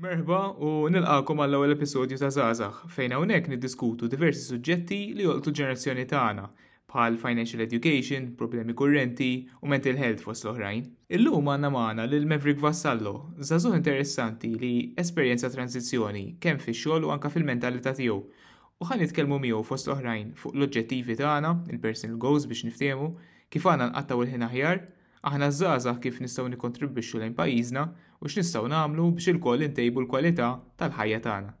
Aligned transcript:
Merħba 0.00 0.36
u 0.66 0.88
nilqakom 0.88 1.42
għall 1.44 1.54
ewwel 1.58 1.74
episodju 1.74 2.16
ta' 2.20 2.28
Zazax 2.32 2.78
fejn 2.94 3.12
hawnhekk 3.12 3.50
niddiskutu 3.52 4.06
diversi 4.08 4.46
suġġetti 4.46 4.98
li 5.18 5.26
jolqtu 5.26 5.52
ġenerazzjoni 5.58 6.06
tagħna 6.12 6.46
bħal 6.92 7.18
financial 7.20 7.60
education, 7.64 8.30
problemi 8.38 8.72
kurrenti 8.76 9.28
u 9.60 9.68
mental 9.68 9.98
health 10.00 10.24
fost 10.24 10.46
l-oħrajn. 10.46 10.86
Illum 11.18 11.50
għandna 11.52 11.70
magħna 11.76 12.06
lil 12.12 12.24
Maverick 12.30 12.62
Vassallo, 12.64 13.12
żagħżugħ 13.36 13.76
interessanti 13.78 14.54
li 14.64 14.72
esperjenza 15.00 15.52
transizzjoni 15.54 16.24
kemm 16.40 16.64
fix-xogħol 16.64 17.10
u 17.10 17.12
anke 17.16 17.28
fil-mentalità 17.36 17.92
tiegħu. 18.00 18.18
U 18.80 18.88
ħan 18.88 19.04
nitkellmu 19.04 19.40
miegħu 19.44 19.60
fost 19.74 19.90
l-oħrajn 19.92 20.32
fuq 20.40 20.56
l-oġġettivi 20.56 21.18
tagħna, 21.20 21.52
il-personal 21.76 22.16
goals 22.26 22.48
biex 22.48 22.64
niftiemu, 22.70 23.12
kif 23.52 23.68
għandna 23.68 23.92
nqattaw 23.92 24.24
il-ħin 24.24 24.48
aħjar 24.48 24.84
aħna 25.30 25.48
żgħażagħ 25.58 26.00
kif 26.06 26.16
nistgħu 26.22 26.46
nikkontribwixxu 26.54 27.20
lejn 27.22 27.36
pajjiżna 27.38 27.84
u 28.20 28.34
x'nistgħu 28.34 28.68
nagħmlu 28.74 29.08
biex 29.20 29.30
ilkoll 29.36 29.66
intejbu 29.70 30.04
l-kwalità 30.06 30.54
tal-ħajja 30.82 31.22
tagħna. 31.28 31.56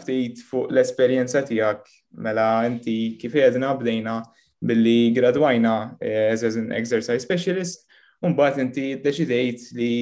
ftit 0.00 0.40
fuq 0.48 0.70
l-esperienza 0.72 1.42
tijak, 1.44 1.84
mela 2.12 2.62
inti 2.68 3.16
kif 3.20 3.34
jedna 3.36 3.74
bdejna 3.78 4.20
billi 4.66 5.12
gradwajna 5.16 5.74
eh, 6.00 6.30
as 6.32 6.44
an 6.56 6.70
exercise 6.76 7.22
specialist, 7.24 7.84
mbagħad 8.26 8.62
inti 8.64 8.86
deċidejt 9.04 9.66
li 9.78 9.92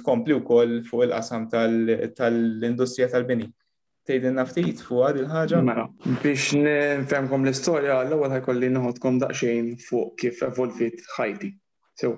tkompli 0.00 0.36
wkoll 0.42 0.82
fuq 0.86 1.06
il-qasam 1.08 1.48
tal-industrija 1.52 3.08
tal-bini. 3.14 3.48
Tgħidin 4.02 4.36
naftit 4.38 4.80
fuq 4.82 5.06
għad 5.08 5.20
il-ħaġa? 5.22 5.60
Mela, 5.66 5.86
biex 6.24 6.52
nfemkom 7.06 7.44
l-istorja, 7.46 8.00
l-ewwel 8.08 8.32
ħajkolli 8.36 8.70
noħodkom 8.74 9.20
daqsxejn 9.24 9.70
fuq 9.86 10.14
kif 10.20 10.44
evolvit 10.46 11.02
ħajti. 11.16 11.50
So, 12.02 12.12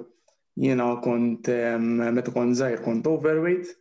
jiena 0.61 0.91
kont 1.05 1.49
meta 1.83 2.35
kont 2.35 2.57
żgħir 2.59 2.83
kont 2.85 3.09
overweight, 3.11 3.73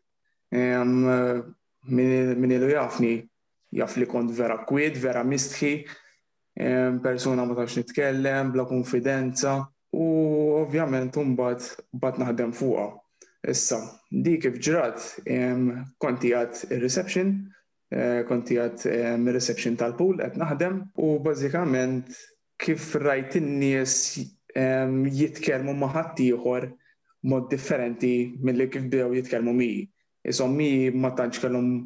min 0.54 2.52
ilu 2.52 2.70
jafni 2.72 3.18
jaff 3.74 3.96
li 3.98 4.06
kont 4.10 4.32
vera 4.38 4.60
kwid, 4.68 4.98
vera 5.02 5.24
mistħi, 5.26 5.72
persuna 7.04 7.46
ma 7.46 7.56
tafx 7.58 7.80
nitkellem, 7.82 8.52
bla 8.54 8.66
konfidenza 8.70 9.56
u 9.94 10.10
ovvjament 10.62 11.18
umbat 11.22 11.66
bat 12.02 12.20
naħdem 12.22 12.54
fuqa. 12.58 12.92
Issa, 13.52 13.82
di 14.24 14.38
kif 14.40 14.56
ġrat, 14.64 15.02
konti 16.00 16.30
għat 16.32 16.68
il-reception, 16.72 17.32
eh, 17.92 18.22
konti 18.28 18.56
għat 18.56 18.86
il-reception 19.20 19.76
tal-pool, 19.80 20.22
għat 20.24 20.38
naħdem 20.40 20.78
u 20.96 21.18
bazzikament 21.26 22.14
kif 22.64 22.94
rajt 22.96 23.36
in-nies 23.42 23.98
jitkelmu 24.54 25.76
maħat 25.76 26.22
ieħor 26.24 26.70
mod 27.28 27.50
differenti 27.52 28.14
mill-li 28.40 28.70
kif 28.72 28.88
bdew 28.88 29.12
jitkelmu 29.18 29.54
mi. 29.58 29.72
Isom 30.24 30.56
mi 30.56 30.90
ma 30.96 31.12
tantx 31.12 31.44
kellhom 31.44 31.82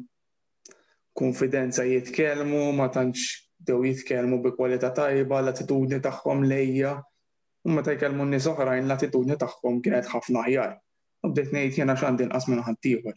konfidenza 1.18 1.82
jitkellmu, 1.82 2.70
ma 2.78 2.86
tantx 2.94 3.42
dew 3.66 3.82
jitkellmu 3.90 4.38
bi 4.44 4.52
kwalità 4.58 4.92
tajba, 4.94 5.40
l-attitudni 5.42 5.98
tagħhom 6.04 6.44
lejja. 6.50 6.94
U 7.66 7.74
meta 7.74 7.94
jkellmu 7.96 8.26
n-nies 8.28 8.46
oħrajn 8.52 8.86
l-attitudni 8.86 9.36
tagħhom 9.40 9.80
kienet 9.84 10.06
ħafna 10.12 10.44
aħjar. 10.46 10.76
U 11.26 11.32
bdejt 11.34 11.50
ngħid 11.56 11.80
jiena 11.80 11.96
x'għandi 11.98 12.28
inqas 12.28 12.46
minn 12.52 12.62
ħadd 12.66 12.90
ieħor. 12.92 13.16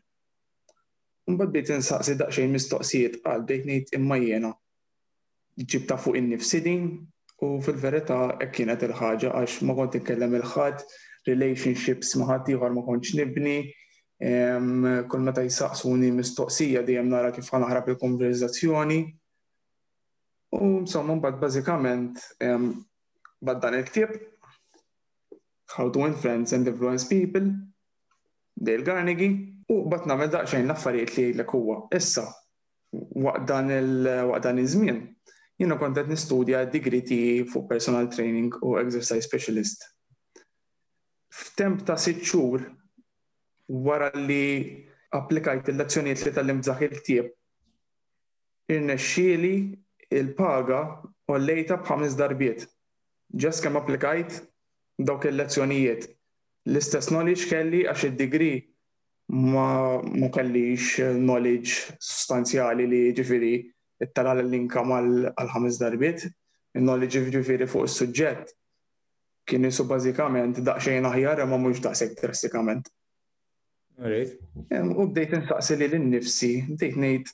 Mbagħad 1.31 1.53
bdejt 1.53 1.73
insaqsi 1.77 2.17
daqsxejn 2.23 2.55
mistoqsijiet 2.57 3.19
qal 3.23 3.45
bdejt 3.45 3.69
ngħid 3.69 3.93
imma 3.99 4.17
jiena 4.25 4.51
ġibta 5.61 5.99
fuq 6.01 6.17
in-nifsi 6.17 6.61
din 6.65 6.87
u 7.45 7.51
fil-verità 7.61 8.17
hekk 8.41 8.57
kienet 8.57 8.87
il-ħaġa 8.89 9.35
għax 9.43 9.59
ma 9.69 9.77
kont 9.77 9.99
inkellem 10.01 10.33
il-ħadd 10.39 10.99
relationships 11.29 12.15
ma 12.17 12.31
ħadd 12.33 12.55
ieħor 12.55 12.73
ma 12.75 12.81
kontx 12.89 13.13
nibni, 13.21 13.59
Kull 14.21 15.23
meta 15.25 15.41
jisaqsuni 15.41 16.11
mistoqsija 16.13 16.83
dejjem 16.85 17.07
nara 17.09 17.31
kif 17.33 17.47
ħanaħrab 17.49 17.87
il-konverzazzjoni. 17.95 18.99
U 20.53 20.59
insomma 20.83 21.15
mbagħad 21.17 21.39
bażikament 21.41 22.19
bad 22.37 23.63
dan 23.63 23.77
il-ktieb 23.79 24.11
How 25.73 25.89
to 25.89 26.05
Influence 26.05 26.53
and 26.53 26.67
Influence 26.67 27.07
People, 27.07 27.47
Dale 28.57 28.83
Carnegie, 28.85 29.63
u 29.71 29.77
bat 29.89 30.03
nagħmel 30.05 30.29
daqsxejn 30.35 30.67
l-affarijiet 30.67 31.15
li 31.17 31.23
jgħidlek 31.23 31.53
huwa. 31.55 31.77
Issa, 31.97 32.25
waqt 32.91 33.45
dan 33.49 34.59
iż-żmien, 34.61 34.99
jiena 35.63 35.79
kont 35.79 35.97
qed 35.97 36.11
nistudja 36.13 36.61
d-digri 36.67 37.39
fuq 37.49 37.65
personal 37.71 38.11
training 38.13 38.53
u 38.61 38.75
exercise 38.83 39.25
specialist. 39.25 39.87
F'temp 41.31 41.87
ta' 41.87 41.97
sitt 41.97 42.21
xhur 42.27 42.67
wara 43.71 44.11
li 44.13 44.77
applikajt 45.15 45.69
il-lezzjoniet 45.71 46.25
li 46.25 46.31
tal-imżaħ 46.35 46.81
il 46.87 46.97
tieb 47.07 47.29
Irnexxieli 48.75 49.53
il-paga 50.15 50.77
u 51.31 51.37
lejta 51.39 51.75
b'ħames 51.81 52.15
darbiet. 52.19 52.65
Ġes 53.35 53.59
kemm 53.63 53.75
applikajt 53.79 54.35
dawk 55.07 55.25
il-lezzjonijiet. 55.27 56.05
L-istess 56.69 57.09
knowledge 57.11 57.47
kelli 57.51 57.81
għax 57.87 58.05
id 58.09 58.19
digri 58.21 58.51
ma 59.31 59.99
ma 60.03 60.29
kellix 60.35 60.99
knowledge 61.15 61.95
sostanzjali 62.03 62.87
li 62.91 63.01
ġifiri 63.15 63.51
it-tala 64.03 64.37
l-inkam 64.43 64.91
għal 64.95 65.51
ħames 65.55 65.79
darbiet, 65.81 66.25
il-knowledge 66.75 67.21
ġifiri 67.35 67.67
fuq 67.71 67.87
is-suġġett 67.87 68.55
kien 69.47 69.67
jisu 69.67 69.83
bazikament 69.87 70.59
daqsxejn 70.65 71.07
aħjar 71.11 71.43
ma 71.45 71.57
mhux 71.59 71.83
daqshekk 71.83 72.19
drastikament. 72.23 72.87
U 74.95 75.07
bdejt 75.11 75.31
nistaqsi 75.35 75.75
li 75.77 75.87
l-nifsi, 75.91 76.51
bdejt 76.69 76.95
nejt 76.97 77.31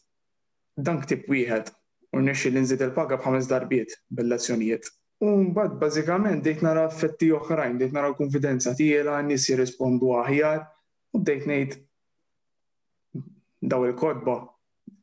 dan 0.77 0.99
ktib 1.03 1.27
wieħed 1.31 1.69
u 2.17 2.21
nixi 2.25 2.49
l-inżid 2.49 2.81
il-paga 2.85 3.17
b'ħames 3.21 3.49
darbiet 3.49 3.93
bil 4.13 4.31
lazzjonijiet 4.31 4.89
U 5.25 5.31
mbagħad 5.45 5.77
bażikament 5.81 6.43
dejt 6.45 6.61
nara 6.65 6.85
fetti 6.93 7.29
oħrajn, 7.33 7.77
dejt 7.81 7.93
nara 7.95 8.11
konfidenza 8.17 8.73
tiela, 8.77 9.17
nies 9.25 9.47
jirrispondu 9.49 10.11
aħjar 10.21 10.63
u 11.17 11.21
bdejt 11.23 11.47
ngħid 11.51 11.79
daw 13.71 13.85
il-kodba 13.89 14.37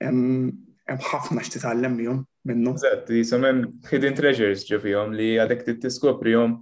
hemm 0.02 0.52
ħafna 0.84 1.42
x'titgħallem 1.42 1.96
jom 2.04 2.22
minnu. 2.44 2.74
Eżatt, 2.78 3.08
jisom 3.16 3.46
hemm 3.48 3.64
hidden 3.90 4.14
treasures 4.14 4.66
ġo 4.68 4.84
li 5.16 5.32
għadek 5.42 5.64
tittiskoprihom. 5.66 6.58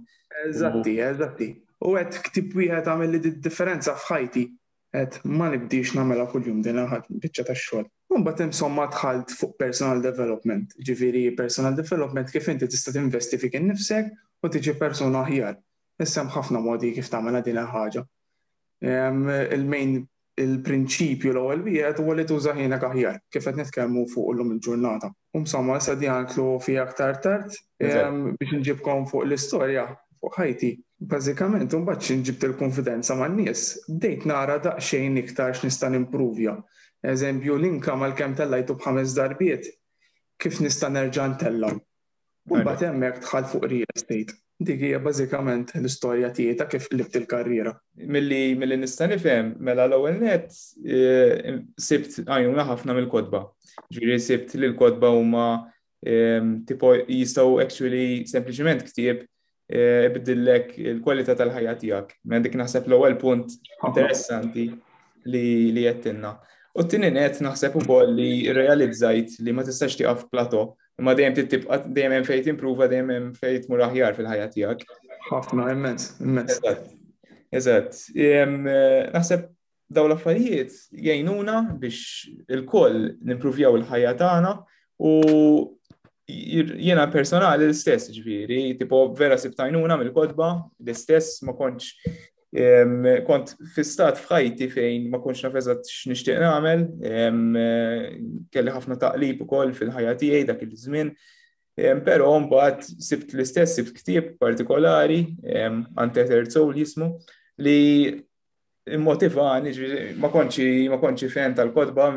Eżatti, 0.47 0.93
eżatti. 1.11 1.47
U 1.85 1.93
għed 1.99 2.19
ktib 2.29 2.55
wieħed 2.57 2.87
għamil 2.89 3.17
li 3.17 3.33
differenza 3.43 3.93
f'ħajti 3.99 4.45
et 4.93 5.17
ma 5.25 5.49
nibdix 5.49 5.95
namela 5.97 6.25
kull-jum 6.29 6.61
din 6.65 6.77
għad 6.83 7.07
bieċa 7.23 7.45
ta' 7.47 7.55
xogħol. 7.57 7.87
Mbagħad 8.13 8.43
insomma 8.45 8.85
dħalt 8.93 9.33
fuq 9.39 9.55
personal 9.57 10.03
development, 10.05 10.75
ġifieri 10.89 11.23
personal 11.37 11.73
development 11.77 12.29
kif 12.29 12.49
inti 12.53 12.67
tista' 12.69 12.93
tinvesti 12.93 13.39
fik 13.41 13.57
innifsek 13.57 14.11
u 14.45 14.51
tiġi 14.53 14.75
persona 14.77 15.23
aħjar. 15.25 15.57
Issem 16.03 16.29
ħafna 16.35 16.61
modi 16.61 16.93
kif 16.93 17.09
tagħmel 17.09 17.41
din 17.45 17.57
ħaġa. 17.73 18.05
Il-main 18.85 20.01
il-prinċipju 20.43 21.33
l 21.33 21.41
ewwel 21.41 21.65
wieħed 21.71 21.99
huwa 22.03 22.15
li 22.17 22.25
tuża 22.29 22.53
ħinek 22.57 22.85
aħjar 22.91 23.19
kif 23.33 23.49
qed 23.49 23.59
nitkellmu 23.63 24.05
fuq 24.13 24.33
illum 24.35 24.53
il-ġurnata. 24.59 25.09
U 25.33 25.41
msomma 25.41 25.81
issa 25.81 25.97
di 25.97 26.09
fi 26.67 26.77
aktar 26.85 27.17
tard 27.25 27.57
biex 27.81 28.57
nġibkom 28.61 29.09
fuq 29.09 29.25
l-istorja 29.25 29.87
ħajti. 30.31 30.77
Bazzikament, 31.03 31.73
un 31.75 31.83
bacċi 31.83 32.19
nġibt 32.21 32.45
il-konfidenza 32.47 33.15
ma' 33.19 33.27
n-nies, 33.27 33.83
bdejt 33.91 34.23
nara 34.29 34.55
daqxejn 34.63 35.17
iktar 35.19 35.51
x'nista' 35.57 35.89
nimpruvja. 35.91 36.53
Eżempju, 37.03 37.57
l-inka 37.59 37.97
għal 37.97 38.13
kem 38.15 38.35
tellajtu 38.37 38.77
bħames 38.79 39.15
darbiet, 39.17 39.67
kif 40.39 40.61
nista' 40.63 40.87
nerġa' 40.95 41.33
ntellhom. 41.33 41.81
U 42.49 42.55
mbagħad 42.61 42.85
hemmhekk 42.91 43.25
tħal 43.25 43.49
fuq 43.51 43.67
real 43.71 43.95
estate. 43.97 44.37
Dik 44.63 44.79
hija 44.85 45.01
bażikament 45.03 45.73
l-istorja 45.75 46.29
tiegħi 46.31 46.55
ta' 46.59 46.69
kif 46.71 46.87
libt 46.95 47.15
il-karriera. 47.19 47.73
Milli 48.07 48.55
milli 48.55 48.77
nista' 48.79 49.09
nifhem, 49.11 49.57
mela 49.59 49.89
l-ewwel 49.89 50.21
net 50.23 50.55
eh, 50.87 51.57
sibt 51.83 52.21
għajnuna 52.23 52.63
ħafna 52.69 52.95
mill-kodba. 52.95 53.43
Ġiri 53.91 54.19
sibt 54.23 54.55
li 54.55 54.69
l-kodba 54.71 55.11
huma 55.17 55.47
eh, 56.05 56.39
tipo 56.69 56.93
jistgħu 56.95 57.59
actually 57.65 58.23
sempliċement 58.29 58.87
ktieb 58.87 59.25
ibdillek 59.73 60.73
il-kwalità 60.77 61.35
tal-ħajja 61.37 61.73
tiegħek. 61.81 62.15
Mela 62.29 62.45
dik 62.45 62.57
naħseb 62.59 62.87
l-ewwel 62.89 63.15
punt 63.21 63.55
interessanti 63.87 64.67
li 65.33 65.81
jettinna. 65.85 66.33
U 66.73 66.83
t-tini 66.83 67.09
net 67.13 67.39
naħseb 67.45 67.75
ukoll 67.81 68.13
li 68.17 68.51
realizzajt 68.53 69.39
li 69.45 69.53
ma 69.53 69.63
tistax 69.65 69.95
tieqaf 69.99 70.27
plato, 70.31 70.73
imma 70.99 71.13
dejjem 71.17 71.35
tittibqa 71.37 71.79
dejjem 71.85 72.15
hemm 72.19 72.27
fejn 72.29 72.43
timpruva, 72.49 72.87
dejjem 72.89 73.11
hemm 73.13 73.31
fejn 73.37 73.65
tmur 73.67 73.85
aħjar 73.87 74.17
fil-ħajja 74.17 74.47
tiegħek. 74.57 74.83
Ħafna, 75.29 75.67
immens, 75.73 76.11
immens. 76.21 76.59
Eżatt. 77.53 78.07
Naħseb 79.13 79.47
daw 79.93 80.07
l-affarijiet 80.09 80.79
jgħinuna 80.97 81.59
biex 81.79 82.25
il-koll 82.49 83.13
nimpruvjaw 83.25 83.77
il-ħajja 83.77 84.13
tagħna 84.21 84.55
u 85.05 85.13
jena 86.27 87.03
personali 87.11 87.65
l-istess 87.67 88.09
ġviri, 88.15 88.61
tipo 88.79 89.09
vera 89.17 89.37
sibtajnuna 89.41 89.97
mill-kodba, 89.99 90.51
l-istess 90.79 91.41
ma 91.43 91.55
konċ 91.57 92.21
kont 93.25 93.55
fistat 93.73 94.19
fħajti 94.21 94.67
fejn 94.69 95.07
ma 95.09 95.17
konċ 95.19 95.47
nafezat 95.47 95.87
x-nishtiq 95.89 96.37
nagħmel, 96.43 96.83
kelli 98.53 98.75
ħafna 98.75 98.99
taqlib 99.01 99.41
ukoll 99.47 99.71
fil-ħajja 99.73 100.11
tiegħi 100.21 100.47
dak 100.51 100.61
il-żmien. 100.67 101.09
Però 102.05 102.35
mbagħad 102.43 102.83
sibt 103.01 103.31
l-istess 103.33 103.79
sibt 103.79 103.95
ktieb 103.97 104.35
partikolari 104.37 105.23
Anteter 105.97 106.45
Soul 106.53 106.75
jismu 106.77 107.15
li 107.65 108.13
motivani, 109.01 109.73
ma 110.21 110.29
konċi 110.29 110.89
fejn 110.93 111.33
fen 111.33 111.57
tal-kodba 111.57 112.11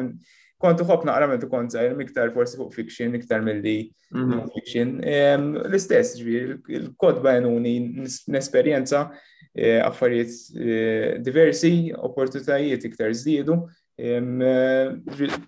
kontu 0.62 0.84
ħob 0.88 1.04
naqra 1.08 1.26
meta 1.28 1.48
kont 1.50 1.74
zaħir, 1.74 1.94
miktar 1.98 2.30
forsi 2.32 2.56
fuq 2.56 2.72
fiction, 2.74 3.14
iktar 3.18 3.42
mill-li 3.44 3.90
mhm. 4.14 4.36
fiction. 4.54 4.94
L-istess, 5.04 6.14
ġviri, 6.20 6.56
il 6.78 6.86
kodba 7.00 7.36
jenuni, 7.36 7.74
n-esperienza 8.06 9.06
eh, 9.52 9.80
affarijiet 9.84 10.38
eh, 10.56 11.10
diversi, 11.24 11.90
opportunitajiet 11.96 12.88
iktar 12.88 13.12
zdidu, 13.14 13.60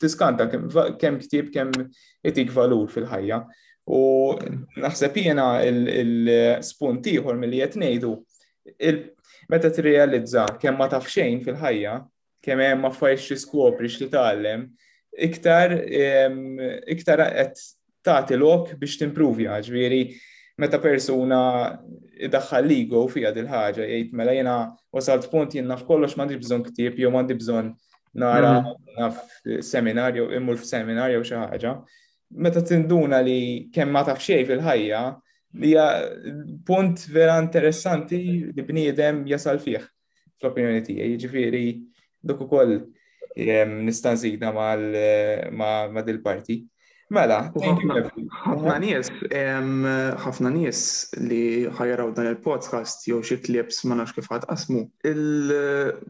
tiskanta 0.00 0.46
kem 0.50 1.18
ktib, 1.20 1.50
kem 1.52 1.72
etik 2.26 2.52
valur 2.56 2.86
fil-ħajja. 2.92 3.42
U 3.92 4.00
naħseb 4.84 5.16
jena 5.26 5.46
il-spunt 5.64 7.08
ieħor 7.12 7.36
mill-li 7.40 7.60
qed 7.64 7.76
ngħidu 7.80 8.12
meta 9.48 9.68
tirrealizza 9.72 10.44
kemm 10.60 10.80
ma 10.82 10.88
taf 10.92 11.08
xejn 11.12 11.40
fil-ħajja, 11.46 11.94
kemm 12.44 12.64
hemm 12.66 12.88
faċċi 12.96 13.36
xi 13.36 13.42
skopri 13.46 13.88
li 13.92 14.08
tgħallem, 14.12 14.64
iktar 15.18 15.72
iktar 16.86 17.22
qed 17.26 17.60
tagħti 18.06 18.38
lok 18.40 18.74
biex 18.78 18.98
timpruvja, 19.02 19.58
ġifieri 19.66 20.00
meta 20.62 20.78
persuna 20.82 21.40
daħħal 22.32 22.66
ligo 22.66 23.02
fija 23.10 23.32
dil 23.34 23.48
ħaġa 23.50 23.86
jgħid 23.88 24.14
mela 24.16 24.34
jena 24.34 24.54
wasalt 24.94 25.26
punt 25.32 25.54
jien 25.56 25.68
naf 25.70 25.84
kollox 25.86 26.16
m'għandix 26.18 26.42
bżonn 26.44 26.66
ktieb 26.70 26.98
jew 27.02 27.10
m'għandi 27.12 27.36
bżonn 27.42 27.72
nara 28.18 28.54
mhm. 28.60 28.76
naf 28.98 29.62
seminar 29.66 30.16
jew 30.16 30.28
immur 30.38 30.58
f'seminar 30.58 31.12
jew 31.14 31.22
xi 31.26 31.38
ħaġa. 31.42 31.74
Meta 32.38 32.60
tinduna 32.62 33.20
li 33.24 33.68
kemm 33.72 33.92
ma 33.94 34.02
taf 34.04 34.20
xejn 34.22 34.44
fil-ħajja, 34.50 34.98
li 35.64 35.72
punt 36.68 37.06
vera 37.14 37.38
interessanti 37.40 38.18
li 38.52 38.64
bniedem 38.68 39.22
jasal 39.30 39.60
fih 39.62 39.78
fl-opinjoni 40.38 40.82
tiegħi. 40.84 41.14
Jiġifieri 41.14 41.64
dok 42.28 42.42
ukoll 42.44 42.74
nista' 43.36 44.16
ma' 45.52 46.02
dil-parti. 46.02 46.66
Mela, 47.10 47.46
ħafna 47.54 48.52
uh-huh. 48.52 48.78
nies, 48.84 49.08
ħafna 50.20 50.50
nies 50.52 50.80
li 51.24 51.64
ħajraw 51.72 52.10
dan 52.12 52.26
il-podcast 52.34 53.06
jew 53.08 53.22
xi 53.24 53.38
klips 53.46 53.84
ma 53.88 53.94
nafx 53.96 54.12
kif 54.12 54.28
il 55.08 55.52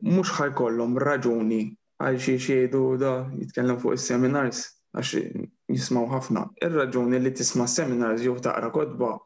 mhux 0.03 0.31
ħajkollhom 0.41 0.99
raġuni 0.99 1.61
għal 2.03 2.19
xi 2.19 2.35
xiedu 2.43 2.83
da 2.99 3.13
jitkellem 3.31 3.79
fuq 3.79 3.95
is-seminars 3.95 4.65
għax 4.99 5.23
jismaw 5.71 6.11
ħafna. 6.17 6.49
Ir-raġuni 6.59 7.21
li 7.23 7.31
tisma' 7.31 7.69
seminars 7.71 8.25
jew 8.27 8.35
taqra 8.43 8.73
kotba 8.75 9.19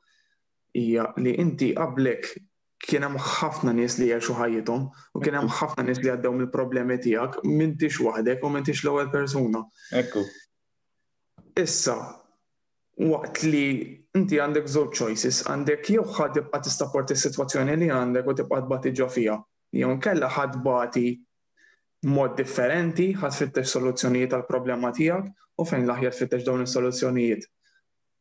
hija 0.77 1.09
li 1.25 1.37
inti 1.41 1.73
qablek 1.73 2.35
kien 2.87 3.05
hemm 3.06 3.19
ħafna 3.23 3.73
nies 3.76 3.94
li 4.00 4.08
jgħixu 4.11 4.34
ħajjithom 4.40 4.87
u 4.88 5.20
kien 5.23 5.37
hemm 5.38 5.52
ħafna 5.61 5.84
nies 5.87 6.00
li 6.02 6.11
għaddew 6.17 6.34
mill-problemi 6.40 6.96
tiegħek 7.05 7.44
m'intix 7.46 8.00
waħdek 8.06 8.43
u 8.46 8.50
m'intix 8.55 8.82
l-ewwel 8.82 9.11
persuna. 9.12 9.61
Ekku. 10.00 10.25
Issa, 11.62 11.94
waqt 13.12 13.44
li 13.52 13.62
inti 14.19 14.40
għandek 14.43 14.67
żewġ 14.73 14.99
choices, 14.99 15.43
għandek 15.52 15.90
jew 15.94 16.02
ħad 16.17 16.38
tibqa' 16.40 16.62
tistapporti 16.67 17.17
s-sitwazzjoni 17.17 17.79
li 17.84 17.93
għandek 17.94 18.26
u 18.26 18.34
tibqa' 18.43 18.64
tbati 18.67 18.94
ġo 18.99 19.08
fiha. 19.14 19.38
Jew 19.78 19.94
kella 20.02 20.28
ħad 20.35 20.58
bati 20.67 21.06
mod 22.12 22.35
differenti, 22.43 23.12
ħad 23.14 23.35
fittex 23.38 23.70
soluzzjonijiet 23.76 24.32
għall 24.40 24.49
problema 24.50 24.90
tiegħek 24.93 25.58
u 25.62 25.67
fejn 25.70 25.87
laħjar 25.88 26.17
fittex 26.19 26.49
dawn 26.50 26.67
is-soluzzjonijiet. 26.67 27.46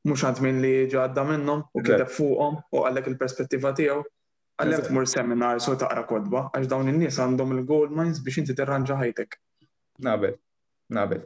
Mhux 0.05 0.25
għand 0.25 0.61
li 0.63 0.75
ġadda 0.89 1.25
minnhom 1.29 1.65
u 1.77 1.81
kiteb 1.81 2.09
fuqhom 2.09 2.61
u 2.73 2.85
għallek 2.85 3.09
il-perspettiva 3.15 3.73
tiegħu 3.77 4.03
Għallek 4.61 4.91
mur 4.93 5.07
seminar 5.09 5.61
so 5.61 5.73
taqra 5.79 6.03
kodba, 6.07 6.45
għax 6.53 6.67
dawn 6.69 6.89
in-nies 6.91 7.17
għandhom 7.19 7.55
il-gold 7.59 7.93
mines 7.97 8.19
biex 8.21 8.41
inti 8.43 8.55
tirranġa 8.57 8.97
ħajtek. 8.99 9.37
Nabel, 10.05 10.35
nabel. 10.93 11.23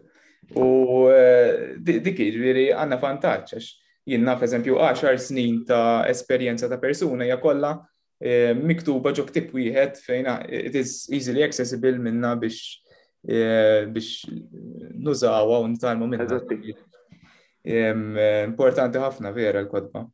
U 0.56 1.08
eh, 1.12 1.76
dik 1.82 2.04
ġviri 2.06 2.30
jiġifieri 2.30 2.66
għanna 2.78 3.00
vantaġġ, 3.02 3.56
għax 3.56 3.72
jien 4.12 4.26
naf 4.28 4.44
eżempju 4.46 4.78
10 4.78 5.26
snin 5.26 5.62
ta' 5.68 6.06
esperjenza 6.12 6.70
ta' 6.70 6.80
persuna 6.80 7.26
hija 7.28 7.40
kollha 7.42 7.74
eh, 8.22 8.54
miktuba 8.56 9.14
ġok 9.18 9.32
tip 9.34 9.54
wieħed 9.58 9.98
fejn 10.06 10.30
it 10.46 10.78
is 10.78 11.08
easily 11.10 11.42
accessible 11.48 11.98
minna 11.98 12.36
biex 12.38 12.62
eh, 13.28 13.88
biex 13.90 14.30
nużawa 14.96 15.62
u 15.66 15.72
tal-moment. 15.82 16.40
Ehm, 17.66 18.12
importanti 18.52 19.00
ħafna 19.02 19.32
vera 19.34 19.64
l-kodba. 19.66 20.06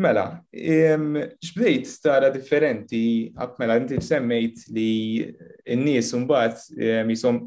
Mela, 0.00 0.24
xbdejt 0.56 1.90
tara 2.00 2.30
differenti, 2.32 3.00
għab 3.36 3.58
mela, 3.60 3.76
inti 3.82 3.98
semmejt 4.00 4.64
li 4.72 5.28
n-nis 5.76 6.08
un-bat 6.16 6.62
jisom 7.04 7.40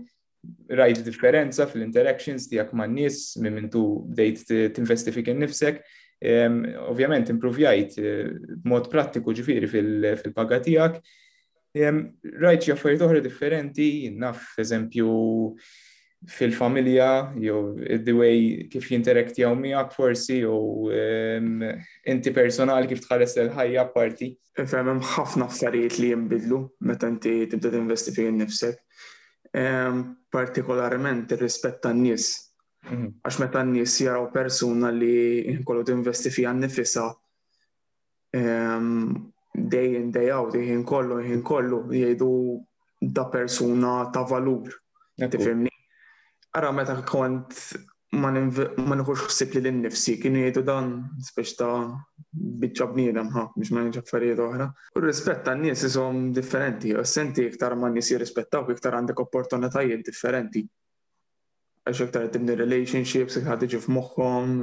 rajt 0.77 1.01
differenza 1.07 1.65
fil-interactions 1.71 2.45
tijak 2.51 2.75
ma' 2.77 2.85
n-nis 2.91 3.33
minn 3.41 3.57
mintu 3.57 3.83
bdejt 4.13 4.43
t-investi 4.75 5.13
fik 5.15 5.31
nifsek 5.37 5.81
Ovvjament, 6.23 7.27
improvjajt 7.33 7.97
eh, 7.99 8.29
mod 8.71 8.85
prattiku 8.87 9.33
ġifiri 9.35 9.67
fil-paga 9.67 10.55
tijak. 10.63 11.01
Rajt 12.39 12.63
xaffariet 12.69 13.03
oħra 13.03 13.19
differenti, 13.25 13.87
naf, 14.21 14.45
eżempju, 14.63 15.17
fil-familja, 16.25 17.33
jew 17.39 17.77
the 18.03 18.11
way 18.11 18.67
kif 18.71 18.87
jinteraktjaw 18.91 19.53
miak 19.57 19.91
forsi, 19.93 20.39
jew 20.43 20.91
inti 22.11 22.31
personal 22.35 22.87
kif 22.89 23.01
tħares 23.05 23.35
l-ħajja 23.47 23.85
parti. 23.93 24.29
Fem 24.53 24.87
hemm 24.91 25.01
ħafna 25.03 25.47
affarijiet 25.49 25.97
li 25.99 26.11
jinbidlu 26.13 26.59
meta 26.87 27.07
inti 27.11 27.47
tibda 27.51 27.71
tinvesti 27.73 28.13
fi 28.15 28.27
nnifsek. 28.29 28.79
Partikolarment 30.33 31.31
ir-rispett 31.33 31.81
tan-nies. 31.83 32.51
Mhm. 32.89 33.09
Għax 33.25 33.39
meta 33.41 33.63
n-nies 33.65 33.97
jaraw 34.03 34.29
persuna 34.33 34.91
li 34.93 35.15
jinkollu 35.49 35.83
tinvesti 35.87 36.29
fija 36.31 36.51
nnifisha 36.53 37.09
day 38.33 39.95
in 39.95 40.11
day 40.11 40.29
out, 40.33 40.53
jinkollu, 40.55 41.19
kollu, 41.43 41.43
kollu, 41.45 41.79
jgħidu 41.93 43.13
da 43.13 43.25
persuna 43.27 44.09
ta' 44.15 44.23
valur. 44.25 44.69
Tifimni, 45.13 45.69
Ara 46.53 46.69
meta 46.71 46.93
kont 47.01 47.49
ma 48.13 48.29
nħux 48.29 49.21
xsib 49.31 49.55
li 49.57 49.61
l-nifsi, 49.71 50.19
kienu 50.21 50.43
jgħidu 50.43 50.61
dan 50.67 50.91
spiex 51.25 51.55
ta' 51.57 51.95
bieċa 52.61 52.85
bnidem 52.91 53.31
ha, 53.33 53.47
biex 53.55 53.71
ma 53.73 53.81
nġa 53.87 54.03
affarijiet 54.03 54.41
oħra. 54.43 54.67
U 54.69 55.01
rispetta 55.01 55.55
n-nies 55.57 55.81
jisom 55.87 56.27
differenti, 56.37 56.91
u 56.93 57.01
senti 57.09 57.47
iktar 57.49 57.73
ma 57.73 57.89
n-nies 57.89 58.11
jirrispettaw, 58.13 58.69
iktar 58.75 58.99
għandek 58.99 59.23
opportunitajiet 59.25 60.05
differenti. 60.05 60.61
Għax 61.89 62.05
iktar 62.05 62.29
tibni 62.35 62.59
relationships, 62.61 63.39
iktar 63.41 63.57
tiġi 63.65 63.81
f'moħħom, 63.87 64.53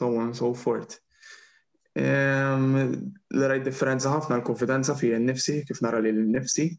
so 0.00 0.08
on 0.08 0.30
and 0.30 0.40
so 0.42 0.54
forth. 0.56 0.96
l 1.98 3.48
raj 3.50 3.60
differenza 3.68 4.16
ħafna 4.16 4.40
l-konfidenza 4.40 4.96
fi 4.96 5.12
n-nifsi, 5.20 5.60
kif 5.68 5.84
nara 5.84 6.00
li 6.00 6.08
l-nifsi. 6.14 6.70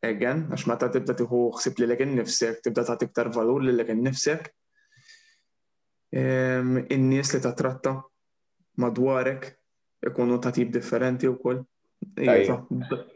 Again, 0.00 0.46
għax 0.48 0.64
meta 0.70 0.86
tibda 0.88 1.12
tiħu 1.16 1.38
xsib 1.58 1.80
li 1.82 1.86
l-ek 1.90 2.04
nifsek, 2.08 2.62
tibda 2.64 2.86
ta' 2.88 2.94
tiktar 3.02 3.28
valur 3.34 3.60
li 3.66 3.74
l-ek 3.74 3.90
nifsek. 3.98 4.46
In-nies 6.16 7.32
li 7.34 7.40
ta' 7.44 7.52
tratta 7.52 7.92
madwarek 8.80 9.44
ikunu 10.08 10.38
ta' 10.40 10.54
tip 10.56 10.72
differenti 10.72 11.28
u 11.28 11.34
koll. 11.36 11.60
Iva, 12.16 12.56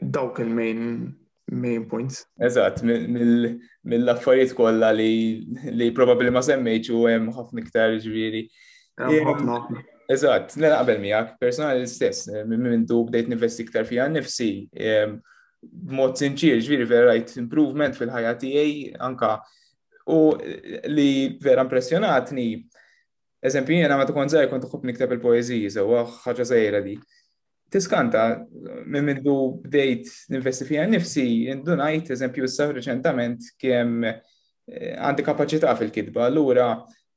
dawk 0.05 0.43
il-main 0.45 1.09
main 1.57 1.89
points. 1.89 2.27
Eżatt, 2.45 2.83
mill-affarijiet 2.85 4.53
kollha 4.57 4.91
li 4.93 5.89
probabli 5.97 6.31
ma 6.33 6.45
semmejġu 6.45 7.01
u 7.01 7.05
hemm 7.09 7.33
ħafna 7.37 7.65
iktar 7.65 7.97
ġviri. 8.05 8.45
Eżatt, 10.13 10.59
qabel 10.61 10.99
miegħek, 11.01 11.37
personali 11.41 11.89
stess, 11.89 12.29
minn 12.45 12.85
dub 12.85 13.09
bdejt 13.09 13.33
nivesti 13.33 13.65
iktar 13.65 13.89
fija 13.89 14.11
nnifsi 14.13 14.53
mod 15.91 16.17
sinċir, 16.19 16.59
ġviri 16.65 16.87
vera 16.89 17.09
rajt 17.13 17.37
improvement 17.41 17.97
fil-ħajja 17.97 18.33
tiegħi 18.41 18.95
anka 19.09 19.31
u 20.13 20.19
li 20.93 21.09
vera 21.43 21.65
impressjonatni. 21.67 22.49
Eżempju, 23.45 23.79
jena 23.83 23.99
ma 24.01 24.07
tkun 24.09 24.31
zaħir 24.33 24.49
kont 24.51 24.67
uħob 24.69 24.89
il-poeziji, 24.95 25.69
so 25.73 25.85
ħaġa 26.25 26.47
zaħira 26.53 26.81
di. 26.85 26.95
Tiskanta, 27.75 28.23
minn 28.87 29.09
mindu 29.09 29.35
bdejt 29.67 30.13
ninvesti 30.33 30.67
fija 30.69 30.85
nifsi, 30.89 31.25
indunajt, 31.53 32.13
eżempju, 32.15 32.47
s-saf 32.47 32.73
reċentament 32.79 33.51
kem 33.61 34.05
eh, 34.07 34.93
għandi 34.93 35.25
kapacità 35.27 35.75
fil-kidba. 35.77 36.25
Allura, 36.31 36.69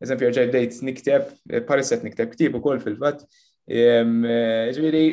eżempju, 0.03 0.31
ġaj 0.39 0.49
bdejt 0.49 0.81
nikteb, 0.87 1.31
eh, 1.51 1.63
parisset 1.67 2.03
nikteb 2.07 2.33
ktib 2.35 2.57
u 2.59 2.63
kol 2.63 2.81
fil-fat. 2.83 3.23
Ehm, 3.67 4.25
eh, 4.25 4.73
ġviri, 4.75 5.05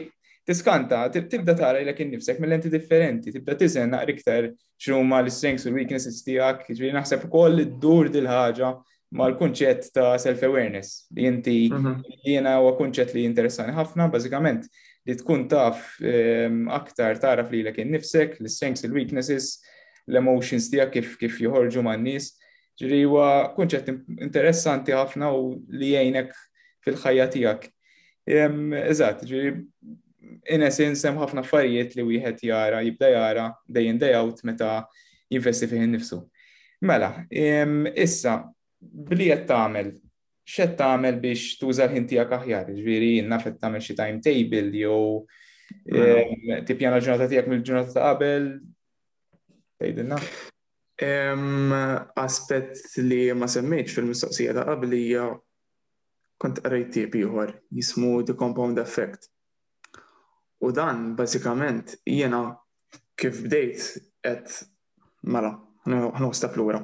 tiskanta, 0.46 1.08
tibda 1.12 1.56
tara 1.56 1.78
l 1.80 1.94
innifsek 1.98 2.38
mill 2.40 2.54
enti 2.56 2.70
differenti, 2.70 3.32
tibda 3.32 3.56
tizen 3.56 3.90
naqri 3.92 4.12
iktar 4.14 4.50
x'huma 4.78 5.22
l-strengths 5.24 5.64
u 5.66 5.72
l-weaknesses 5.72 6.20
tiegħek, 6.26 6.66
ġifieri 6.76 6.92
naħseb 6.98 7.24
ukoll 7.28 7.62
id-dur 7.64 8.10
dil-ħaġa 8.12 8.72
mal-kunċett 9.14 9.92
ta' 9.94 10.14
self-awareness 10.20 11.06
li 11.16 11.26
inti 11.30 11.56
mhm. 11.70 12.02
jiena 12.28 12.56
huwa 12.60 12.74
kunċett 12.78 13.14
li 13.16 13.24
jinteressani 13.24 13.72
ħafna, 13.76 14.08
bażikament 14.12 14.68
li 15.08 15.16
tkun 15.20 15.46
taf 15.48 15.94
ehm, 16.04 16.66
aktar 16.72 17.20
taraf 17.22 17.52
li 17.54 17.64
l 17.64 17.72
innifsek, 17.84 18.36
l-strengths, 18.42 18.84
l-weaknesses, 18.88 19.50
l-emotions 20.08 20.68
tiegħek 20.72 20.98
kif 20.98 21.14
kif 21.20 21.38
joħorġu 21.44 21.84
man-nies. 21.84 22.34
Ġiri 22.74 22.98
jiġifieri 22.98 23.08
huwa 23.08 23.28
kunċett 23.54 23.92
interessanti 24.26 24.92
ħafna 24.96 25.30
u 25.32 25.54
li 25.70 25.92
jgħinek 25.94 26.32
fil-ħajja 26.88 27.28
tiegħek. 27.36 27.68
Ehm, 28.32 28.74
jiġifieri 28.90 29.52
in 30.48 30.62
sense, 30.70 31.04
hemm 31.08 31.20
ħafna 31.22 31.42
affarijiet 31.44 31.94
li 31.98 32.04
wieħed 32.08 32.42
jara, 32.48 32.80
jibda 32.84 33.10
jara 33.14 33.44
day 33.66 33.90
in 33.90 33.98
day 34.00 34.14
out 34.16 34.40
meta 34.48 34.74
jinvesti 35.32 35.68
fih 35.70 35.84
innifsu. 35.86 36.20
Mela, 36.84 37.12
issa 37.30 38.36
bli 38.80 39.30
qed 39.32 39.46
tagħmel 39.48 39.92
x'qed 40.44 40.76
tagħmel 40.80 41.20
biex 41.24 41.56
tuża 41.60 41.86
l-ħin 41.88 42.08
tiegħek 42.10 42.36
aħjar, 42.38 42.72
jiġri 42.76 43.12
naf 43.30 43.48
qed 43.50 43.60
tagħmel 43.62 43.82
xi 43.84 43.96
timetable 43.98 44.80
jew 44.80 46.58
tippjana 46.68 46.98
l-ġurnata 47.00 47.30
tiegħek 47.32 47.48
mill-ġurnata 47.52 47.94
ta' 47.94 48.10
qabel. 48.12 48.50
Tgħidilna. 49.80 50.20
Aspett 52.20 53.00
li 53.08 53.24
ma 53.34 53.48
semmejtx 53.50 53.96
fil-mistoqsija 53.98 54.56
ta' 54.58 54.68
qabel 54.68 54.98
hija 55.00 55.28
kont 56.44 56.60
qrajt 56.60 56.92
tieb 56.98 57.14
ieħor 57.20 57.54
jismu 57.74 58.18
the 58.26 58.34
compound 58.36 58.76
effect 58.82 59.30
U 60.60 60.70
dan, 60.72 61.14
bazzikament, 61.16 61.94
jena 62.06 62.42
kif 63.18 63.40
bdejt 63.46 63.88
et 64.26 64.52
mela, 65.22 65.50
ħnosta 66.18 66.50
plura. 66.54 66.80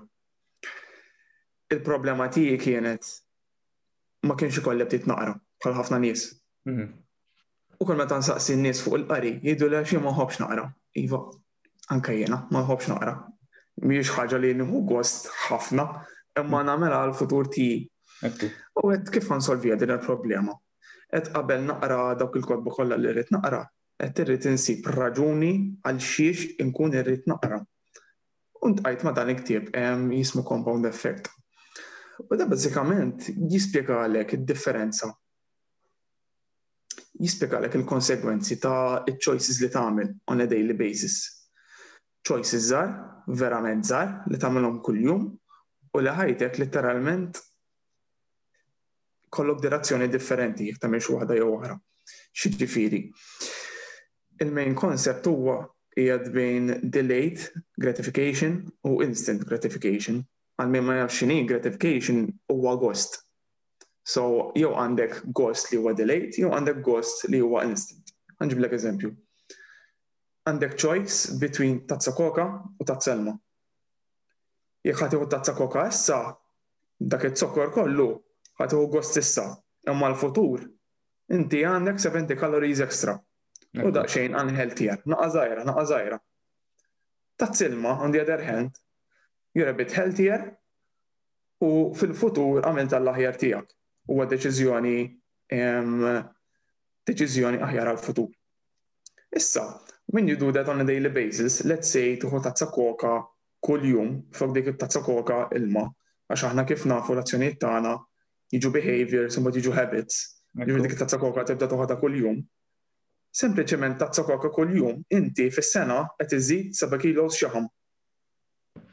Il-problema 1.70 2.26
tiegħi 2.34 2.56
kienet 2.64 3.10
ma 4.26 4.34
kienx 4.36 4.58
ikolli 4.62 4.86
bdejt 4.88 5.06
naqra 5.08 5.36
bħal 5.62 5.76
ħafna 5.78 6.00
nies. 6.02 6.26
Mhm. 6.66 6.88
U 7.80 7.86
kull 7.88 7.96
meta 7.96 8.18
nsaqsi 8.20 8.58
n-nies 8.58 8.82
fuq 8.84 8.98
il-qari 9.00 9.34
jiddu 9.44 9.70
li 9.72 9.84
xi 9.86 10.00
maħobx 10.04 10.42
naqra. 10.42 10.66
Iva, 11.04 11.20
anke 11.94 12.16
jiena 12.18 12.40
ma 12.50 12.64
naqra. 12.66 13.14
Mhijiex 13.80 14.10
ħaġa 14.18 14.40
li 14.42 14.50
nieħu 14.60 14.82
gost 14.90 15.30
ħafna 15.46 15.86
imma 16.42 16.58
mhm. 16.58 16.66
namela 16.72 16.98
għal 17.06 17.14
futur 17.22 17.48
tiegħi. 17.54 18.50
U 18.82 18.90
għed 18.96 19.14
kif 19.14 19.30
nsolvija 19.32 19.78
din 19.80 19.94
il-problema 19.94 20.58
qed 21.10 21.30
qabel 21.34 21.62
naqra 21.66 22.14
dawk 22.18 22.36
il-kotba 22.38 22.70
kollha 22.76 22.96
li 22.96 23.10
rrid 23.12 23.30
naqra, 23.34 23.60
qed 23.98 24.22
irrid 24.22 24.46
insib 24.52 24.86
raġuni 24.96 25.50
għal 25.82 25.98
xiex 26.10 26.54
inkun 26.62 26.94
irrid 27.00 27.26
naqra. 27.30 27.58
Unt 28.66 28.84
għajt 28.84 29.02
ma 29.06 29.12
dan 29.16 29.32
iktib 29.34 29.68
jismu 29.74 30.44
compound 30.46 30.86
effect. 30.86 31.26
U 32.20 32.36
da 32.36 32.44
bazzikament 32.46 33.26
jispjega 33.48 34.02
għalek 34.04 34.36
id-differenza. 34.38 35.08
Jispjega 37.24 37.58
għalek 37.58 37.78
il-konsegwenzi 37.80 38.60
ta' 38.62 39.02
il-choices 39.08 39.58
li 39.64 39.70
tagħmel 39.74 40.12
on 40.30 40.44
a 40.44 40.48
daily 40.48 40.76
basis. 40.78 41.16
Choices 42.20 42.68
zar, 42.70 42.90
verament 43.40 43.84
zar, 43.88 44.20
li 44.30 44.36
tagħmelhom 44.38 44.82
kuljum 44.84 45.26
u 45.96 46.02
li 46.04 46.12
ħajtek 46.20 46.60
literalment 46.60 47.40
kollok 49.30 49.60
direzzjoni 49.64 50.08
differenti 50.10 50.66
jek 50.68 50.80
tamil 50.82 51.04
waħda 51.14 51.36
jew 51.38 51.48
oħra. 51.54 51.76
Xiġifieri. 52.40 53.00
Il-main 54.42 54.74
concept 54.78 55.28
huwa 55.30 55.56
qiegħed 55.94 56.30
bejn 56.34 56.70
delayed 56.92 57.42
gratification 57.78 58.58
u 58.90 58.98
instant 59.04 59.44
gratification. 59.46 60.20
Għalmejn 60.60 60.86
ma 60.86 60.98
jafx 61.00 61.28
gratification 61.50 62.20
huwa 62.50 62.74
gost. 62.82 63.20
So 64.02 64.50
jew 64.58 64.72
għandek 64.74 65.20
gost 65.32 65.70
li 65.72 65.78
huwa 65.78 65.94
delayed, 65.94 66.34
jew 66.38 66.50
għandek 66.50 66.80
gost 66.82 67.28
li 67.28 67.40
huwa 67.42 67.62
instant. 67.68 68.10
Għanġiblek 68.40 68.74
eżempju. 68.78 69.12
Għandek 70.48 70.74
choice 70.80 71.38
between 71.38 71.84
tazza 71.86 72.14
koka 72.16 72.48
u 72.80 72.84
tazza 72.88 73.12
elma. 73.14 73.36
Jekk 74.84 75.04
ħati 75.04 75.20
u 75.20 75.28
tazza 75.30 75.52
koka 75.54 75.84
issa, 75.92 76.22
dak 76.98 77.28
it-sokkor 77.30 77.68
kollu 77.74 78.14
u 78.64 78.86
gost 78.86 79.16
issa. 79.16 79.46
Imma 79.88 80.10
l-futur, 80.12 80.60
inti 81.32 81.62
għandek 81.64 81.98
70 82.02 82.36
calories 82.38 82.82
extra. 82.84 83.14
U 83.80 83.88
daqxejn 83.94 84.34
unhealthier, 84.36 84.98
naqa 85.06 85.28
zaħira, 85.30 85.64
naqa 85.66 85.84
zaħira. 85.88 86.18
Ta' 87.38 87.48
zilma, 87.54 87.94
on 88.02 88.10
the 88.12 88.20
other 88.20 88.42
hand, 88.44 88.76
you're 89.54 89.70
a 89.70 89.74
bit 89.74 89.92
healthier 89.94 90.50
u 91.64 91.94
fil-futur 91.96 92.66
għamil 92.66 92.90
tal-laħjar 92.90 93.38
tijak. 93.40 93.70
U 94.10 94.18
għad 94.20 94.34
deċizjoni, 94.34 94.96
deċizjoni 97.06 97.62
aħjar 97.62 97.92
għal-futur. 97.92 98.28
Issa, 99.30 99.64
when 100.10 100.28
you 100.28 100.36
do 100.36 100.50
that 100.52 100.68
on 100.68 100.82
a 100.82 100.84
daily 100.84 101.08
basis, 101.14 101.62
let's 101.64 101.88
say 101.94 102.18
tuħu 102.18 102.42
tazza 102.42 102.68
koka 102.74 103.20
kull 103.62 103.86
jum, 103.86 104.14
fuq 104.34 104.54
dik 104.58 104.74
it-tazza 104.74 105.04
koka 105.06 105.46
ilma, 105.56 105.86
għax 106.28 106.48
aħna 106.50 106.66
kif 106.68 106.84
nafu 106.90 107.14
l-azzjonijiet 107.16 107.60
tagħna 107.62 107.94
jiġu 108.54 108.70
behaviors, 108.74 109.36
imma 109.38 109.52
jiġu 109.54 109.72
habits. 109.74 110.16
jiġu 110.58 110.82
dik 110.82 110.96
tazza 110.98 111.18
koka 111.22 111.44
tibda 111.46 111.68
toħata 111.70 111.98
kol 112.00 112.14
jum 112.20 112.38
Sempliciment 113.32 113.96
tazza 113.98 114.24
koka 114.26 114.48
kol 114.50 114.72
jum 114.74 114.96
inti 115.14 115.46
fis-sena 115.54 116.02
qed 116.18 116.34
iżid 116.40 116.72
7 116.78 116.98
kilo 116.98 117.28
xaħam. 117.30 117.68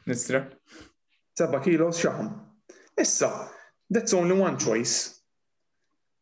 Nistra. 0.06 0.44
7 1.40 1.58
kilos 1.64 1.98
xaħam. 2.02 2.28
Issa, 3.02 3.30
that's 3.90 4.14
only 4.14 4.38
one 4.38 4.56
choice. 4.62 5.18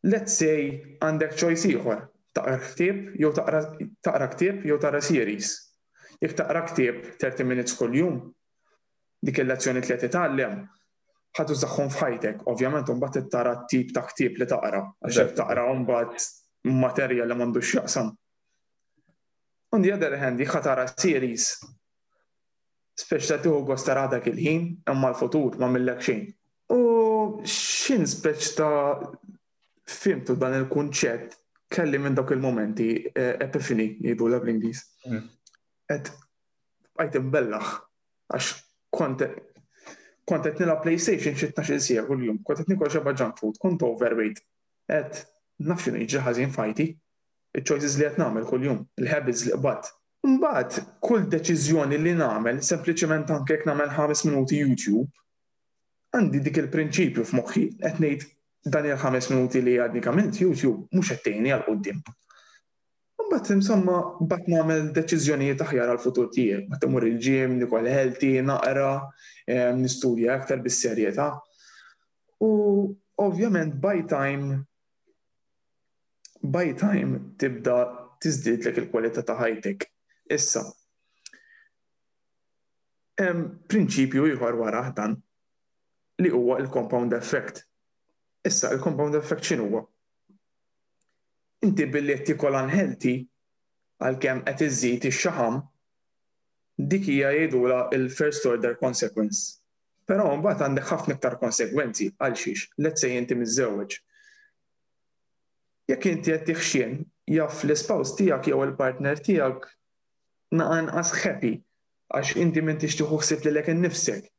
Let's 0.07 0.33
say 0.39 0.97
għandek 1.01 1.37
choice 1.37 1.69
ieħor, 1.69 2.03
taqra 2.33 2.57
ktib, 2.63 3.03
jew 3.21 3.29
taqra 3.37 4.27
ktib, 4.33 4.65
jew 4.65 4.79
taqra 4.81 5.03
series. 5.05 5.51
Jek 6.21 6.33
taqra 6.41 6.65
ktib 6.71 7.03
30 7.21 7.43
minutes 7.45 7.77
kuljum, 7.77 8.17
jum 8.17 9.25
dik 9.25 9.43
il-lezzjoni 9.45 9.85
tliet 9.85 10.09
itgħallem 10.09 10.65
ħadu 11.37 11.55
zaħħom 11.61 11.89
fħajtek, 11.93 12.37
ovvjament 12.49 12.89
un 12.93 13.01
bat 13.01 13.17
tara 13.31 13.53
tip 13.69 13.91
ta' 13.95 14.03
ktib 14.09 14.39
li 14.41 14.47
taqra, 14.49 14.81
għaxek 15.05 15.35
taqra 15.37 15.67
un 15.73 15.83
bat 15.87 16.17
materja 16.67 17.25
li 17.29 17.37
mandu 17.37 17.61
xaqsam. 17.63 18.11
Un 19.77 19.83
di 19.83 19.91
għadar 19.93 20.15
għandi 20.17 20.47
ħatara 20.47 20.85
series, 20.93 21.47
speċta 22.97 23.41
tuħu 23.43 23.61
għostara 23.73 24.07
il-ħin, 24.21 24.65
imma 24.91 25.11
l-futur 25.13 25.57
ma 25.61 25.69
millek 25.75 26.03
xejn. 26.07 26.25
U 26.73 26.79
xin 27.45 28.07
speċta 28.07 28.67
fimtu 29.87 30.35
dan 30.35 30.57
il-kunċett 30.61 31.37
kelli 31.71 31.99
minn 31.99 32.15
dak 32.15 32.31
il-momenti 32.35 32.89
e, 33.11 33.33
epifini 33.43 33.87
jidu 34.03 34.25
bl 34.33 34.49
inglis 34.51 34.83
mm. 35.03 35.23
Et 35.91 36.09
għajt 36.99 37.21
bellax, 37.31 37.73
għax 38.35 38.47
kont 38.91 39.23
kont 40.27 40.43
qed 40.43 40.59
nilgħab 40.61 40.81
PlayStation 40.83 41.35
xi 41.39 41.51
12 41.55 41.83
sija 41.85 42.01
kuljum, 42.07 42.41
kont 42.45 42.59
qed 42.61 42.71
nikol 42.73 42.91
xeba 42.91 43.13
junk 43.15 43.37
food, 43.41 43.59
kont 43.63 43.83
overweight. 43.87 44.41
Qed 44.91 45.21
naf 45.69 45.85
x'inhu 45.85 46.01
jiġi 46.03 46.23
ħażin 46.25 46.51
fajti, 46.57 46.87
il 47.57 47.63
choices 47.67 47.95
li 48.01 48.07
qed 48.09 48.19
nagħmel 48.21 48.47
kuljum, 48.49 48.81
il-habits 48.99 49.45
li 49.47 49.53
qbad. 49.55 49.91
Mbagħad 50.27 50.79
kull 51.07 51.29
deċiżjoni 51.31 51.99
li 52.03 52.15
nagħmel 52.19 52.59
sempliċement 52.69 53.31
anke 53.37 53.55
jekk 53.55 53.69
nagħmel 53.71 53.93
ħames 53.95 54.25
minuti 54.27 54.59
YouTube, 54.65 55.07
għandi 56.17 56.43
dik 56.47 56.61
il-prinċipju 56.65 57.23
f'moħħi 57.31 57.65
qed 57.85 58.03
ngħid 58.03 58.29
dan 58.73 58.91
il-ħames 58.91 59.31
minuti 59.31 59.63
li 59.63 59.77
għadni 59.79 60.03
kament 60.03 60.41
YouTube 60.43 60.89
mhux 60.91 61.13
qed 61.13 61.23
tgħinni 61.29 61.55
għal 61.55 61.65
qudiem. 61.71 62.03
Mbatt, 63.27 63.51
insomma 63.51 63.97
bat 64.23 64.45
nagħmel 64.47 64.85
deċiżjonijiet 64.95 65.63
aħjar 65.63 65.89
għal 65.91 65.99
futur 66.03 66.29
tiegħek. 66.31 66.69
Meta 66.71 66.87
imur 66.87 67.07
il-ġim, 67.09 67.57
nikol 67.59 67.89
ħelti, 67.91 68.29
naqra, 68.47 68.91
eh, 69.47 69.71
nistudja 69.75 70.37
aktar 70.37 70.61
bis-serjetà. 70.63 71.25
U 72.43 72.49
ovvjament 73.19 73.75
by 73.83 73.93
time 74.13 74.61
by 76.41 76.67
time 76.79 77.19
tibda 77.41 77.77
tizdid 78.23 78.65
lek 78.69 78.79
il-kwalità 78.85 79.23
ta' 79.25 79.35
ħajtek. 79.41 79.89
Issa, 80.37 80.63
prinċipju 83.19 84.27
ieħor 84.31 84.57
wara 84.59 84.85
dan 84.95 85.17
li 86.21 86.29
huwa 86.31 86.61
il-compound 86.63 87.17
effect. 87.19 87.63
Issa, 88.47 88.71
il-compound 88.77 89.17
effect 89.19 89.43
x'inhuwa? 89.51 89.83
huwa? 89.83 89.87
inti 91.67 91.85
billi 91.93 92.15
tikol 92.27 92.55
unhealthy 92.63 93.13
għal-kem 94.07 94.39
qed 94.47 94.63
iżżid 94.67 95.05
ix 95.09 95.19
xaham 95.25 95.59
dik 96.91 97.07
hija 97.09 97.31
jgħidula 97.35 97.79
il-first 97.97 98.45
order 98.51 98.75
consequence. 98.83 99.57
Però 100.07 100.27
mbagħad 100.39 100.63
għandek 100.67 100.89
ħafna 100.91 101.15
iktar 101.17 101.35
konsekwenzi 101.41 102.07
għal 102.15 102.35
xiex, 102.43 102.67
let's 102.85 103.03
say 103.03 103.17
inti 103.19 103.35
miżewweġ. 103.35 103.97
Jekk 105.91 106.09
inti 106.13 106.35
qed 106.35 106.45
tixxien 106.51 106.93
jaf 107.37 107.65
l-ispaws 107.65 108.15
tiegħek 108.19 108.51
jew 108.53 108.61
il-partner 108.67 109.19
tiegħek 109.27 109.67
naqanqas 110.61 111.15
happy 111.25 111.55
għax 112.15 112.35
inti 112.45 112.63
m'intix 112.63 113.01
tieħu 113.01 113.19
ħsieb 113.23 113.49
lilek 113.49 113.73
innifsek. 113.73 114.29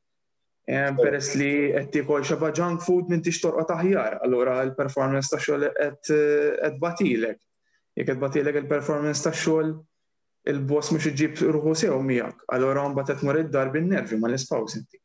Peress 0.69 1.31
li 1.41 1.51
qed 1.73 2.05
kol 2.05 2.25
xeba 2.29 2.51
junk 2.53 2.83
food 2.85 3.09
minn 3.09 3.23
tix 3.25 3.39
torqa 3.41 3.73
aħjar, 3.81 4.19
allura 4.27 4.57
l-performance 4.67 5.33
ta' 5.33 5.39
xogħol 5.41 5.65
eh, 5.69 5.95
qed 6.05 6.75
batilek. 6.83 7.39
Jekk 7.97 8.09
qed 8.11 8.21
batilek 8.25 8.59
il-performance 8.61 9.25
ta' 9.25 9.33
xogħol 9.33 9.71
il-boss 10.53 10.93
mhux 10.93 11.09
iġib 11.15 11.41
ruħu 11.57 11.73
sew 11.77 11.97
miegħek, 12.11 12.45
allura 12.53 12.85
għan 12.85 12.99
batet 13.01 13.23
tmur 13.23 13.41
id-dar 13.47 13.73
bin-nervi 13.73 14.21
ma 14.21 14.29
l-ispaws 14.29 14.77
inti. 14.83 15.01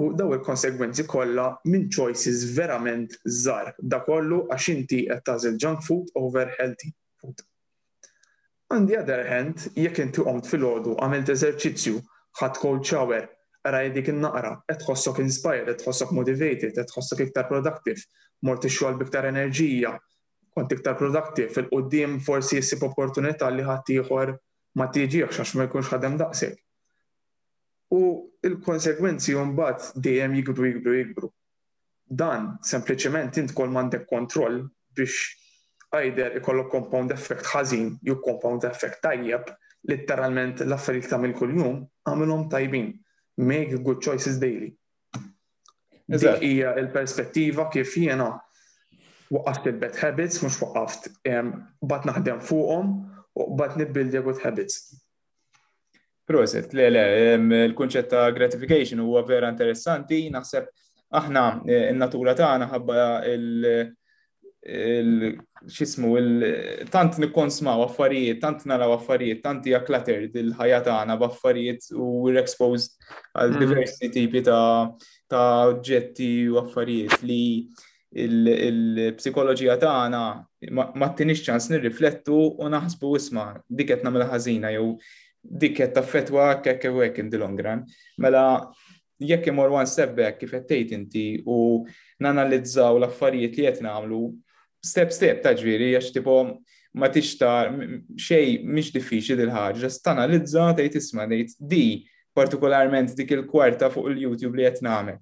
U 0.00 0.06
daw 0.18 0.32
il-konsegwenzi 0.38 1.04
kollha 1.06 1.48
minn 1.70 1.90
choices 1.92 2.46
verament 2.56 3.18
żgħar. 3.28 3.74
Da 3.78 4.00
kollu 4.08 4.40
għax 4.56 4.72
inti 4.72 5.02
qed 5.10 5.22
tażel 5.28 5.60
junk 5.60 5.84
food 5.84 6.16
over 6.24 6.48
healthy 6.56 6.94
food. 7.20 7.44
On 8.72 8.88
the 8.88 8.96
other 9.04 9.20
hand, 9.28 9.68
jekk 9.76 10.00
inti 10.06 10.24
għomt 10.24 10.48
fil-ħodu 10.50 10.96
għamilt 10.96 11.36
eżerċizzju, 11.36 11.98
ħadd 12.40 12.64
cold 12.64 12.88
shower, 12.88 13.28
raj 13.70 13.88
dik 13.96 14.10
il-naqra, 14.12 14.50
qed 14.68 14.82
tħossok 14.82 15.20
inspired, 15.24 15.68
etħossok 15.72 16.12
motivated, 16.18 16.74
qed 16.76 17.20
iktar 17.24 17.46
productive, 17.48 18.02
mort 18.44 18.64
ix 18.68 18.84
biktar 19.00 19.28
enerġija, 19.30 19.94
kont 20.54 20.72
iktar 20.76 20.96
productive, 21.00 21.48
fil-qoddim 21.50 22.18
forsi 22.22 22.58
jissib 22.60 22.82
opportunità 22.84 23.48
li 23.50 23.64
ħadd 23.64 24.34
ma 24.74 24.88
tiġiex 24.90 25.38
għax 25.38 25.52
ma 25.54 25.68
jkunx 25.68 25.86
ħadem 25.92 26.16
daqsik. 26.18 26.56
U 27.94 28.00
il-konsekwenzi 28.42 29.34
mbagħad 29.38 30.02
dejjem 30.02 30.32
jikbru 30.40 30.64
jikbru 30.66 30.94
jikbru. 30.96 31.28
Dan 32.10 32.58
sempliċement 32.60 33.38
int 33.38 33.54
kol 33.54 33.70
m'għandek 33.70 34.04
kontroll 34.10 34.64
biex 34.90 35.94
għajder 35.94 36.34
ikollok 36.40 36.72
compound 36.74 37.14
effect 37.14 37.46
ħażin 37.54 37.94
jew 38.02 38.18
compound 38.18 38.66
effect 38.66 38.98
tajjeb, 39.06 39.46
literalment 39.86 40.64
l-affarijiet 40.66 41.12
tagħmel 41.14 41.36
kuljum 41.38 41.78
għamilhom 42.10 42.48
tajbin 42.50 42.90
make 43.38 43.74
good 43.82 44.00
choices 44.00 44.38
daily. 44.38 44.76
Dik 46.06 46.38
hija 46.44 46.76
il-perspettiva 46.76 47.70
kif 47.72 47.94
jiena 47.96 48.26
waqqaft 49.32 49.66
il-bad 49.70 49.96
habits, 50.02 50.42
mhux 50.42 50.58
waqqaft 50.60 51.08
bat 51.82 52.04
naħdem 52.04 52.42
fuqhom 52.44 52.90
u 53.40 53.46
bat 53.56 53.76
nibbilja 53.80 54.20
good 54.22 54.38
habits. 54.44 55.00
Proset, 56.28 56.72
le 56.74 56.90
le, 56.90 57.04
il-kunċett 57.70 58.08
ta' 58.12 58.30
gratification 58.36 59.00
huwa 59.04 59.22
vera 59.26 59.48
interessanti, 59.52 60.28
naħseb 60.32 60.68
aħna 61.16 61.42
eh, 61.68 61.88
n-natura 61.92 62.34
tagħna 62.36 62.68
ħabba 62.70 63.00
il- 63.32 63.94
xismu, 65.68 66.16
tant 66.90 67.18
nikon 67.18 67.50
smaw 67.50 67.82
affarijiet, 67.86 68.40
tant 68.40 68.64
naraw 68.66 68.94
affarijiet, 68.96 69.42
tant 69.44 69.64
hija 69.66 69.82
cluttered 69.84 70.34
il-ħajja 70.40 70.78
tagħna 70.86 71.16
b'affarijiet 71.20 71.90
u 71.96 72.32
exposed 72.38 72.96
għal 73.36 73.50
mm-hmm. 73.50 73.60
diversi 73.60 74.08
tipi 74.10 74.42
ta' 74.44 75.72
ġetti 75.84 76.30
u 76.48 76.56
affarijiet 76.62 77.20
li 77.28 77.40
il-psikoloġija 78.14 79.76
tagħna 79.82 80.22
ma 80.80 81.08
tinix 81.18 81.42
xċans 81.44 81.68
nirriflettu 81.74 82.40
u 82.56 82.68
naħsbu 82.72 83.12
isma' 83.20 83.48
dik 83.68 83.88
qed 83.92 84.04
ħazina 84.06 84.30
ħażina 84.30 84.72
jew 84.76 84.94
dik 85.44 85.76
qed 85.82 86.02
fetwa 86.08 86.48
hekk 86.62 86.88
u 86.88 87.02
hekk 87.04 87.18
in 87.20 87.28
dil 87.30 87.42
long 87.44 87.58
run. 87.60 87.82
Mela 88.18 88.70
jekk 89.20 89.48
imur 89.52 89.74
one 89.76 89.84
step 89.86 90.14
back 90.16 90.38
kif 90.40 90.54
qed 90.56 90.66
tgħid 90.72 90.96
inti 90.96 91.26
u 91.44 91.84
nanalizzaw 92.24 92.96
l-affarijiet 92.96 93.58
li 93.60 93.68
qed 93.68 93.84
nagħmlu 93.84 94.22
step 94.84 95.10
step 95.16 95.40
ta' 95.44 95.54
ġviri, 95.56 95.92
għax 95.96 96.12
tipo 96.14 96.34
ma 97.00 97.08
tixtar 97.12 97.72
xej 98.20 98.58
mhix 98.68 98.92
diffiċli 98.94 99.36
dil-ħaġa, 99.40 99.88
stanalizza 99.90 100.68
tgħid 100.76 101.00
isma' 101.00 101.24
ngħid 101.30 101.56
di 101.72 101.86
partikolarment 102.36 103.14
dik 103.18 103.32
il-kwarta 103.38 103.88
fuq 103.90 104.12
il-YouTube 104.12 104.58
li 104.60 104.66
qed 104.68 104.82
nagħmel. 104.84 105.18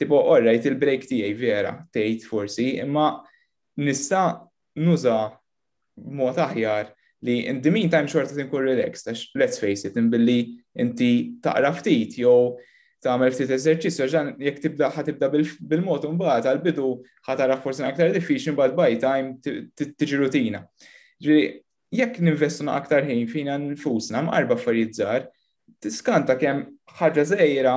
Tipo 0.00 0.20
orrejt 0.32 0.68
il-break 0.70 1.06
tiegħi 1.10 1.34
vera 1.40 1.74
tgħid 1.94 2.26
forsi, 2.28 2.68
imma 2.82 3.10
nista' 3.82 4.42
nuża 4.80 5.18
mod 5.96 6.38
aħjar 6.48 6.90
li 7.26 7.38
in 7.48 7.60
the 7.64 7.72
meantime 7.72 8.08
xorta 8.08 8.34
tinkun 8.36 8.64
relaxed, 8.66 9.08
let's 9.40 9.60
face 9.60 9.86
it, 9.88 9.96
inbilli 10.00 10.40
inti 10.82 11.38
taqra 11.42 11.72
ftit 11.78 12.18
jew 12.20 12.54
tagħmel 13.04 13.32
ftit 13.34 13.52
eżerċizzju 13.56 14.06
ġan 14.12 14.30
jekk 14.46 14.62
tibda 14.64 14.88
ħatibda 14.94 15.28
bil-mod 15.32 16.06
bħat, 16.20 16.48
għall-bidu 16.50 16.90
ħatara 17.28 17.58
un 17.60 17.88
aktar 17.90 18.12
diffiċli 18.12 18.54
ta' 18.56 18.72
by 18.74 18.96
t 18.98 19.88
tiġi 19.90 20.20
rutina. 20.22 20.62
Ġieli 21.20 21.62
jekk 22.00 22.20
ninvestu 22.26 22.68
aktar 22.72 23.04
ħin 23.08 23.24
fina 23.28 23.58
nfusna 23.60 24.22
mqarba 24.26 24.56
affarijiet 24.56 25.00
żgħar, 25.00 25.26
tiskanta 25.84 26.36
kemm 26.40 26.64
ħaġa 27.00 27.26
zejra, 27.34 27.76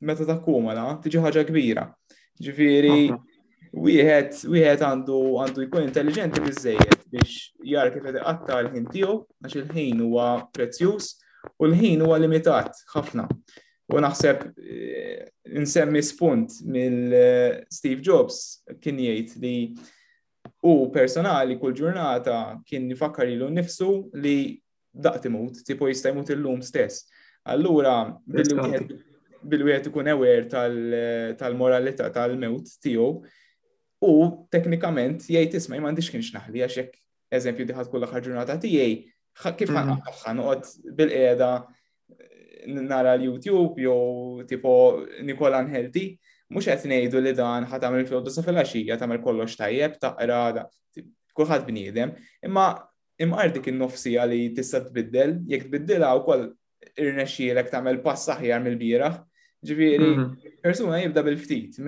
meta 0.00 0.24
t 0.24 1.08
tiġi 1.08 1.18
ħaġa 1.26 1.44
kbira. 1.48 1.86
Ġifieri 2.38 3.14
wieħed 3.72 4.44
wieħed 4.48 4.82
għandu 4.82 5.22
għandu 5.42 5.64
jkun 5.66 5.88
intelligenti 5.88 6.40
biżejjed 6.40 7.00
biex 7.08 7.54
jara 7.64 7.90
kif 7.94 8.04
qed 8.04 8.20
iqatta 8.22 8.60
l-ħin 8.66 8.86
tiegħu 8.92 9.16
għax 9.42 9.56
il-ħin 9.62 10.04
huwa 10.06 10.28
prezzjuż 10.54 11.08
u 11.56 11.66
l-ħin 11.72 12.04
huwa 12.04 12.20
limitat 12.22 12.78
ħafna. 12.92 13.26
U 13.88 14.00
naħseb 14.04 14.42
eh, 14.60 15.28
nsemmi 15.56 16.00
spunt 16.04 16.58
mill 16.68 17.14
eh, 17.14 17.60
Steve 17.72 18.04
Jobs 18.04 18.60
kien 18.84 18.98
jgħid 19.00 19.38
li 19.40 19.52
u 20.68 20.74
personali 20.92 21.56
kull 21.60 21.72
ġurnata 21.76 22.40
kien 22.68 22.88
jifakkar 22.92 23.30
ilu 23.32 23.48
nifsu 23.56 23.88
li 24.20 24.58
daqt 24.92 25.26
imut, 25.30 25.62
tipo 25.64 25.88
jista' 25.88 26.12
jmut 26.12 26.32
illum 26.34 26.60
stess. 26.64 27.06
Allura 27.48 27.94
bil-wieħed 28.28 29.88
ikun 29.90 30.10
ewer 30.12 30.44
eh, 30.44 31.34
tal-moralità 31.40 32.10
tal-mewt 32.12 32.74
tiegħu 32.84 33.08
u 34.04 34.14
teknikament 34.52 35.24
jgħid 35.30 35.56
isma' 35.62 35.80
m'għandix 35.80 36.12
kienx 36.12 36.34
naħli 36.36 36.60
għax 36.66 36.80
jekk 36.82 37.00
eżempju 37.40 37.70
diħat 37.72 37.88
kull 37.92 38.04
aħħar 38.08 38.26
ġurnata 38.28 38.58
tiegħi 38.66 39.00
kif 39.56 39.72
mhm. 39.72 39.98
ħanqod 40.04 40.22
noqgħod 40.36 40.96
bil-qiegħda 40.98 41.52
nara 42.74 43.14
l-YouTube 43.16 43.80
jew 43.80 44.44
tipo 44.46 45.04
Nikola 45.22 45.60
Anheldi, 45.64 46.04
mhux 46.52 46.68
qed 46.68 46.84
ngħidu 46.90 47.20
li 47.24 47.32
dan 47.36 47.64
ħadd 47.68 47.82
tagħmel 47.82 48.06
filgħodu 48.08 48.32
filgħaxija 48.44 48.96
tagħmel 49.00 49.22
kollox 49.24 49.56
tajjeb 49.60 49.96
taqra 50.00 50.66
kulħadd 51.38 51.66
bniedem, 51.68 52.12
imma 52.44 52.64
imqardik 53.22 53.62
dik 53.62 53.68
in-nofsija 53.72 54.24
li 54.30 54.40
tista' 54.56 54.80
tbiddel, 54.88 55.36
jekk 55.50 55.68
tbiddilha 55.68 56.10
wkoll 56.18 56.46
irnexxielek 56.98 57.70
tagħmel 57.70 58.00
pass 58.02 58.26
aħjar 58.34 58.58
mill-bieraħ. 58.64 59.20
Ġifieri, 59.62 60.08
mhm. 60.16 60.56
persuna 60.62 60.98
jibda 60.98 61.22
bil-ftit, 61.22 61.78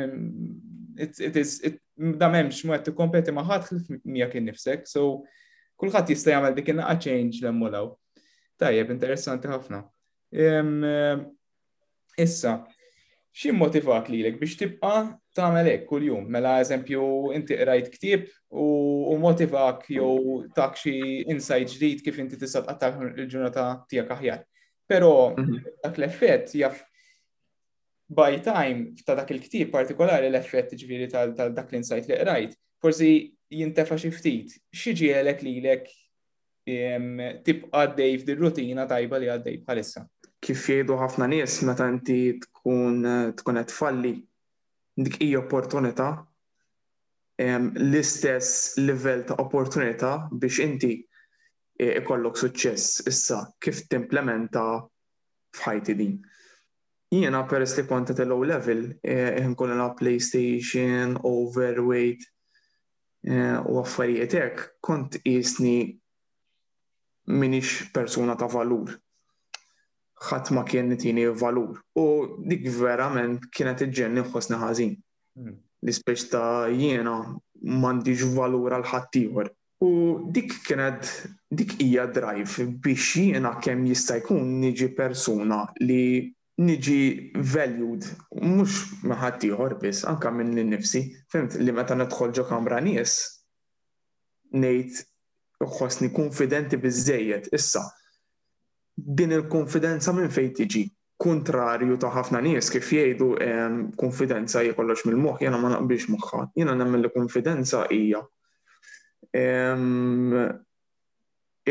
da 2.22 2.30
memx 2.30 2.62
mu 2.66 2.74
għed 2.76 2.88
t-kompeti 2.92 3.34
maħat 3.34 3.66
xilf 3.72 3.90
mija 4.04 4.30
kien 4.30 4.46
nifsek, 4.50 4.86
so 4.90 5.24
kullħat 5.80 6.14
jista 6.14 6.30
jgħamil 6.32 6.54
dik 6.60 6.70
il-naqa 6.74 7.00
change 7.08 7.40
l-emmulaw. 7.42 7.90
Tajjeb, 8.60 8.94
interessanti 8.94 9.50
ħafna. 9.50 9.82
Issa, 12.16 12.52
xie 13.32 13.50
motivak 13.54 14.06
li 14.12 14.22
l 14.22 14.34
biex 14.38 14.54
tibqa 14.58 14.92
ta' 15.34 15.50
melek 15.54 15.82
kull-jum? 15.88 16.28
Mela 16.30 16.52
eżempju, 16.62 17.32
inti 17.34 17.56
rajt 17.66 17.90
ktib 17.96 18.28
u 18.54 19.14
motivak 19.18 19.88
jew 19.90 20.46
ta' 20.54 20.70
xie 20.78 21.26
insight 21.34 21.72
ġdijt 21.74 22.04
kif 22.06 22.20
inti 22.22 22.38
tisat 22.38 22.70
għattar 22.70 23.10
il-ġurnata 23.18 23.66
tiegħek 23.90 24.14
aħjar. 24.16 24.46
Pero 24.90 25.10
mhm. 25.34 25.64
dak 25.82 25.98
l-effett 25.98 26.54
jaf 26.60 26.78
by 28.10 28.38
time 28.42 28.94
ta' 29.06 29.16
dak 29.18 29.30
il-ktib 29.34 29.70
partikolari 29.74 30.30
l-effett 30.30 30.74
ġviri 30.78 31.10
ta' 31.10 31.26
dak 31.30 31.66
l-insight 31.72 32.06
li 32.10 32.18
rajt, 32.26 32.54
forsi 32.78 33.10
jintefa 33.50 33.98
xi 33.98 34.12
ftit. 34.14 34.54
Xi 34.70 34.94
lek 35.26 35.42
li 35.42 35.58
lek 35.62 35.88
tibqa' 37.46 37.86
dej 37.98 38.18
f'dir 38.22 38.38
rutina 38.38 38.86
tajba 38.86 39.18
li 39.18 39.28
għaddej 39.34 39.56
bħalissa 39.66 40.06
kif 40.44 40.60
jgħidu 40.66 40.94
ħafna 41.00 41.26
nies 41.30 41.56
meta 41.68 41.86
inti 41.92 42.16
tkun 42.42 43.02
tkun 43.36 43.58
qed 43.60 43.70
tfalli 43.72 44.12
dik 45.06 45.18
hija 45.26 45.42
opportunità 45.42 46.06
l-istess 47.40 48.80
livell 48.86 49.22
ta' 49.28 49.36
opportunità 49.44 50.12
biex 50.44 50.60
inti 50.64 50.90
e, 51.76 51.90
ikollok 52.00 52.40
suċċess 52.40 53.06
issa 53.08 53.42
kif 53.64 53.82
timplementa 53.92 54.64
f'ħajti 55.56 55.94
din. 55.98 56.18
Jiena 57.10 57.40
peress 57.50 57.78
li 57.80 57.84
kont 57.90 58.12
qed 58.12 58.20
low 58.28 58.42
level 58.46 58.84
e, 59.02 59.14
inkun 59.42 59.72
la 59.78 59.88
PlayStation, 59.98 61.16
overweight 61.26 62.28
e, 63.24 63.34
u 63.64 63.80
affarijiet 63.80 64.36
hekk 64.38 64.68
kont 64.88 65.16
isni 65.24 65.76
minix 67.32 67.80
persuna 67.94 68.36
ta' 68.40 68.52
valur 68.52 68.94
ħadd 70.20 70.52
ma 70.52 70.62
kien 70.68 70.88
nitini 70.90 71.22
valur. 71.42 71.78
U 71.96 72.04
dik 72.44 72.66
verament 72.76 73.46
kienet 73.54 73.86
iġġenni 73.86 74.24
ħosni 74.32 74.58
ħażin. 74.60 74.90
Hmm. 75.38 75.54
L-ispeċ 75.82 76.26
ta' 76.32 76.50
jiena 76.68 77.14
m'għandix 77.64 78.28
valur 78.36 78.76
għal 78.76 78.88
ħaddieħor. 78.90 79.48
U 79.80 79.88
dik 80.36 80.58
kienet 80.66 81.08
dik 81.50 81.78
hija 81.80 82.04
drive 82.12 82.66
biex 82.84 83.14
jiena 83.22 83.54
kemm 83.64 83.86
jista' 83.88 84.18
jkun 84.20 84.58
niġi 84.60 84.90
persuna 84.98 85.62
li 85.80 86.02
niġi 86.60 87.32
valued, 87.54 88.04
mux 88.44 88.90
ħadd 89.08 89.46
ieħor 89.48 89.78
biss, 89.80 90.04
anka 90.10 90.28
minn 90.36 90.52
li 90.58 90.66
nifsi, 90.74 91.00
fimt 91.32 91.56
li 91.56 91.72
meta 91.72 91.94
nedħol 91.96 92.34
ġo 92.36 92.44
kamra 92.50 92.82
nies, 92.84 93.14
ngħid 94.52 94.98
uħosni 95.64 96.10
konfidenti 96.12 96.76
biżejjed 96.80 97.48
issa 97.56 97.86
din 99.04 99.32
il-konfidenza 99.34 100.12
minn 100.12 100.30
fejn 100.32 100.52
tiġi 100.56 100.82
kontrarju 101.20 101.96
ta' 102.00 102.10
ħafna 102.14 102.40
nies 102.44 102.70
kif 102.72 102.90
jgħidu 102.94 103.30
konfidenza 104.00 104.62
hija 104.64 104.76
kollox 104.76 105.04
mill-moħħ, 105.06 105.42
jiena 105.44 105.58
ma 105.60 105.70
naqbilx 105.74 106.08
moħħa. 106.14 106.40
Jiena 106.60 106.76
nemmen 106.80 107.04
li 107.04 107.10
konfidenza 107.14 107.82
hija 107.92 108.22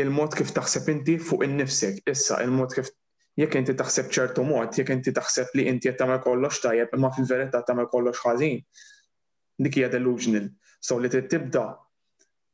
il-mod 0.00 0.36
kif 0.38 0.52
taħseb 0.56 0.86
inti 0.94 1.16
fuq 1.18 1.44
innifsek. 1.48 2.00
Issa, 2.10 2.40
il-mod 2.46 2.74
kif 2.78 2.90
jekk 3.40 3.58
inti 3.62 3.74
taħseb 3.80 4.10
ċertu 4.14 4.46
mod, 4.46 4.72
jekk 4.78 4.94
inti 4.94 5.12
taħseb 5.16 5.50
li 5.58 5.66
inti 5.70 5.90
qed 5.90 5.98
tagħmel 6.00 6.22
kollox 6.24 6.62
tajjeb, 6.68 6.94
imma 6.98 7.10
fil-verità 7.16 7.62
tagħmel 7.66 7.90
kollox 7.92 8.22
ħażin. 8.28 8.60
Dik 9.60 9.76
hija 9.82 9.90
delusional. 9.92 10.46
So 10.80 10.98
li 11.02 11.10
tibda 11.12 11.66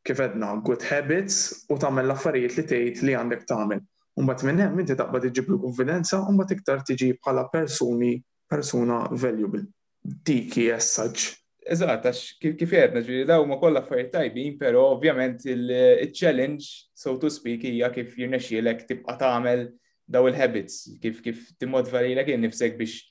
kif 0.07 0.21
edna 0.23 0.55
good 0.65 0.83
habits 0.91 1.67
u 1.69 1.77
tagħmel 1.77 2.09
l-affarijiet 2.09 2.57
li 2.57 2.65
tgħid 2.73 3.05
li 3.11 3.15
għandek 3.21 3.45
tagħmel 3.53 3.85
Umbat 4.17 4.41
minn 4.49 4.59
hemm 4.65 4.81
inti 4.81 4.95
taqbad 4.97 5.27
iġib 5.29 5.51
l-konfidenza, 5.53 6.23
umbat 6.33 6.55
iktar 6.57 6.81
tiġi 6.89 7.11
bħala 7.21 7.43
persuni, 7.53 8.15
persuna 8.49 9.03
valuable. 9.13 9.67
Diki 10.07 10.71
as 10.73 10.89
such. 10.97 11.27
Eżatt, 11.67 12.07
għax 12.09 12.55
kif 12.61 12.73
jedna 12.73 13.03
ġiri 13.05 13.27
daw 13.29 13.45
ma 13.51 13.59
kollha 13.61 13.83
affarijiet 13.85 14.13
tajbin, 14.15 14.55
però 14.57 14.87
ovvjament 14.95 15.45
il-challenge, 15.51 16.65
so 16.97 17.17
to 17.21 17.29
speak, 17.35 17.67
hija 17.69 17.91
kif 17.93 18.15
jirnexxielek 18.17 18.87
tibqa' 18.89 19.19
tagħmel 19.21 19.67
daw 20.09 20.31
il-habits, 20.31 20.77
kif 21.03 21.21
kif 21.27 21.43
timmodva 21.61 22.05
lilek 22.07 22.31
innifsek 22.37 22.79
biex 22.81 23.03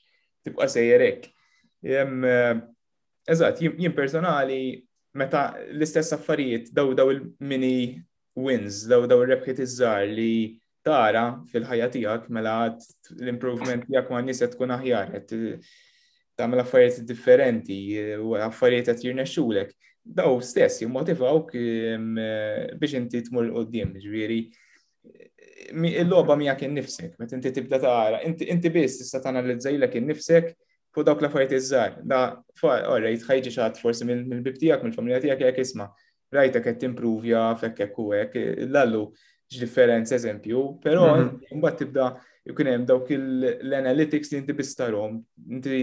tibqa' 0.48 0.66
sejjerek. 0.72 1.28
Eżatt, 1.86 3.62
jien 3.62 3.94
personali 3.94 4.58
meta 5.16 5.52
l-istess 5.68 6.16
affarijiet 6.16 6.72
daw 6.74 6.94
daw 6.98 7.12
il-mini 7.14 8.00
wins, 8.34 8.82
daw 8.90 9.06
daw 9.06 9.22
il-rebħiet 9.22 9.62
iż-żar 9.68 10.08
li 10.16 10.32
tara 10.86 11.24
fil-ħajja 11.52 11.88
tiegħek 11.96 12.28
mela 12.36 12.52
l-improvement 13.18 13.82
tiegħek 13.88 14.10
ma' 14.12 14.20
nisa 14.28 14.46
qed 14.46 14.54
tkun 14.54 14.74
aħjar, 14.76 15.10
qed 15.14 15.34
tagħmel 16.38 16.62
affarijiet 16.62 17.04
differenti 17.08 17.78
u 18.20 18.36
affarijiet 18.46 18.90
qed 18.92 19.04
jirnexxulek. 19.08 19.74
Daw 20.16 20.36
stess 20.50 20.84
jimmotivawk 20.84 21.54
biex 22.78 22.94
inti 23.00 23.24
tmur 23.26 23.48
qudiem, 23.56 23.96
ġifieri 23.98 24.38
il-logħba 25.98 26.36
miegħek 26.38 26.66
innifsek, 26.68 27.16
meta 27.18 27.34
inti 27.34 27.50
tibda 27.56 27.80
tara, 27.82 28.20
inti 28.24 28.70
biss 28.74 29.00
tista' 29.02 29.24
tanalizzajlek 29.26 29.98
innifsek 29.98 30.52
fuq 30.94 31.06
dawk 31.10 31.22
l-affarijiet 31.26 31.58
iż-żgħar. 31.58 31.98
Da 32.14 32.22
orrejt 32.94 33.26
ħajġi 33.26 33.56
ħadd 33.58 33.80
forsi 33.82 34.06
mill-bib 34.08 34.60
tiegħek, 34.62 34.86
mill-familja 34.86 35.24
tiegħek 35.26 35.48
jekk 35.50 35.64
isma' 35.66 35.90
rajtek 36.36 36.64
qed 36.70 36.78
timprovja 36.86 37.48
f'hekk 37.58 37.86
hekk 37.88 37.98
u 38.06 38.12
hekk, 38.20 38.50
l-allu 38.70 39.08
ġdifferenza 39.54 40.16
eżempju, 40.18 40.62
pero 40.82 41.04
mhm. 41.12 41.36
mbagħad 41.60 41.78
tibda 41.78 42.06
jkun 42.50 42.70
hemm 42.70 42.86
dawk 42.88 43.12
l-analytics 43.14 44.32
li 44.32 44.40
inti 44.42 44.54
bistarhom, 44.58 45.20
inti 45.54 45.78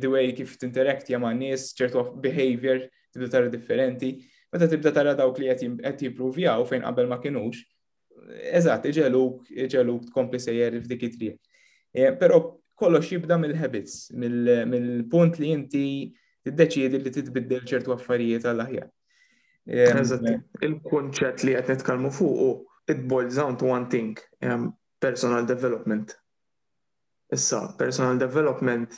the 0.00 0.10
way 0.12 0.30
kif 0.36 0.56
tinteraktja 0.60 1.20
ma' 1.22 1.32
nies, 1.36 1.70
ċertu 1.76 2.04
behavior 2.24 2.82
tibda 3.12 3.30
tara 3.32 3.52
differenti, 3.52 4.12
meta 4.52 4.68
tibda 4.68 4.92
tara 4.96 5.14
dawk 5.18 5.40
li 5.40 5.48
qed 5.52 6.04
jippruvjaw 6.04 6.66
fejn 6.68 6.84
qabel 6.86 7.08
ma 7.10 7.20
kinux. 7.24 7.62
Eżatt, 8.52 8.84
iġeluk, 8.90 9.46
iġeluk 9.64 10.10
tkompli 10.10 10.38
sejjer 10.38 10.76
f'dik 10.84 11.06
it-triq. 11.08 11.38
E, 11.96 12.10
però 12.20 12.40
kollox 12.80 13.14
jibda 13.16 13.38
mill-habits, 13.40 14.10
mill-punt 14.12 15.40
li 15.40 15.50
inti 15.56 15.84
tiddeċiedi 16.46 17.00
li 17.00 17.12
titbiddel 17.16 17.64
ċertu 17.68 17.94
affarijiet 17.96 18.44
għall-aħjar. 18.48 18.90
E, 19.70 19.88
il 20.68 20.78
kunċett 20.86 21.46
li 21.48 21.56
qed 21.58 21.72
nitkellmu 21.80 22.12
fuq 22.16 22.68
it 22.90 23.06
boils 23.08 23.36
down 23.36 23.56
to 23.58 23.64
one 23.64 23.86
thing, 23.88 24.18
um, 24.42 24.76
personal 25.00 25.46
development. 25.46 26.08
Issa, 27.32 27.62
personal 27.78 28.18
development 28.18 28.90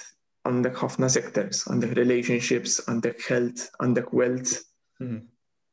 għandek 0.48 0.78
ħafna 0.80 1.08
sectors, 1.12 1.60
għandek 1.70 1.92
relationships, 2.00 2.78
għandek 2.90 3.20
health, 3.28 3.66
għandek 3.84 4.08
wealth, 4.16 4.54
mhm. 4.98 5.18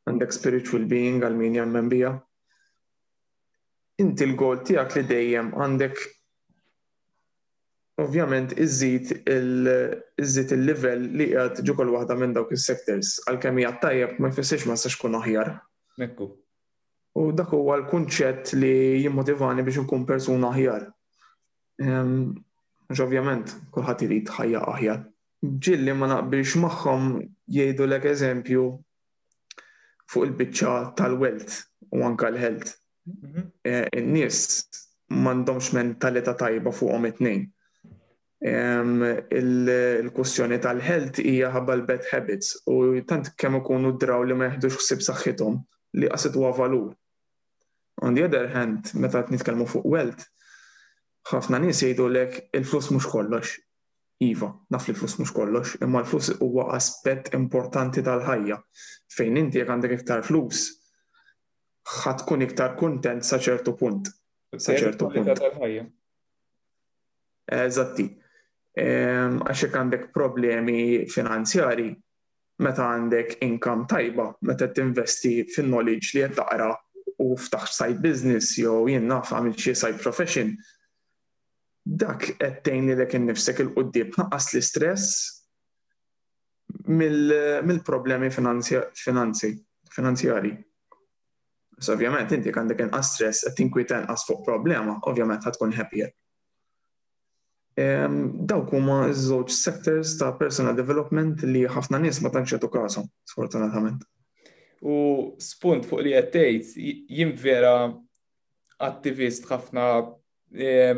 għandek 0.05 0.35
spiritual 0.35 0.83
being 0.91 1.23
għal 1.25 1.37
min 1.39 1.55
jemmen 1.57 1.87
bija. 1.89 2.11
Inti 4.03 4.27
l-gol 4.27 4.59
tijak 4.67 4.93
li 4.99 5.05
dejjem 5.09 5.49
għandek 5.55 6.03
ovvjament 7.99 8.53
iżid 8.63 9.09
iżid 9.27 10.53
il-level 10.55 11.09
li 11.19 11.31
qiegħed 11.33 11.63
ġukol 11.67 11.89
waħda 11.97 12.19
minn 12.21 12.35
dawk 12.37 12.53
is-sectors 12.55 13.15
għalkemm 13.27 13.63
hija 13.63 13.73
tajjeb 13.81 14.19
ma 14.23 14.29
jfissirx 14.31 14.69
ma 14.69 14.77
se 14.79 14.93
tkun 14.93 15.17
aħjar. 15.23 15.55
Mekku. 15.99 16.29
U 17.19 17.29
dak 17.35 17.51
huwa 17.51 17.75
l-kunċett 17.81 18.53
li 18.59 19.03
jimmotivani 19.03 19.63
biex 19.65 19.81
nkun 19.83 20.05
persuna 20.07 20.53
aħjar. 20.53 20.85
Mhux 21.83 21.89
ehm, 21.89 23.03
ovvjament, 23.03 23.51
kulħadd 23.75 24.05
irid 24.05 24.29
ħajja 24.37 24.61
aħjar. 24.73 25.01
Ġilli 25.43 25.95
ma 25.97 26.07
naqbilx 26.13 26.61
magħhom 26.63 27.09
jgħidu 27.51 27.87
lek 27.91 28.07
eżempju 28.13 28.63
fuq 30.11 30.27
il-biċċa 30.29 30.75
tal-welt 30.99 31.57
u 31.95 32.05
anka 32.07 32.29
l-health. 32.31 32.71
In-nies 33.67 34.39
mhm. 34.61 34.63
e, 34.63 35.15
m'għandhomx 35.19 35.73
mentalità 35.75 36.35
tajba 36.39 36.71
fuqhom 36.75 37.09
it-tnejn. 37.11 37.43
Ehm, 38.53 39.03
Il-kussjoni 39.41 40.61
tal-health 40.63 41.19
hija 41.25 41.51
ħabba 41.57 41.75
l-bad 41.81 42.07
habits 42.13 42.55
u 42.71 42.93
tant 43.11 43.27
kemm 43.35 43.59
ikunu 43.59 43.91
draw 43.99 44.23
li 44.23 44.37
ma 44.39 44.53
jeħdux 44.53 44.79
ħsib 44.79 45.07
saħħithom 45.09 45.59
li 45.99 46.11
qasitwa 46.15 46.47
huwa 46.47 46.55
valur. 46.63 46.89
On 48.05 48.13
the 48.15 48.23
other 48.23 48.47
hand, 48.55 48.91
meta 48.95 49.23
nitkellmu 49.27 49.65
fuq 49.67 49.85
welt, 49.91 50.23
ħafna 51.29 51.59
nies 51.59 51.81
jgħidu 51.83 52.05
lek 52.13 52.37
il-flus 52.55 52.91
mhux 52.93 53.09
kollox. 53.11 53.55
Iva, 54.23 54.49
naf 54.71 54.87
li 54.89 54.93
flus 54.99 55.13
mhux 55.19 55.31
kollox, 55.35 55.73
imma 55.85 56.01
l-flus 56.03 56.33
huwa 56.43 56.69
aspett 56.75 57.29
importanti 57.37 58.01
tal-ħajja. 58.03 58.57
Fejn 59.15 59.39
inti 59.43 59.61
jekk 59.61 59.71
għandek 59.75 59.93
iktar 59.95 60.25
flus, 60.27 60.65
ħad 62.01 62.23
tkun 62.25 62.43
iktar 62.47 62.73
kuntent 62.79 63.23
sa 63.27 63.39
ċertu 63.39 63.75
punt. 63.79 64.09
Sa 64.57 64.75
ċertu 64.75 65.11
punt. 65.13 65.63
Eżatti. 67.59 68.09
Ehm, 68.79 69.39
għax 69.45 69.63
jekk 69.65 69.79
għandek 69.79 70.09
problemi 70.15 70.79
finanzjari, 71.11 71.89
meta 72.63 72.89
għandek 72.93 73.37
income 73.47 73.87
tajba, 73.87 74.27
meta 74.51 74.67
tinvesti 74.67 75.39
fin-knowledge 75.47 76.17
li 76.17 76.25
qed 76.25 76.35
taqra 76.41 76.67
u 77.19 77.33
ftaħ 77.35 77.65
side 77.75 77.99
business 78.03 78.53
jew 78.59 78.85
jien 78.89 79.07
naf 79.11 79.31
għamil 79.35 79.53
xie 79.59 79.73
side 79.75 79.97
profession. 79.99 80.53
Dak 81.83 82.19
qed 82.39 82.67
l 82.69 82.71
lilek 82.89 83.13
innifsek 83.17 83.59
il 83.63 83.73
qoddib 83.75 84.09
naqqas 84.21 84.47
l-istress 84.53 85.05
mill-problemi 86.87 88.29
finanzjari. 88.31 90.53
So 91.79 91.93
ovvjament 91.95 92.29
inti 92.35 92.51
għandek 92.53 92.79
inqas 92.85 93.07
stress 93.17 93.39
qed 93.51 93.69
kujten 93.73 94.01
inqas 94.05 94.23
fuq 94.27 94.39
problema, 94.47 94.93
ovvjament 95.03 95.41
għatkun 95.51 95.73
tkun 95.75 96.07
Um, 97.79 98.43
Dawk 98.49 98.73
huma 98.75 99.05
ż-żewġ 99.13 99.49
sectors 99.55 100.11
ta' 100.19 100.33
personal 100.35 100.75
development 100.75 101.39
li 101.47 101.61
ħafna 101.71 101.99
nies 102.03 102.17
ma 102.19 102.27
tantx 102.33 102.51
jagħtu 102.57 102.67
każhom, 102.73 103.05
sfortunatament. 103.23 104.01
U 104.79 105.35
spunt 105.43 105.85
fuq 105.89 106.01
li 106.05 106.13
għattejt, 106.15 106.69
jim 107.11 107.33
vera 107.35 107.89
attivist 108.79 109.47
ħafna 109.49 109.85
eh, 110.55 110.93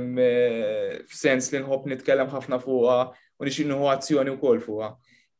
f'sens 1.09 1.49
li 1.55 1.63
nħobb 1.63 1.87
nitkellem 1.89 2.29
ħafna 2.29 2.59
fuqa 2.61 2.97
u 3.41 3.47
nix 3.47 3.63
innovazzjoni 3.63 4.29
u 4.29 4.37
kol 4.37 4.61
fuqa. 4.61 4.91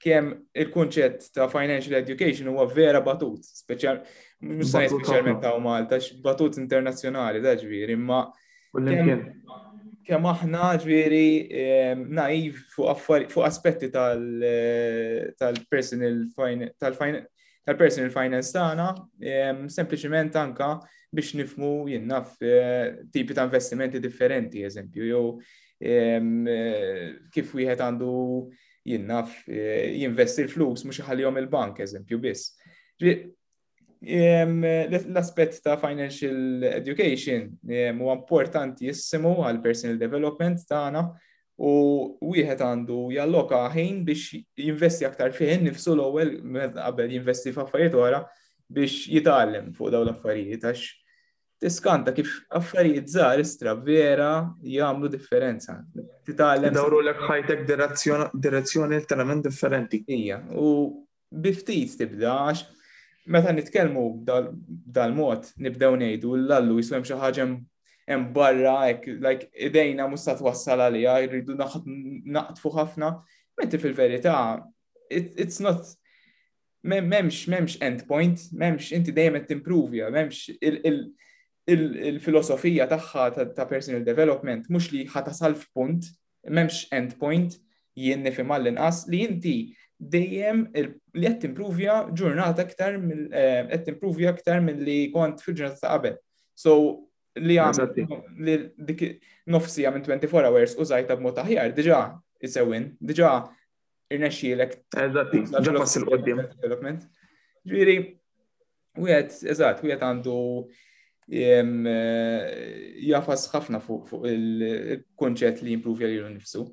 Kem 0.01 0.31
il-kunċett 0.57 1.27
ta' 1.35 1.45
financial 1.53 1.99
education 1.99 2.49
huwa 2.49 2.65
vera 2.65 3.03
batut, 3.05 3.45
speċjal, 3.45 3.99
mux 4.49 4.71
sani 4.73 4.89
speċjalment 4.89 5.43
ta' 5.43 5.51
Malta, 5.61 5.99
batut 6.25 6.57
internazzjonali, 6.57 7.43
da' 7.45 7.53
ġviri, 7.59 7.93
imma 7.97 8.23
kemm 10.01 10.25
aħna 10.31 10.71
ġviri 10.81 11.27
naiv 12.17 12.55
fuq 12.73 13.45
aspetti 13.45 13.91
eh, 13.91 15.27
tal-personal 15.37 16.17
tal-finance 16.81 17.29
tal-personal 17.67 18.09
finance 18.13 18.53
tagħna 18.55 19.69
sempliċement 19.73 20.37
anka 20.41 20.67
biex 21.13 21.35
nifmu 21.37 21.71
jinnaf 21.91 22.35
eh, 22.43 23.01
tipi 23.13 23.35
ta' 23.37 23.45
investimenti 23.49 23.99
differenti, 24.01 24.63
eżempju, 24.67 25.09
jew 25.11 25.25
eh, 25.83 27.11
kif 27.33 27.53
wieħed 27.57 27.83
għandu 27.85 28.15
jinnaf 28.91 29.35
eh, 29.51 29.91
jinvesti 30.01 30.45
l-flus 30.47 30.87
mhux 30.87 31.01
iħallihom 31.03 31.37
il-bank, 31.43 31.83
eżempju, 31.85 32.19
biss. 32.23 32.55
L-aspett 34.01 35.59
ta' 35.61 35.75
financial 35.77 36.63
education 36.71 37.51
huwa 37.99 38.15
importanti 38.17 38.87
jissimu 38.89 39.35
għal 39.45 39.61
personal 39.61 39.99
development 40.01 40.63
tagħna 40.69 41.03
u 41.61 41.73
wieħed 42.33 42.63
għandu 42.65 43.01
jalloka 43.13 43.59
ħin 43.75 43.99
biex 44.05 44.39
jinvesti 44.57 45.05
aktar 45.05 45.35
fiħin 45.35 45.67
nifsu 45.67 45.93
l-ewwel 45.93 46.31
qabel 46.73 47.11
jinvesti 47.17 47.53
f'affarijiet 47.53 47.97
wara 47.99 48.23
biex 48.77 49.05
jitgħallem 49.13 49.67
fuq 49.77 49.91
dawn 49.93 50.07
l-affarijiet 50.09 50.65
għax 50.71 50.87
tiskanta 51.61 52.15
kif 52.17 52.31
affarijiet 52.57 53.13
żgħar 53.13 53.43
istra 53.43 53.75
vera 53.77 54.31
jagħmlu 54.65 55.11
differenza. 55.13 55.75
Titgħallem. 56.25 56.73
Dawru 56.73 57.03
lek 57.05 57.21
ħajtek 57.27 57.67
direzzjoni 58.41 59.03
talament 59.05 59.45
differenti. 59.45 60.01
Ija, 60.17 60.39
u 60.57 60.71
biftit 61.29 61.93
tibda 62.01 62.39
għax 62.47 62.65
meta 63.29 63.53
nitkellmu 63.53 64.07
dal-mod 64.25 65.53
nibdew 65.61 65.93
ngħidu 66.01 66.35
l-allu 66.41 66.81
jiswem 66.81 67.05
xi 67.05 67.21
ħaġa 67.21 67.51
hemm 68.11 68.27
barra 68.35 68.75
hekk 68.85 69.05
like 69.25 69.47
idejna 69.67 70.07
mhux 70.09 70.25
se 70.27 70.35
twassal 70.39 70.83
għaliha 70.85 71.15
jridu 71.25 71.55
naqtfu 71.57 72.73
ħafna. 72.77 73.11
Menti 73.57 73.79
fil-verità 73.81 74.35
it's 75.11 75.59
not 75.59 75.87
memx 76.87 77.45
memx 77.51 77.75
end 77.83 78.05
point, 78.07 78.45
memx 78.57 78.91
inti 78.95 79.11
dejjem 79.15 79.39
qed 79.41 79.49
timprovja, 79.51 80.07
memx 80.15 80.45
il-filosofija 82.09 82.87
tagħha 82.91 83.25
ta' 83.57 83.67
personal 83.69 84.05
development 84.07 84.69
mhux 84.71 84.87
li 84.93 85.03
ħatasal 85.11 85.57
f'punt, 85.59 86.07
memx 86.49 86.85
end 86.95 87.17
point 87.21 87.59
jien 87.99 88.23
nifhem 88.23 88.51
għall-inqas 88.55 89.03
li 89.11 89.21
inti 89.27 89.55
dejjem 90.01 90.63
li 90.73 91.27
qed 91.27 91.43
timpruvja 91.43 91.99
ġurnata 92.17 92.63
aktar 92.65 92.95
eh, 92.97 93.61
qed 93.69 93.87
timpruvja 93.91 94.31
aktar 94.31 94.63
milli 94.65 95.03
kont 95.13 95.43
fil-ġurnata 95.43 95.83
ta' 95.85 95.91
qabel. 95.95 96.15
So 96.57 96.79
li 97.39 97.55
għam 97.57 98.21
li 98.43 98.55
dik 98.75 99.03
nofsi 99.53 99.85
minn 99.87 100.03
24 100.03 100.47
hours 100.49 100.75
u 100.75 100.83
b 100.83 101.15
b'mod 101.15 101.39
aħjar, 101.39 101.71
diġa 101.75 101.99
isewin, 102.43 102.91
diġa 102.99 103.31
irnexxielek. 104.11 104.77
Eżatti, 104.97 105.45
ġa 105.49 105.73
pass 105.77 105.97
il-qoddim. 106.01 106.41
Ġviri, 107.63 107.95
u 108.99 109.07
għed, 109.07 109.33
eżatt, 109.53 109.83
u 109.85 109.89
għed 109.91 110.03
għandu 110.03 110.35
eh, 111.31 112.99
jafas 113.07 113.47
ħafna 113.53 113.79
fuq 113.85 114.25
il 114.27 115.05
konċet 115.15 115.61
li 115.63 115.75
jimprovja 115.77 116.09
li 116.11 116.21
nifsu. 116.35 116.65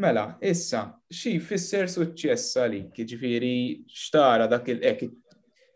Mela, 0.00 0.36
issa, 0.46 0.84
xi 1.12 1.38
fisser 1.42 1.88
suċċess 1.90 2.60
għalik, 2.62 2.94
ġifiri, 3.10 3.54
xtara 3.90 4.46
dak 4.48 4.68
il-ek, 4.70 5.08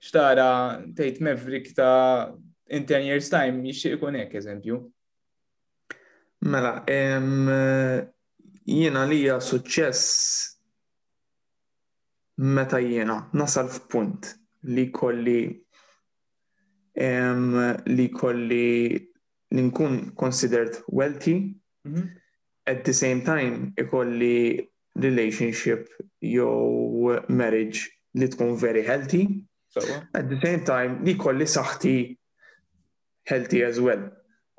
xtara 0.04 0.84
tejt 0.96 1.18
mevrik 1.26 1.72
ta' 1.76 2.30
in 2.68 2.84
10 2.86 3.02
years 3.08 3.28
time 3.30 3.60
jixtieq 3.66 3.94
ikun 3.98 4.16
hekk 4.18 4.36
eżempju. 4.40 4.78
Mela, 6.52 6.70
jiena 8.76 9.02
li 9.08 9.18
hija 9.22 9.36
suċċess 9.48 10.32
meta 12.56 12.78
jiena 12.82 13.18
nasal 13.40 13.68
f'punt 13.72 14.32
li 14.76 14.88
kolli 14.92 15.42
li 17.98 18.06
kolli 18.18 18.66
li 18.98 19.62
nkun 19.62 19.94
considered 20.18 20.76
wealthy 20.88 21.34
mm 21.38 21.92
-hmm. 21.92 22.06
at 22.66 22.82
the 22.84 22.92
same 22.92 23.20
time 23.22 23.72
ikolli 23.78 24.68
relationship 25.06 25.86
jew 26.20 27.12
marriage 27.28 27.78
li 28.14 28.28
tkun 28.28 28.56
very 28.56 28.82
healthy 28.82 29.28
so, 29.70 29.80
at 30.14 30.26
the 30.28 30.38
same 30.42 30.64
time 30.66 31.04
li 31.06 31.14
kolli 31.14 31.46
saħti 31.46 31.96
healthy 33.28 33.62
as 33.66 33.78
well. 33.86 34.04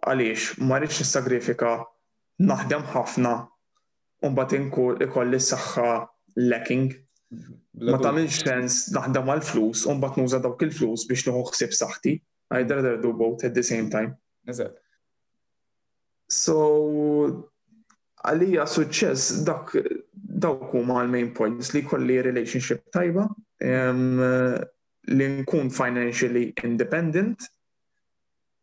Għaliex, 0.05 0.57
ma 0.65 0.79
rridx 0.79 0.99
nissagrifika 1.01 1.77
naħdem 2.45 2.85
ħafna 2.93 3.33
un 4.25 4.37
batinku 4.37 4.89
ikolli 5.05 5.39
s 5.39 5.53
saħħa 5.53 5.89
lacking. 6.51 6.89
Ma 7.89 7.99
tamilx 8.01 8.41
sens 8.45 8.77
naħdem 8.95 9.31
għal 9.33 9.43
flus 9.45 9.85
un 9.89 9.99
bat 10.03 10.17
nuża 10.19 10.39
dawk 10.43 10.65
il-flus 10.67 11.07
biex 11.09 11.27
nħuħsib 11.31 11.75
saħti. 11.81 12.15
I'd 12.55 12.71
rather 12.75 12.99
do 13.01 13.13
both 13.17 13.45
at 13.47 13.55
the 13.57 13.63
same 13.65 13.89
time. 13.89 14.13
So, 16.29 17.45
għalija 18.25 18.65
suċċess 18.69 19.41
dak 19.47 19.73
dawk 20.15 20.71
huma 20.75 21.01
l-main 21.05 21.31
points 21.33 21.73
li 21.73 21.81
kolli 21.87 22.19
relationship 22.25 22.85
tajba, 22.93 23.25
um, 23.65 24.21
li 25.17 25.27
nkun 25.39 25.71
financially 25.73 26.51
independent, 26.67 27.45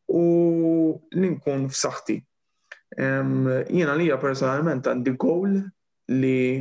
u 0.09 1.01
li 1.15 1.39
f-saxti. 1.69 2.21
Jena 3.71 3.95
lija 3.97 4.19
personalment 4.21 4.87
għandi 4.87 5.17
goal 5.17 5.55
li 6.21 6.61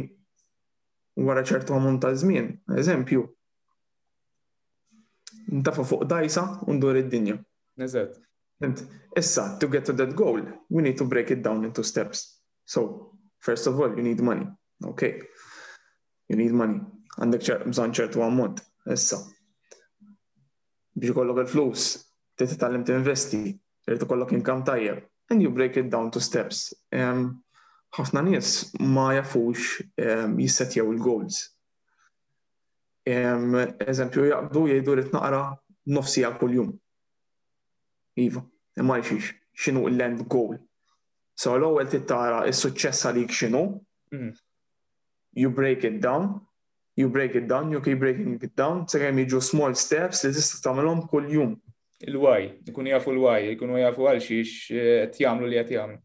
wara 1.21 1.43
ċertu 1.43 1.73
għamun 1.75 1.99
ta' 1.99 2.13
zmin, 2.15 2.51
eżempju, 2.79 3.23
ntafa 5.59 5.83
fuq 5.87 6.05
dajsa 6.07 6.45
u 6.67 6.73
ndur 6.77 7.01
id-dinja. 7.01 7.37
Eżatt. 7.81 8.19
Issa, 9.17 9.57
to 9.59 9.67
get 9.67 9.85
to 9.85 9.93
that 9.93 10.13
goal, 10.15 10.39
we 10.69 10.81
need 10.83 10.95
to 10.97 11.03
break 11.05 11.31
it 11.31 11.41
down 11.41 11.65
into 11.65 11.83
steps. 11.83 12.39
So, 12.65 13.17
first 13.39 13.65
of 13.67 13.79
all, 13.79 13.89
you 13.97 14.03
need 14.03 14.21
money. 14.21 14.47
Okay. 14.85 15.21
You 16.29 16.37
need 16.37 16.53
money. 16.53 16.79
Għandek 17.19 17.67
bżon 17.73 17.93
ċertu 17.97 18.21
għammont. 18.23 18.61
Issa. 18.93 19.19
Biex 20.95 21.13
kollok 21.17 21.43
il-flus, 21.43 21.89
titallem 22.35 22.83
t-investi, 22.83 23.55
irrid 23.87 24.01
ikollok 24.05 24.31
inkam 24.35 24.63
tajjeb. 24.63 25.01
And 25.29 25.41
you 25.41 25.49
break 25.49 25.77
it 25.77 25.89
down 25.89 26.11
to 26.11 26.19
steps. 26.19 26.71
Ħafna 27.91 28.23
nies 28.27 28.71
ma 28.79 29.11
jafux 29.15 29.79
jissetjaw 29.97 30.91
il-goals. 30.93 31.41
Eżempju, 33.07 34.25
jgħabdu 34.29 34.65
jgħidu 34.69 34.97
li 34.99 35.05
naqra 35.13 35.43
nofsija 35.95 36.33
kull-jum. 36.39 36.73
Iva, 38.21 38.43
e 38.77 38.83
ma 38.83 38.99
jxiex, 38.99 39.31
xinu 39.65 39.85
l-end 39.89 40.27
goal. 40.29 40.59
So 41.35 41.55
l-ewwel 41.55 41.87
tittara 41.89 42.43
is-suċċess 42.51 43.07
għalik 43.09 43.31
xinu. 43.35 43.63
Mm. 44.11 44.33
You 45.39 45.49
break 45.55 45.85
it 45.87 46.01
down, 46.03 46.35
you 46.99 47.07
break 47.09 47.35
it 47.39 47.47
down, 47.47 47.71
you 47.71 47.79
keep 47.81 48.03
breaking 48.03 48.35
it 48.43 48.53
down, 48.59 48.83
sakemm 48.91 49.23
jiġu 49.23 49.39
small 49.41 49.73
steps 49.79 50.25
li 50.27 50.35
tista' 50.35 50.59
tagħmelhom 50.67 51.05
kuljum 51.11 51.55
il-waj, 52.07 52.45
ikun 52.71 52.87
jafu 52.89 53.13
l-waj, 53.13 53.49
ikunu 53.55 53.77
jafu 53.81 54.05
għal 54.09 54.21
xiex 54.25 54.85
t-jamlu 55.15 55.45
eh, 55.47 55.51
li 55.51 55.59
għat-jamlu. 55.61 55.97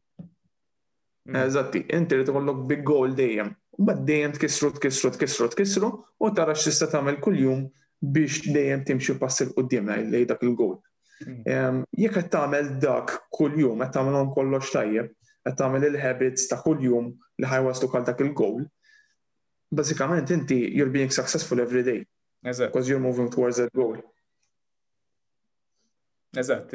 Mm. 1.27 1.37
Eh, 1.37 1.45
eżatti, 1.49 1.83
inti 1.97 2.19
li 2.21 2.27
tkollok 2.29 2.65
big 2.71 2.85
goal 2.87 3.15
dejjem. 3.19 3.51
Bad 3.77 4.05
dejjem 4.09 4.35
tkissru, 4.37 4.71
tkissru, 4.79 5.11
tkissru, 5.17 5.49
tkissru, 5.53 5.91
u 6.19 6.31
tara 6.37 6.55
x'tista' 6.57 6.89
tagħmel 6.95 7.19
kuljum 7.25 7.67
biex 8.01 8.45
dejjem 8.55 8.85
timxi 8.89 9.17
passi 9.21 9.47
il 9.47 9.53
qudiem 9.57 9.91
lej 10.13 10.27
dak 10.31 10.45
il-goal. 10.47 10.79
Mm. 11.25 11.83
Jekk 11.97 12.19
qed 12.21 12.31
tagħmel 12.35 12.75
dak 12.83 13.15
kuljum 13.37 13.85
qed 13.85 13.95
tagħmelhom 13.97 14.33
kollox 14.37 14.73
tajjeb, 14.77 15.11
qed 15.47 15.61
tagħmel 15.61 15.89
il-habits 15.91 16.49
ta' 16.51 16.61
kuljum 16.65 17.13
li 17.41 17.53
ħajwaslu 17.53 17.91
għal 17.95 18.11
dak 18.11 18.25
il-goal, 18.25 18.67
bażikament 19.77 20.31
inti 20.35 20.61
you're 20.77 20.93
being 20.93 21.11
successful 21.13 21.61
every 21.61 21.83
day. 21.87 22.05
Because 22.43 22.89
you're 22.89 23.01
moving 23.01 23.29
towards 23.29 23.57
that 23.57 23.73
goal. 23.75 23.97
Eżatt. 26.35 26.73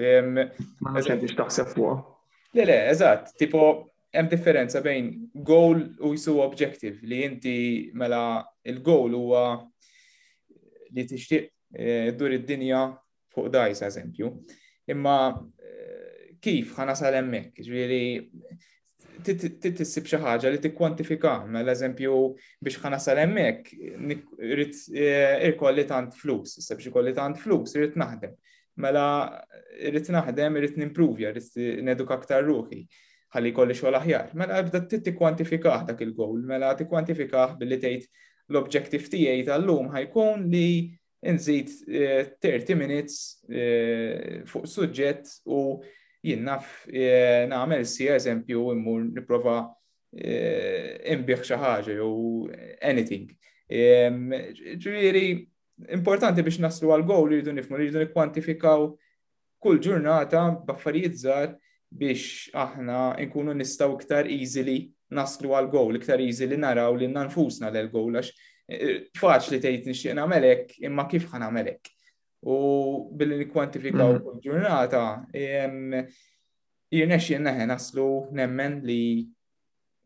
Ma 0.81 0.93
nistentix 0.95 1.35
taħseb 1.35 1.71
fuq. 1.75 2.07
Le, 2.55 2.65
le, 2.67 2.77
eżatt. 2.93 3.33
Tipo, 3.39 3.63
hemm 4.15 4.29
differenza 4.31 4.81
bejn 4.83 5.09
goal 5.47 5.81
u 6.03 6.11
jisu 6.15 6.37
objective 6.43 7.01
li 7.07 7.21
inti 7.25 7.57
mela 7.95 8.21
il-goal 8.67 9.13
huwa 9.15 9.43
li 10.91 11.05
tixtieq 11.07 11.45
eh, 11.47 12.09
dur 12.19 12.35
id-dinja 12.35 12.85
fuq 13.31 13.47
dajs, 13.53 13.83
eżempju. 13.87 14.31
Imma 14.91 15.17
eh, 15.37 16.35
kif 16.43 16.73
ħana 16.79 16.95
sal 16.99 17.15
hemmhekk, 17.21 17.63
ġifieri 17.63 18.01
titissib 19.21 20.07
xi 20.09 20.17
ħaġa 20.19 20.49
li 20.51 20.59
tikkwantifika, 20.63 21.35
mela 21.53 21.71
eżempju 21.77 22.15
biex 22.65 22.79
ħana 22.83 22.99
sal 22.99 23.21
hemmhekk 23.23 23.71
eh, 24.43 25.37
irkolli 25.47 25.87
tant 25.87 26.17
flus, 26.19 26.57
isseb 26.63 26.83
xi 26.83 27.11
tant 27.15 27.39
flus, 27.39 27.77
irid 27.79 27.95
naħdem. 28.01 28.35
Mela, 28.79 29.05
irrit 29.83 30.07
naħdem, 30.15 30.55
irrit 30.57 30.77
nimprovja, 30.79 31.31
irrit 31.31 31.81
neduka 31.83 32.15
aktar 32.15 32.45
ruħi, 32.47 32.83
ħalli 33.35 33.51
kolli 33.55 33.75
xogħol 33.75 33.97
aħjar. 33.99 34.29
Mela, 34.39 34.61
bda 34.67 34.81
t-tikwantifikaħ 34.87 35.83
dak 35.89 36.03
il-gowl, 36.05 36.45
mela 36.47 36.71
t-tikwantifikaħ 36.75 37.57
billi 37.59 37.79
tgħid 37.81 38.07
l-objektiv 38.51 39.07
tiegħi 39.11 39.43
tal-lum 39.49 39.91
ħajkun 39.95 40.47
li 40.51 40.91
nżid 41.21 41.69
30 42.41 42.71
eh, 42.71 42.79
minutes 42.79 43.19
eh, 43.51 44.41
fuq 44.47 44.65
suġġett 44.71 45.41
u 45.45 45.61
jien 46.25 46.43
naf 46.47 46.81
eh, 46.89 47.43
nagħmel 47.51 47.83
si 47.87 48.07
eżempju 48.11 48.69
immur 48.77 49.05
nipprova 49.11 49.59
imbieħ 50.11 51.43
xi 51.47 51.55
ħaġa 51.55 51.91
jew 51.95 52.09
anything. 52.83 53.27
Ehm, 53.71 54.33
ġifieri 54.75 55.50
importanti 55.89 56.41
biex 56.45 56.59
naslu 56.63 56.91
għal 56.93 57.05
goal 57.09 57.25
li 57.29 57.37
rridu 57.39 57.53
nifmu, 57.55 57.77
li 57.77 57.85
rridu 57.89 58.01
nikkwantifikaw 58.03 58.85
kull 59.61 59.79
ġurnata 59.83 60.43
b'affarijiet 60.67 61.17
żgħar 61.23 61.55
biex 62.01 62.49
aħna 62.55 62.99
nkunu 63.25 63.55
nistgħu 63.57 63.97
iktar 63.99 64.29
easily 64.31 64.77
naslu 65.11 65.53
għal 65.57 65.69
goal, 65.73 65.97
iktar 65.99 66.21
easily 66.23 66.57
naraw 66.59 66.95
li 66.95 67.09
nanfusna 67.11 67.71
l 67.71 67.85
goal 67.93 68.19
għax 68.19 68.29
eh, 68.69 68.95
faċ 69.17 69.51
li 69.53 69.61
tgħid 69.63 69.89
nixtieq 69.91 70.17
nagħmelek 70.19 70.77
imma 70.87 71.07
kif 71.11 71.27
ħan 71.31 71.45
nagħmelek. 71.47 71.91
U 72.51 72.59
billi 73.17 73.37
nikkwantifikaw 73.43 74.15
mhm. 74.15 74.23
kull 74.25 74.39
ġurnata 74.49 75.05
jirnex 76.91 77.35
naħe 77.45 77.67
naslu 77.73 78.07
nemmen 78.39 78.81
li 78.85 79.01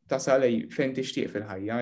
Tasalej 0.10 0.68
fejn 0.76 0.94
tixtieq 0.96 1.30
fil-ħajja. 1.34 1.80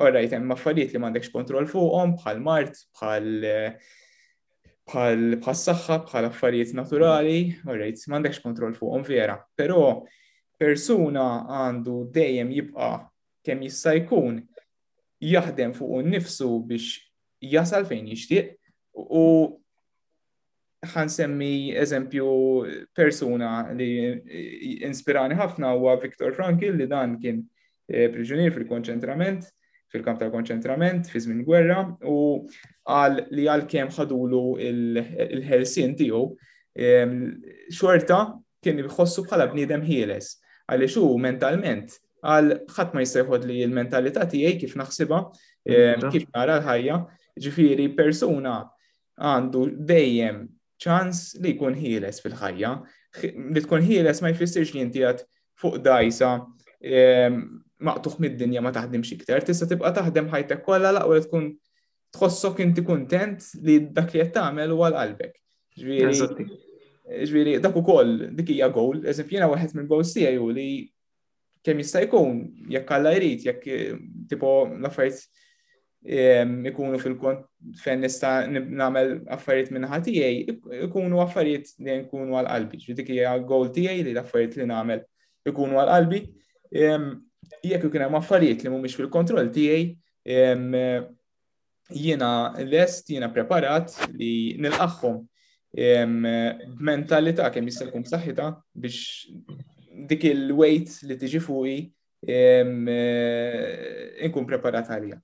Orrajt, 0.00 0.36
hemm 0.36 0.54
affarijiet 0.54 0.94
li 0.94 1.00
m'għandekx 1.02 1.32
kontroll 1.34 1.66
fuqhom 1.68 2.14
bħal 2.18 2.42
mart, 2.44 2.78
bħal 2.96 3.32
bħal 4.90 5.24
bħal 5.42 5.58
saħħa, 5.64 5.96
bħal 6.08 6.28
affarijiet 6.30 6.72
naturali, 6.78 7.36
orajt, 7.68 8.06
m'għandekx 8.10 8.40
kontroll 8.46 8.74
fuqhom 8.78 9.04
vera. 9.08 9.36
Però 9.56 9.82
persuna 10.60 11.26
għandu 11.62 11.98
dejjem 12.16 12.54
jibqa' 12.56 12.94
kemm 13.46 13.68
jista' 13.68 13.94
jkun 14.00 14.40
jaħdem 15.20 15.76
fuq 15.76 16.02
nifsu 16.14 16.50
biex 16.70 16.96
jasal 17.52 17.84
fejn 17.88 18.08
jixtieq 18.14 18.56
u 19.00 19.26
ħan 20.88 21.10
semmi 21.12 21.72
eżempju 21.76 22.26
persuna 22.96 23.48
li 23.76 24.80
inspirani 24.88 25.36
ħafna 25.36 25.74
huwa 25.76 25.98
Viktor 26.00 26.32
Frankl 26.32 26.72
li 26.72 26.86
dan 26.88 27.18
kien 27.20 27.42
eh, 27.90 28.06
priġunier 28.12 28.52
fil-konċentrament, 28.54 29.44
fil-kamp 29.92 30.22
tal-konċentrament, 30.22 31.10
fi 31.10 31.20
żmien 31.20 31.42
gwerra 31.44 31.82
u 32.08 32.14
għal 32.88 33.20
li 33.36 33.44
għal 33.50 33.66
kem 33.68 33.90
ħadulu 33.92 34.42
il-ħelsin 34.70 35.96
tiegħu 35.98 36.22
xorta 37.74 38.20
kien 38.62 38.78
jħossu 38.84 39.24
bħala 39.26 39.48
bniedem 39.52 39.82
ħieles 39.84 40.28
għaliex 40.70 40.96
hu 41.02 41.08
mentalment 41.20 41.96
għal 42.22 42.54
ħadd 42.72 42.94
ma 42.96 43.02
jista' 43.02 43.40
li 43.48 43.58
l-mentalità 43.66 44.24
tiegħi 44.30 44.56
kif 44.64 44.76
naħsiba, 44.80 45.20
kif 46.08 46.24
nara 46.32 46.56
l-ħajja, 46.60 46.96
ġifieri 47.40 47.90
persuna 47.96 48.62
għandu 49.20 49.66
dejjem 49.88 50.40
ċans 50.80 51.34
li 51.44 51.54
jkun 51.54 51.76
ħieles 51.76 52.22
fil-ħajja. 52.24 52.70
Li 53.52 53.62
tkun 53.64 53.84
ħieles 53.84 54.22
ma 54.22 54.32
jfissirx 54.32 54.74
li 54.76 54.82
inti 54.84 55.04
għat 55.04 55.24
fuq 55.60 55.80
dajsa 55.84 56.30
maqtuħ 57.84 58.20
mid-dinja 58.20 58.60
ma 58.64 58.70
taħdimx 58.72 59.14
iktar, 59.16 59.44
tista' 59.44 59.68
tibqa' 59.68 59.92
taħdem 60.00 60.30
ħajtek 60.32 60.64
kollha 60.64 60.92
laqwa 60.98 61.20
tkun 61.26 61.46
tħossok 62.16 62.62
inti 62.64 62.84
kuntent 62.86 63.50
li 63.64 63.76
dak 63.92 64.14
li 64.16 64.22
qed 64.24 64.32
tagħmel 64.38 64.72
huwa 64.74 64.90
l-qalbek. 64.92 65.36
Ġviri, 67.20 67.56
dak 67.58 67.74
ukoll 67.80 68.28
dik 68.38 68.52
hija 68.54 68.68
gowl, 68.74 69.02
eżempju 69.10 69.36
jiena 69.36 69.48
waħed 69.50 69.76
minn 69.80 69.88
gowls 69.90 70.14
tiegħi 70.16 70.44
li 70.56 70.68
kemm 71.66 71.82
jista' 71.84 72.04
jkun 72.06 72.44
jekk 72.72 72.92
alla 72.98 73.12
jrid, 73.18 73.44
jekk 73.50 74.28
tipo 74.30 74.52
l-affarijiet 74.70 75.28
ikunu 76.06 76.96
fil-kont 76.98 77.44
fejn 77.82 78.00
nista' 78.00 78.46
nagħmel 78.48 79.26
affarijiet 79.30 79.70
minn 79.74 79.84
ħatijej, 79.84 80.60
ikunu 80.86 81.20
affarijiet 81.20 81.74
li 81.78 81.98
nkunu 82.02 82.36
għal-qalbi. 82.40 82.80
Dik 82.96 83.08
hija 83.12 83.34
gowl 83.44 83.70
tiegħi 83.74 84.04
li 84.06 84.12
l-affarijiet 84.14 84.56
li 84.62 84.66
nagħmel 84.70 85.02
ikunu 85.50 85.78
għal-qalbi. 85.82 86.22
Jekk 87.62 87.84
ikun 87.90 88.04
hemm 88.06 88.16
affarijiet 88.18 88.64
li 88.64 88.70
mhumiex 88.72 88.96
fil-kontroll 88.96 89.50
tiegħi, 89.52 89.96
jiena 91.90 92.32
lest, 92.64 93.10
jiena 93.10 93.28
preparat 93.34 93.92
li 94.14 94.56
nilqaħħom 94.56 95.20
b'mentalità 95.70 97.50
kemm 97.54 97.68
jista' 97.70 97.90
jkun 97.90 98.06
b'saħħitha 98.06 98.46
biex 98.74 100.04
dik 100.10 100.24
il 100.32 100.48
wejt 100.56 101.00
li 101.06 101.16
tiġi 101.18 101.40
fuqi 101.40 101.76
inkun 102.30 102.86
eh, 102.90 104.48
preparat 104.48 104.88
għalija. 104.96 105.18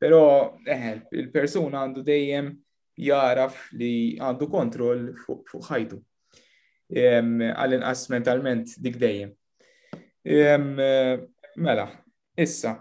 Pero 0.00 0.56
eh, 0.64 1.00
il-persuna 1.20 1.82
għandu 1.84 2.02
dejjem 2.06 2.46
jaraf 3.04 3.56
li 3.76 4.16
għandu 4.16 4.46
kontroll 4.52 5.02
fuq 5.26 5.60
ħajtu. 5.68 5.98
Għall-inqas 6.90 8.06
mentalment 8.10 8.72
dik 8.82 8.96
dejjem. 9.02 9.34
Mela, 11.60 11.84
issa, 12.34 12.72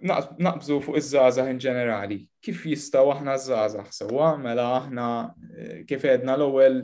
naqbżu 0.00 0.78
fuq 0.86 0.96
iż 1.02 1.10
żazax 1.12 1.52
in 1.52 1.60
ġenerali. 1.62 2.22
Kif 2.42 2.64
jistaw 2.70 3.12
aħna 3.12 3.36
iż 3.38 3.48
żazax 3.52 4.00
sewa, 4.00 4.32
mela 4.40 4.64
aħna 4.78 5.08
eh, 5.24 5.76
kif 5.86 6.06
edna 6.08 6.38
l-ewwel 6.40 6.80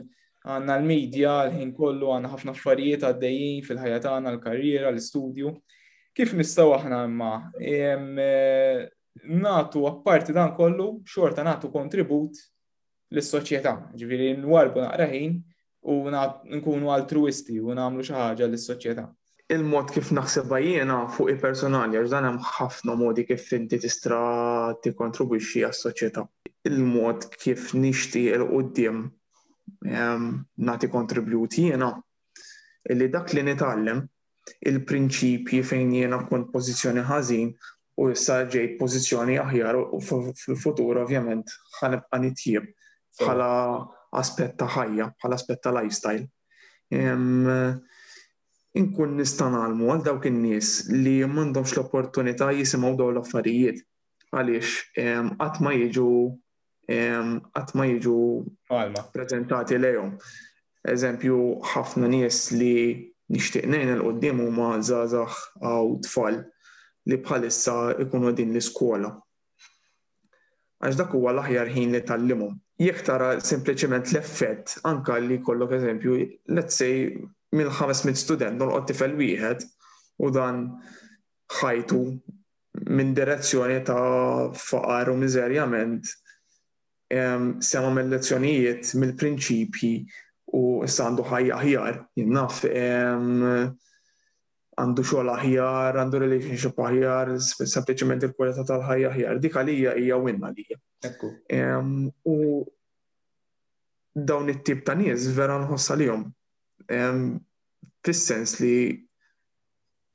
għanna 0.47 0.75
l-medja, 0.83 1.31
l-ħin 1.49 1.71
kollu 1.75 2.11
għanna 2.13 2.29
ħafna 2.35 2.53
affarijiet 2.53 3.07
għaddejjin 3.09 3.65
fil-ħajja 3.65 4.03
tagħna, 4.05 4.35
l-karriera, 4.37 4.93
l-istudju. 4.93 5.55
Kif 6.17 6.37
nistgħu 6.37 6.77
aħna 6.77 7.01
imma 7.09 7.31
eh, 7.57 8.85
natu 9.25 9.87
apparti 9.87 10.33
dan 10.33 10.51
kollu, 10.55 11.01
xorta 11.05 11.43
natu 11.43 11.71
kontribut 11.71 12.31
l-soċjetà. 13.11 13.91
n 13.95 14.41
nwarbu 14.41 14.79
naqraħin 14.79 15.41
u 15.85 15.93
nkunu 16.57 16.91
altruisti 16.91 17.59
u 17.59 17.73
nagħmlu 17.73 18.03
xi 18.03 18.13
ħaġa 18.13 18.47
lis-soċjetà. 18.47 19.07
Il-mod 19.49 19.89
kif 19.91 20.11
naħseb 20.11 20.51
jiena 20.59 21.07
fuq 21.07 21.29
il-personali, 21.31 21.95
għax 21.97 22.09
dan 22.11 22.25
hemm 22.27 22.39
ħafna 22.43 22.95
modi 22.99 23.23
kif 23.23 23.53
inti 23.55 23.79
tistra 23.79 24.73
tikkontribwixxi 24.83 25.63
għas-soċjetà. 25.63 26.25
Il-mod 26.67 27.29
kif 27.39 27.73
nixtieq 27.73 28.35
il 28.35 28.43
qoddim 28.51 28.97
ehm, 29.87 30.27
nagħti 30.67 30.89
kontribut 30.91 31.53
jiena 31.55 31.93
illi 32.91 33.07
dak 33.07 33.31
li 33.39 33.43
nitgħallem 33.43 34.03
il-prinċipji 34.67 35.63
fejn 35.63 35.95
jiena 35.95 36.19
kont 36.27 36.51
pożizzjoni 36.51 37.03
ħażin 37.07 37.55
u 38.01 38.05
issa 38.13 38.37
ġej 38.53 38.67
pożizzjoni 38.79 39.37
aħjar 39.41 39.77
u 39.81 39.99
fil-futur 40.05 40.99
ovvjament 41.01 41.53
ħanibqa' 41.79 42.19
nitjieb 42.21 42.67
bħala 43.17 43.47
aspett 44.21 44.53
ta' 44.59 44.67
ħajja, 44.75 45.07
bħala 45.17 45.37
aspett 45.39 45.61
ta' 45.65 45.73
lifestyle. 45.73 46.27
Inkun 48.77 49.15
nista' 49.17 49.47
nagħmlu 49.49 49.89
għal 49.95 50.05
dawk 50.11 50.27
in-nies 50.29 50.91
li 50.93 51.15
m'għandhomx 51.25 51.73
l-opportunità 51.77 52.51
jisimgħu 52.53 52.93
dawn 53.01 53.17
l-affarijiet 53.17 53.81
għaliex 54.29 54.75
qatt 55.41 55.61
ma 55.65 55.73
jiġu 55.73 56.11
qatt 56.85 57.73
ma 57.75 57.87
jiġu 57.89 58.17
preżentati 59.17 59.81
lejhom. 59.81 60.13
Eżempju, 60.87 61.37
ħafna 61.73 62.07
nies 62.13 62.43
li 62.61 62.75
nixtieq 63.35 63.65
ngħin 63.73 63.95
l-qoddim 63.97 64.45
huma 64.45 64.75
żgħażagħ 64.85 65.41
għaw 65.65 65.95
tfal 66.05 66.39
li 67.07 67.17
bħalissa 67.23 67.73
ikunu 68.03 68.33
din 68.35 68.51
l-iskola. 68.53 69.11
Għax 70.83 70.97
dak 70.99 71.15
huwa 71.17 71.31
l-aħjar 71.33 71.71
ħin 71.73 71.95
li 71.95 72.03
tallimhom. 72.05 72.57
Jek 72.81 73.01
tara 73.07 73.29
sempliċement 73.41 74.11
l-effett 74.11 74.75
anka 74.85 75.15
li 75.23 75.39
kollok 75.41 75.73
eżempju, 75.79 76.17
let's 76.57 76.77
say 76.77 77.09
minn 77.55 77.71
500 77.71 78.19
student 78.19 78.59
nolqod 78.61 78.85
tifel 78.91 79.15
wieħed 79.17 79.63
u 80.21 80.29
dan 80.35 80.65
ħajtu 81.61 82.01
minn 82.93 83.15
direzzjoni 83.17 83.79
ta' 83.87 84.53
faqar 84.53 85.11
u 85.13 85.17
miżerjament 85.17 86.11
sema 87.63 87.89
mill-lezzjonijiet, 87.95 88.91
mill-prinċipji 88.99 89.95
u 90.57 90.65
s-sandu 90.85 91.23
ħajja 91.31 91.57
ħjar, 91.63 91.99
jinnaf 92.19 92.65
għandu 94.77 95.03
xogħol 95.09 95.29
aħjar, 95.33 95.97
għandu 95.99 96.19
relationship 96.21 96.79
aħjar, 96.85 97.31
sempliċement 97.41 98.25
il-kwalità 98.27 98.65
tal-ħajja 98.69 99.09
aħjar. 99.11 99.39
Dik 99.41 99.57
għalija 99.61 99.93
hija 100.01 100.19
winna 100.21 100.51
għalija. 100.51 100.77
U 102.29 102.35
dawn 104.29 104.49
it-tip 104.53 104.83
ta' 104.85 104.95
nies 104.97 105.25
vera 105.37 105.57
nħoss 105.63 105.91
għalihom. 105.95 106.27
Fis-sens 108.05 108.57
li 108.61 108.77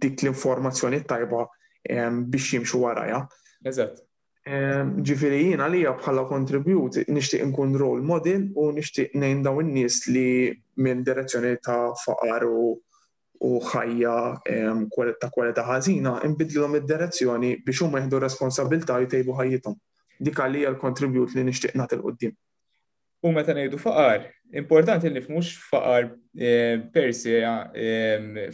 dik 0.00 0.22
l-informazzjoni 0.24 1.02
tajba 1.08 1.44
biex 1.84 2.54
jimxu 2.56 2.80
warajja. 2.86 3.26
Eżatt. 3.68 4.06
Ehm, 4.48 4.94
ġifiri 5.04 5.38
jien 5.42 5.60
għalija 5.60 5.90
bħala 6.00 6.22
kontribut 6.30 6.96
nixtieq 7.12 7.42
nkun 7.50 7.74
role 7.76 8.00
model 8.00 8.46
u 8.56 8.70
nixtieq 8.72 9.12
nejn 9.20 9.42
daw 9.44 9.58
in-nies 9.60 9.98
li 10.08 10.48
minn 10.80 11.02
direzzjoni 11.04 11.58
ta' 11.64 11.92
faqar 12.04 12.46
u 12.48 12.70
u 13.44 13.50
ħajja 13.68 14.14
ehm, 14.52 14.86
ta' 15.20 15.30
kwalità 15.34 15.62
ħażina 15.68 16.18
inbidlilhom 16.28 16.74
id-direzzjoni 16.80 17.54
biex 17.66 17.84
huma 17.86 18.00
jieħdu 18.02 18.18
responsabilità 18.24 18.96
jtejbu 19.04 19.36
ħajjithom. 19.38 19.76
Dik 20.20 20.40
għalija 20.44 20.68
l-kontribut 20.72 21.32
li 21.36 21.44
nixtieq 21.48 21.76
nagħti 21.80 22.00
l 22.00 22.32
U 23.20 23.32
meta 23.36 23.52
ngħidu 23.52 23.76
faqar, 23.80 24.22
importanti 24.56 25.10
li 25.12 25.20
mhux 25.28 25.52
faqar 25.68 26.10
ehm, 26.36 26.88
persi 26.92 27.40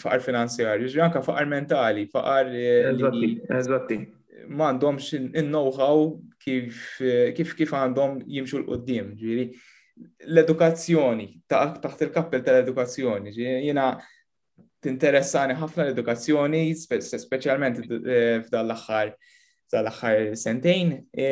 faqar 0.03 0.22
finanzjarju, 0.28 0.91
ġri 0.95 1.05
anke 1.07 1.22
faqar 1.22 1.47
mentali, 1.51 2.09
faqar. 2.11 2.51
Eh, 2.51 2.91
eżatti, 2.93 3.30
eżatti 3.62 4.01
m'għandhomx 4.45 5.16
in-know-how 5.18 6.05
kif 6.43 6.99
kif 7.37 7.55
kif 7.59 7.72
għandhom 7.74 8.20
jimxu 8.28 8.61
l-qoddim, 8.61 9.14
ġiri 9.18 9.47
l-edukazzjoni 10.28 11.28
taħt 11.49 12.05
il 12.07 12.12
kappel 12.14 12.43
tal-edukazzjoni, 12.45 13.32
t 13.32 13.89
tinteressani 14.87 15.57
ħafna 15.59 15.87
l-edukazzjoni, 15.87 16.59
speċjalment 16.76 17.78
e, 17.82 18.18
f'dan 18.45 18.68
l-aħħar 18.68 19.09
tal-aħħar 19.72 20.20
sentejn, 20.39 20.91
e, 21.11 21.30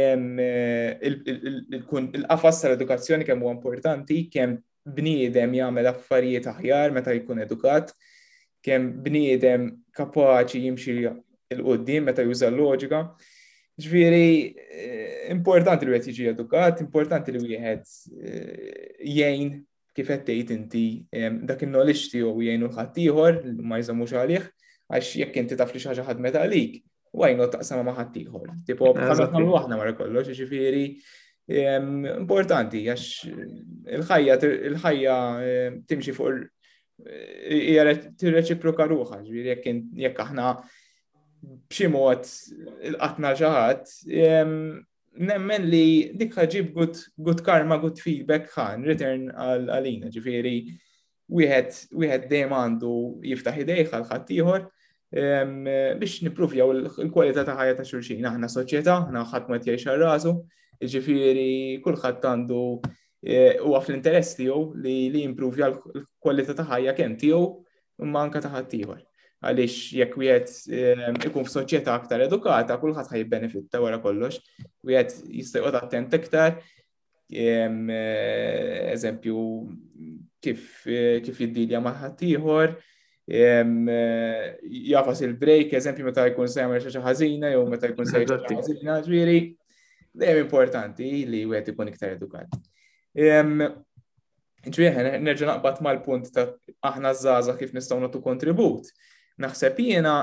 il-qafas 1.10 2.62
tal-edukazzjoni 2.64 3.28
kemm 3.28 3.44
huwa 3.46 3.52
importanti, 3.54 4.24
kemm 4.32 4.56
bniedem 4.96 5.54
jagħmel 5.60 5.90
affarijiet 5.92 6.48
aħjar 6.56 6.96
meta 6.96 7.14
jkun 7.14 7.44
edukat, 7.44 7.92
kemm 8.64 8.90
bniedem 9.06 9.68
kapaċi 9.94 10.64
jimxi 10.66 10.98
il-qoddim 11.52 12.06
meta 12.08 12.24
juża 12.24 12.46
l-loġika. 12.50 13.00
Ġviri, 13.84 14.28
eh, 14.54 15.14
importanti 15.34 15.86
li 15.86 15.94
għet 15.96 16.06
jiġi 16.10 16.28
edukat, 16.32 16.80
importanti 16.84 17.32
li 17.34 17.40
wieħed 17.42 17.84
eh, 17.84 18.94
jgħin 19.02 19.48
kif 19.94 20.08
qed 20.10 20.24
tgħid 20.28 20.52
inti 20.54 20.82
dak 21.46 21.60
in-knowledge 21.62 22.08
tiegħu 22.10 22.42
jgħinu 22.48 22.66
l-ħadd 22.70 22.96
ieħor 23.04 23.36
ma 23.62 23.78
jżammux 23.78 24.14
għalih 24.18 24.46
għax 24.90 25.10
jekk 25.20 25.36
inti 25.44 25.58
taf 25.58 25.70
li 25.74 25.82
xi 25.82 25.88
ħaġa 25.92 26.06
ħadmet 26.08 26.38
għalik, 26.40 26.72
u 27.14 27.46
taqsama 27.54 27.84
ma 27.86 27.94
ħadd 27.98 28.16
ieħor. 28.24 28.48
Tipo 28.66 28.90
bħalma 28.94 29.28
nagħmlu 29.30 29.58
aħna 29.58 29.78
mara 29.78 29.94
kollox, 29.98 30.32
ġifieri 30.38 30.84
importanti 32.24 32.82
għax 32.88 33.06
il-ħajja 33.98 34.38
il-ħajja 34.70 35.16
timxi 35.92 36.14
fuq 36.14 36.42
eh, 37.06 37.70
hija 37.74 37.98
tirreċiproka 38.22 38.88
ruħa, 38.94 39.20
ġifieri 39.26 39.56
jekk 39.56 40.22
aħna 40.26 40.54
b'xi 41.70 41.88
mod 41.92 42.24
il-qatna 42.88 43.32
ġaħat, 43.40 43.90
nemmen 44.04 45.68
li 45.70 45.84
dikħa 46.22 46.46
ġib 46.50 46.76
good 47.28 47.42
karma, 47.46 47.78
good 47.82 48.00
feedback 48.02 48.50
ħan, 48.56 48.86
return 48.88 49.28
għalina, 49.34 50.10
ġifiri, 50.14 50.54
wieħed 51.38 52.26
dejjem 52.30 52.54
għandu 52.58 52.94
jiftaħ 53.30 53.60
idejħ 53.64 53.92
għal 53.92 54.08
ħaddieħor 54.10 54.64
biex 56.00 56.16
nipruvjaw 56.26 56.72
il-kwalità 56.74 57.44
ta' 57.46 57.54
ħajja 57.60 57.76
ta' 57.78 57.86
xulxin. 57.86 58.26
Aħna 58.26 58.48
soċjetà, 58.50 58.96
aħna 59.04 59.22
ħadd 59.30 59.48
ma 59.52 59.60
jgħix 59.62 59.94
rasu, 60.02 60.32
ġifieri 60.82 61.78
kulħadd 61.84 62.26
għandu 62.32 62.62
e, 63.22 63.36
huwa 63.62 63.78
fl-interess 63.84 64.34
tiegħu 64.40 64.72
li 64.84 64.96
jimpruvja 65.22 65.70
l-kwalità 65.70 66.56
ta' 66.60 66.66
ħajja 66.72 66.96
kemm 66.98 67.14
tiegħu 67.22 67.46
imma 68.02 68.24
anke 68.26 68.42
ta' 68.42 68.50
ħaddieħor 68.56 69.04
għaliex 69.44 69.92
jekk 70.00 70.16
wieħed 70.16 70.50
ehm, 70.78 71.18
ikun 71.28 71.46
f'soċjetà 71.46 71.94
aktar 71.98 72.24
edukata, 72.24 72.76
kulħadd 72.80 73.24
benefitta 73.30 73.80
wara 73.82 74.00
kollox, 74.02 74.40
wieħed 74.84 75.12
jista' 75.40 75.62
jqod 75.62 75.78
attent 75.82 76.18
iktar. 76.18 76.58
Ehm, 77.34 77.88
eżempju, 78.94 79.38
kif 80.44 80.66
kif 81.24 81.40
jiddilja 81.42 81.80
ma' 81.84 81.96
ieħor, 82.28 82.76
ehm, 83.28 83.78
jafas 84.90 85.24
il-break, 85.24 85.72
eżempju 85.78 86.08
meta 86.10 86.26
jkun 86.30 86.50
se 86.52 86.60
jagħmel 86.62 86.84
xi 86.84 87.04
ħażina 87.08 87.54
jew 87.54 87.64
meta 87.72 87.90
jkun 87.92 88.08
se 88.10 88.24
jagħmel 88.24 88.60
ħażina, 88.60 88.98
ġwieri, 89.08 89.38
dejjem 90.14 90.44
importanti 90.44 91.10
li 91.26 91.44
wieħed 91.50 91.72
ikun 91.72 91.90
iktar 91.94 92.16
edukat. 92.18 92.60
Ġwieħen, 94.64 95.18
nerġa' 95.20 95.48
naqbad 95.48 95.80
mal-punt 95.84 96.30
ta' 96.32 96.46
aħna 96.88 97.10
żgħażagħ 97.18 97.58
kif 97.64 97.74
nistgħu 97.76 97.98
nagħtu 98.06 98.20
kontribut. 98.24 98.92
Naħseb 99.42 99.80
jiena 99.82 100.16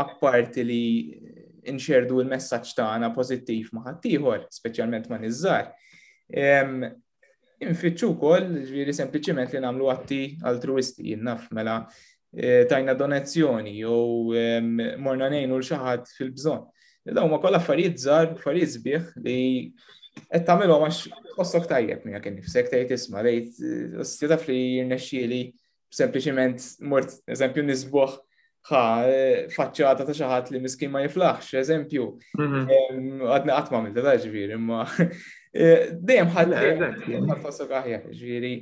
apparti 0.00 0.64
li 0.64 0.82
inxerdu 1.70 2.22
l 2.22 2.30
messaġġ 2.30 2.70
tagħna 2.78 3.10
pożittiv 3.14 3.72
ma' 3.74 3.82
ħaddieħor, 3.88 4.46
speċjalment 4.54 5.10
ma' 5.10 5.18
niżżar. 5.20 5.68
Infittxu 7.66 8.08
wkoll 8.14 8.48
ġifieri 8.68 8.92
sempliċiment 8.96 9.52
li 9.56 9.62
nagħmlu 9.64 9.90
atti 9.92 10.20
altruisti 10.46 11.10
jinnaf 11.12 11.46
mela 11.56 11.76
e, 12.32 12.64
tajna 12.68 12.92
donazzjoni 12.94 13.78
u 13.88 14.32
morna 15.00 15.30
nejnu 15.32 15.56
l 15.60 15.64
xaħat 15.68 16.10
fil-bżonn. 16.18 16.66
Dawn 17.16 17.30
ma 17.32 17.38
kolla 17.40 17.60
affarijiet 17.62 18.00
żgħar, 18.02 18.34
affarijiet 18.36 18.74
sbieħ 18.76 19.12
li 19.24 19.38
qed 20.26 20.48
tagħmilhom 20.48 20.86
għax 20.88 21.38
ħossok 21.38 21.68
tajjeb 21.72 22.04
mija 22.08 22.20
kien 22.24 22.36
nifsek 22.40 22.68
tgħid 22.72 22.96
isma' 22.96 23.24
lejt 23.28 23.62
li 24.50 24.60
jirnexxieli 24.66 25.40
sempliciment 25.94 26.60
mort, 26.84 27.12
eżempju, 27.28 27.62
nisbuħ 27.68 28.14
ħa 28.66 28.80
e, 29.10 29.18
faċċata 29.54 30.06
ta' 30.08 30.16
xaħat 30.16 30.50
li 30.54 30.60
miskin 30.64 30.90
ma 30.90 31.02
jiflaħx, 31.04 31.52
eżempju, 31.62 32.06
mhm. 32.38 33.22
għadna 33.36 33.58
għatma 33.60 33.82
mill 33.84 34.00
da 34.06 34.16
ġviri, 34.22 34.56
imma 34.58 34.82
e, 35.52 35.68
dejjem 35.94 36.32
ħad 36.34 37.44
fossok 37.44 37.70
eh, 37.70 37.78
aħjar, 37.82 38.08
ġviri, 38.10 38.52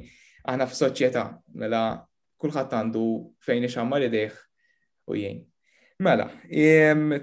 aħna 0.44 0.68
f'soċjetà, 0.68 1.24
mela 1.64 1.84
kulħadd 2.44 2.76
għandu 2.82 3.06
fejn 3.46 3.64
ixammar 3.70 4.04
idejh 4.08 4.36
u 5.08 5.16
jien. 5.16 5.40
Mela, 6.04 6.28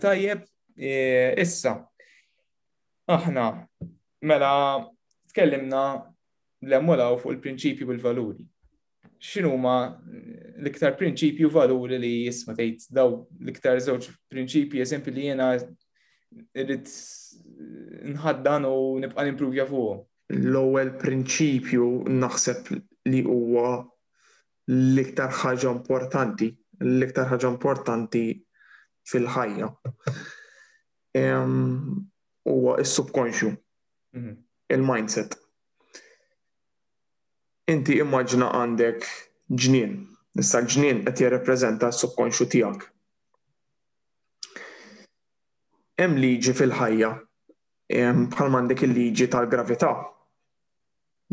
tajjeb, 0.01 0.47
e, 0.73 0.91
issa, 1.43 1.75
aħna, 3.11 3.49
mela, 4.25 4.53
tkellimna 5.29 5.83
l-emmolaw 6.65 7.17
fuq 7.21 7.35
il-prinċipju 7.35 7.87
bil-valuri 7.91 8.47
x'inhuma 9.21 9.99
l-iktar 10.57 10.95
prinċipju 10.97 11.49
valuri 11.53 11.99
li 12.01 12.09
jisma' 12.25 12.55
tgħid 12.57 12.87
daw 12.97 13.11
l-iktar 13.43 13.81
żewġ 13.85 14.07
prinċipji 14.33 14.81
eżempju 14.81 15.13
li 15.13 15.27
jiena 15.29 15.51
irrid 16.57 16.89
nħaddan 18.15 18.65
u 18.65 18.79
nibqa' 19.03 19.25
nimprovja 19.27 19.67
fuq? 19.69 20.01
L-ewwel 20.33 20.93
prinċipju 21.01 21.87
naħseb 22.17 22.71
li 23.11 23.21
huwa 23.27 23.75
l-iktar 24.71 25.33
ħaġa 25.43 25.69
importanti, 25.75 26.49
l-iktar 26.81 27.29
ħaġa 27.35 27.51
importanti 27.53 28.25
fil-ħajja. 29.11 29.69
Huwa 32.49 32.79
s 32.81 32.95
subkonxju 32.97 33.51
mhm. 34.17 34.33
il-mindset 34.73 35.35
inti 37.69 37.97
immaġna 38.03 38.49
għandek 38.61 39.05
ġnien. 39.49 39.99
nissa 40.35 40.61
ġnien 40.63 41.01
qed 41.03 41.19
jirrepreżenta 41.25 41.89
s-subkonxu 41.91 42.45
tiegħek. 42.53 42.85
Hemm 45.99 46.15
liġi 46.23 46.53
fil-ħajja 46.55 47.09
bħal 48.29 48.47
m'għandek 48.49 48.85
il-liġi 48.87 49.27
tal-gravità. 49.33 49.89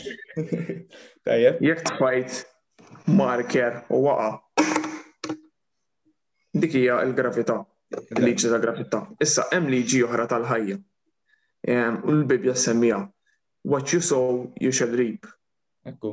Jekk 1.64 1.88
tfajt 1.94 2.42
marker 3.24 3.80
u 3.88 4.02
waqa' 4.04 4.77
Dik 6.58 6.74
hija 6.74 6.96
l-gravità, 7.04 7.56
liġi 8.18 8.50
ta' 8.50 8.58
gravità. 8.62 9.00
Issa 9.22 9.46
hemm 9.52 9.68
liġi 9.70 10.00
oħra 10.08 10.26
tal-ħajja. 10.30 10.78
U 12.02 12.12
l-Bibja 12.14 12.54
semmija. 12.58 12.98
What 13.68 13.92
you 13.92 14.00
sow, 14.00 14.48
you 14.60 14.72
shall 14.72 14.94
reap. 14.96 15.26
Ekku. 15.86 16.12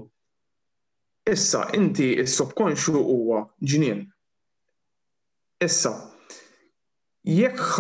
Issa, 1.31 1.63
inti 1.77 2.11
s 2.21 2.35
subkonxu 2.37 2.93
huwa 2.99 3.41
ġinien. 3.61 4.03
Issa, 5.65 5.93
jekk 7.25 7.79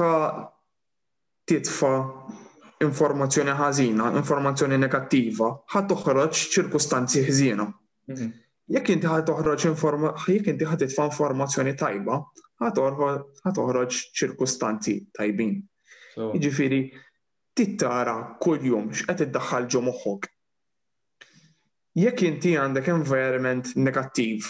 titfa 1.45 1.91
informazzjoni 2.85 3.53
ħażina, 3.57 4.09
informazzjoni 4.19 4.79
negattiva, 4.81 5.51
ħad 5.73 5.89
toħroġ 5.91 6.41
ċirkustanzi 6.55 7.23
ħżiena. 7.29 7.67
Mhm. 8.11 8.31
Jekk 8.75 8.95
inti 8.97 9.05
ħad 9.09 9.27
toħroġ 9.29 9.67
jekk 9.67 10.49
inti 10.55 10.65
ħad 10.65 10.81
titfa' 10.87 11.05
informazzjoni 11.11 11.75
tajba, 11.77 12.17
ħatoħroġ 12.63 13.95
ċirkustanti 14.19 14.93
tajbin. 15.17 15.55
Jiġifieri 16.15 16.77
tittara 17.55 18.13
kuljum 18.39 18.85
x'qed 18.93 19.25
iddaħħal 19.27 19.67
ġo 19.73 19.81
moħħok. 19.89 20.29
Jekk 21.99 22.21
inti 22.29 22.53
għandek 22.61 22.87
environment 22.93 23.73
negattiv 23.75 24.45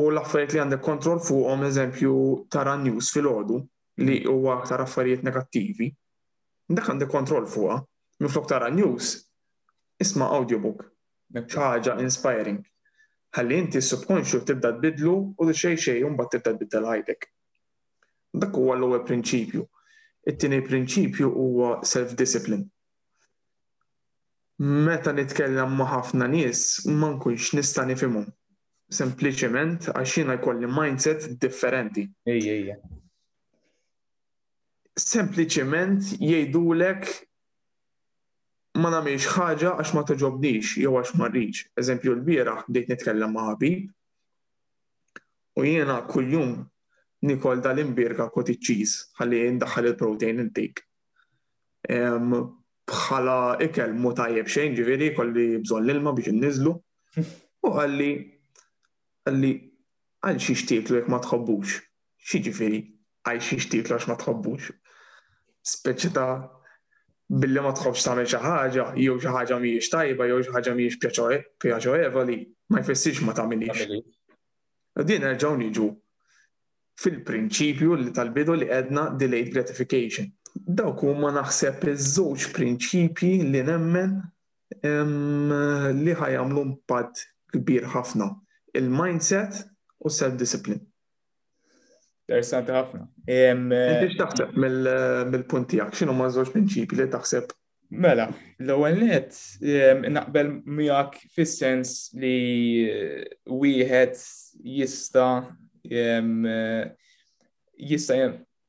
u 0.00 0.10
l-affarijiet 0.10 0.52
li 0.56 0.60
għandek 0.64 0.82
kontroll 0.86 1.22
fuqhom 1.28 1.64
eżempju 1.68 2.14
tara 2.56 2.74
news 2.82 3.10
fil-ħodu 3.14 3.60
li 4.06 4.18
huwa 4.28 4.58
aktar 4.60 4.82
affarijiet 4.84 5.22
negattivi, 5.26 5.88
dak 6.68 6.90
għandek 6.92 7.10
kontroll 7.14 7.46
fuqha, 7.48 7.78
minflok 8.20 8.46
tara 8.50 8.68
news, 8.68 9.14
isma' 10.04 10.28
audiobook, 10.36 10.84
ħaġa 11.32 12.00
inspiring 12.04 12.60
ħalli 13.36 13.56
inti 13.60 13.80
subkonxu 13.84 14.38
tibda 14.48 14.70
tbidlu 14.76 15.14
u 15.36 15.46
xej 15.52 15.76
xej 15.84 16.04
un 16.08 16.14
bat 16.16 16.30
tibda 16.32 16.54
tbiddel 16.56 16.86
ħajdek. 16.88 17.26
Dak 18.40 18.56
huwa 18.56 18.76
l-ewwel 18.78 19.02
prinċipju. 19.08 19.64
It-tieni 20.26 20.62
prinċipju 20.66 21.28
huwa 21.34 21.76
self-discipline. 21.86 22.64
Meta 24.88 25.12
nitkellem 25.14 25.74
ma' 25.78 25.88
ħafna 25.92 26.28
nies 26.32 26.62
ma 26.88 27.12
nkunx 27.14 27.52
nista' 27.58 27.84
nifhimhom. 27.88 28.24
Sempliċement 28.96 29.90
għax 29.92 30.16
jiena 30.18 30.36
jkolli 30.40 30.70
mindset 30.72 31.28
differenti. 31.42 32.06
ejja. 32.32 32.78
Sempliċement 34.96 36.14
jgħidulek 36.16 37.25
ma 38.76 38.90
namiex 38.92 39.26
ħaġa 39.34 39.70
għax 39.80 39.92
ma 39.96 40.02
toġobniex, 40.06 40.74
jew 40.82 40.92
għax 41.00 41.14
ma 41.18 41.28
rridx. 41.30 41.62
Eżempju 41.80 42.12
l 42.16 42.24
bira 42.26 42.56
bdejt 42.68 42.90
nitkellem 42.92 43.32
ma' 43.32 43.46
ħabib 43.50 43.84
u 45.60 45.64
jiena 45.64 46.00
kuljum 46.10 46.52
nikol 47.26 47.62
dal-imbirka 47.64 48.26
koti 48.34 48.58
ċis 48.60 48.96
ħalli 49.18 49.40
ndaħħal 49.58 49.90
il-protein 49.92 50.42
intik. 50.44 50.82
Bħala 51.86 53.38
ikel 53.64 53.94
mu 53.98 54.12
tajjeb 54.14 54.50
xejn 54.52 54.76
ġiviri, 54.78 55.12
kolli 55.16 55.46
bżonn 55.62 55.86
l-ilma 55.88 56.12
biex 56.18 56.32
inniżlu. 56.34 56.74
U 57.66 57.72
għalli 57.72 58.10
għalli 59.26 59.54
għalli 60.26 60.42
xie 60.44 60.56
xtiklu 60.60 61.00
jekk 61.00 61.10
ma 61.12 61.22
tħobbux. 61.24 61.80
xie 62.26 62.40
ġiviri 62.48 62.82
għal 63.26 63.40
xi 63.42 63.58
xtiklu 63.64 63.96
għax 63.96 64.08
ma 64.10 64.16
tħobbux. 64.20 64.68
Speċi 65.72 66.12
ta' 66.14 66.30
billi 67.30 67.60
ma 67.60 67.72
tħobx 67.74 68.02
tagħmel 68.06 68.26
xi 68.28 68.38
ħaġa 68.42 68.84
jew 69.02 69.14
xi 69.20 69.32
ħaġa 69.34 69.56
mhijiex 69.62 69.90
tajba 69.94 70.26
jew 70.30 70.40
xi 70.44 70.52
ħaġa 70.54 70.74
mhijiex 70.78 71.54
pjaċorevoli 71.64 72.36
ma 72.70 72.82
jfissirx 72.84 73.24
ma 73.26 73.34
tagħmilx. 73.34 74.02
Din 75.02 75.24
nerġgħu 75.26 75.56
niġu 75.62 75.88
fil-prinċipju 77.02 77.98
li 78.04 78.12
tal-bidu 78.14 78.54
li 78.60 78.68
għedna 78.72 79.08
delayed 79.20 79.50
gratification. 79.56 80.30
Dawk 80.54 81.02
huma 81.04 81.32
naħseb 81.40 81.82
iż-żewġ 81.92 82.46
prinċipji 82.54 83.32
li 83.50 83.62
nemmen 83.66 84.20
li 86.06 86.14
ħajamlu 86.22 86.64
mpad 86.74 87.24
kbir 87.56 87.90
ħafna. 87.94 88.30
Il-mindset 88.78 89.64
u 90.06 90.12
self-discipline. 90.12 90.84
Interessanti 92.26 92.72
ħafna. 92.74 93.04
Biex 93.26 94.16
taħseb 94.18 94.56
mill 94.58 95.44
punti 95.46 95.78
għak, 95.78 95.94
x'inhu 95.94 96.14
ma 96.18 96.26
żewġ 96.34 96.48
prinċipi 96.56 96.98
li 96.98 97.04
taħseb? 97.12 97.52
Mela, 98.02 98.24
l-ewwel 98.64 98.96
net 98.98 99.36
naqbel 100.10 100.48
miegħek 100.66 101.20
fis-sens 101.36 101.92
li 102.18 102.34
eh, 102.90 103.20
wieħed 103.46 104.18
jista' 104.58 105.28
eh, 105.86 106.88
jista' 107.94 108.18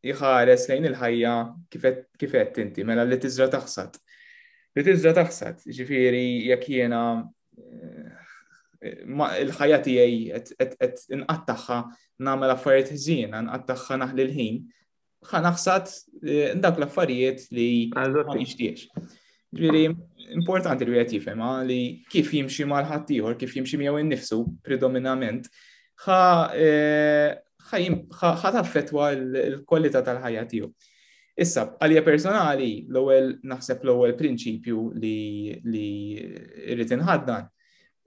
jħares 0.06 0.68
lejn 0.70 0.86
il-ħajja 0.92 1.34
kifet 1.74 2.62
inti, 2.62 2.86
mela 2.86 3.08
li 3.10 3.18
tiżra 3.26 3.50
taħsad. 3.58 3.98
Li 4.78 4.86
tiżra 4.86 5.16
taħsad, 5.18 5.66
ġifieri 5.66 6.24
jekk 6.52 6.70
jiena 6.76 7.02
il-ħajja 8.82 9.80
tiegħi 9.84 10.18
qed 10.58 10.98
inqattaħħa 11.18 11.78
nagħmel 12.20 12.54
affarijiet 12.54 12.92
ħżien, 12.94 13.34
nqattaħħa 13.38 13.98
naħli 14.04 14.22
l-ħin, 14.26 14.60
ħa 15.30 15.42
naħsad 15.42 15.88
eh, 16.24 16.56
dak 16.56 16.78
l-affarijiet 16.82 17.48
li 17.54 17.70
ma 17.96 18.08
nixtiex. 18.36 18.88
Ġifieri 19.54 19.86
importanti 20.38 20.86
li 20.86 20.98
qed 21.00 21.16
jifhem 21.18 21.42
ah, 21.42 21.62
li 21.66 22.04
kif 22.12 22.30
jimxi 22.34 22.68
mal-ħadd 22.68 23.40
kif 23.40 23.56
jimxi 23.58 23.78
miegħu 23.82 24.00
innifsu 24.06 24.44
predominament, 24.62 25.50
ħa 26.06 26.22
eh, 26.54 27.38
taffetwa 27.72 29.12
l 29.16 29.64
kollita 29.66 30.02
tal-ħajja 30.04 30.46
tiegħu. 30.54 30.70
Issa, 31.38 31.68
għalija 31.82 32.02
personali, 32.02 32.86
l-ewwel 32.90 33.36
naħseb 33.46 33.84
l-ewwel 33.86 34.14
prinċipju 34.18 34.88
li 34.98 35.82
rrid 36.72 36.94
inħaddan 36.98 37.50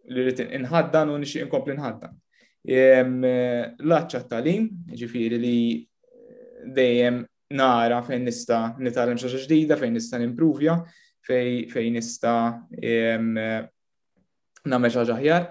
li 0.09 0.23
rritin 0.25 0.51
inħaddan 0.61 1.13
u 1.13 1.19
nixi 1.21 1.43
inkompli 1.45 1.75
nħaddan. 1.77 2.15
Laċċa 3.85 4.25
tal 4.29 4.43
lim 4.45 4.67
ġifiri 5.01 5.39
li 5.41 5.59
dejjem 6.77 7.23
nara 7.57 8.03
fejn 8.05 8.27
nista 8.29 8.59
nitalem 8.79 9.19
xaġa 9.21 9.41
ġdida, 9.47 9.79
fejn 9.81 9.97
nista 9.97 10.21
nimpruvja, 10.21 10.77
fejn 11.27 11.97
nista 11.97 12.35
namel 14.65 14.93
xaġa 14.97 15.17
ħjar. 15.23 15.49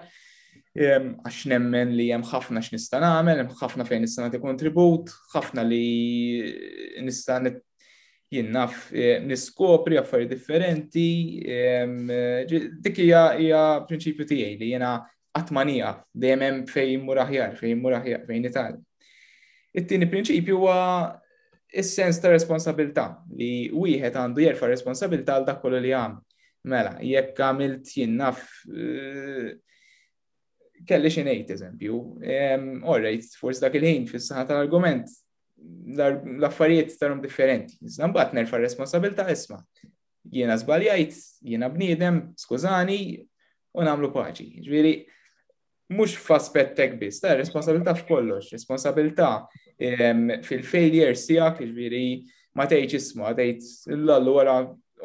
Għax 0.80 1.38
nemmen 1.50 1.96
li 1.98 2.06
jem 2.12 2.22
ħafna 2.22 2.60
x'nista 2.62 3.00
namel, 3.02 3.40
jem 3.42 3.48
ħafna 3.58 3.84
fejn 3.88 4.04
nista 4.06 4.22
nati 4.22 4.38
kontribut, 4.42 5.10
ħafna 5.34 5.64
li 5.66 5.80
nista 7.02 7.40
jien 8.30 8.48
naf 8.54 8.74
eh, 8.94 9.16
niskopri 9.26 9.96
affarijiet 9.98 10.34
differenti, 10.36 11.06
ehm, 11.50 11.96
dikija 12.82 13.24
hija 13.40 13.62
prinċipju 13.88 14.26
tiegħi 14.32 14.52
li 14.60 14.68
jiena 14.74 14.92
qatt 15.34 15.50
dejjem 16.14 16.44
hemm 16.46 16.60
fejn 16.70 16.92
immur 16.98 17.18
aħjar, 17.24 17.56
fejn 17.58 17.72
immur 17.76 17.96
aħjar, 17.98 18.24
fejn 18.28 18.46
ital. 18.48 18.76
It-tieni 19.74 20.08
prinċipju 20.10 20.56
huwa 20.58 20.76
is-sens 21.72 22.18
ta' 22.18 22.30
responsabilità 22.32 23.08
li 23.38 23.70
wieħed 23.74 24.16
għandu 24.18 24.42
jerfa' 24.44 24.70
responsabilità 24.72 25.36
għal 25.38 25.46
dak 25.50 25.60
kollu 25.62 25.82
li 25.82 25.92
għam. 25.94 26.16
Mela, 26.70 26.96
jekk 27.02 27.38
għamilt 27.40 27.90
jien 27.98 28.14
eh, 28.26 29.50
kelli 30.86 31.10
xi 31.12 31.22
ngħid 31.26 31.50
eżempju, 31.56 31.98
orrejt 32.90 33.30
ehm, 33.30 33.40
forsi 33.42 33.66
dak 33.66 33.74
il-ħin 33.78 34.06
fis-saħħa 34.10 34.46
tal-argument 34.50 35.18
l-affarijiet 36.40 36.94
tarom 37.00 37.20
differenti. 37.22 37.76
Iżda 37.84 38.08
mbagħad 38.10 38.36
nerfa' 38.38 38.60
responsabilità 38.62 39.26
isma. 39.32 39.58
Jiena 40.30 40.56
żbaljajt, 40.60 41.16
jiena 41.50 41.68
bniedem, 41.72 42.20
skużani, 42.40 43.00
u 43.76 43.84
nagħmlu 43.86 44.12
paċi. 44.14 44.66
mux 45.90 46.06
mhux 46.06 46.22
f'aspettek 46.22 46.92
biss, 47.00 47.20
ta' 47.20 47.32
responsabilità 47.34 47.94
f'kollox, 47.96 48.50
responsabilità 48.54 49.48
ehm, 49.76 50.36
fil 50.46 50.62
failure 50.62 51.14
tiegħek, 51.18 51.64
ġviri, 51.66 52.02
ma 52.54 52.66
tgħidx 52.66 52.94
isma' 52.94 53.32
tgħid 53.34 53.62
l-allu 53.96 54.36
għara 54.38 54.54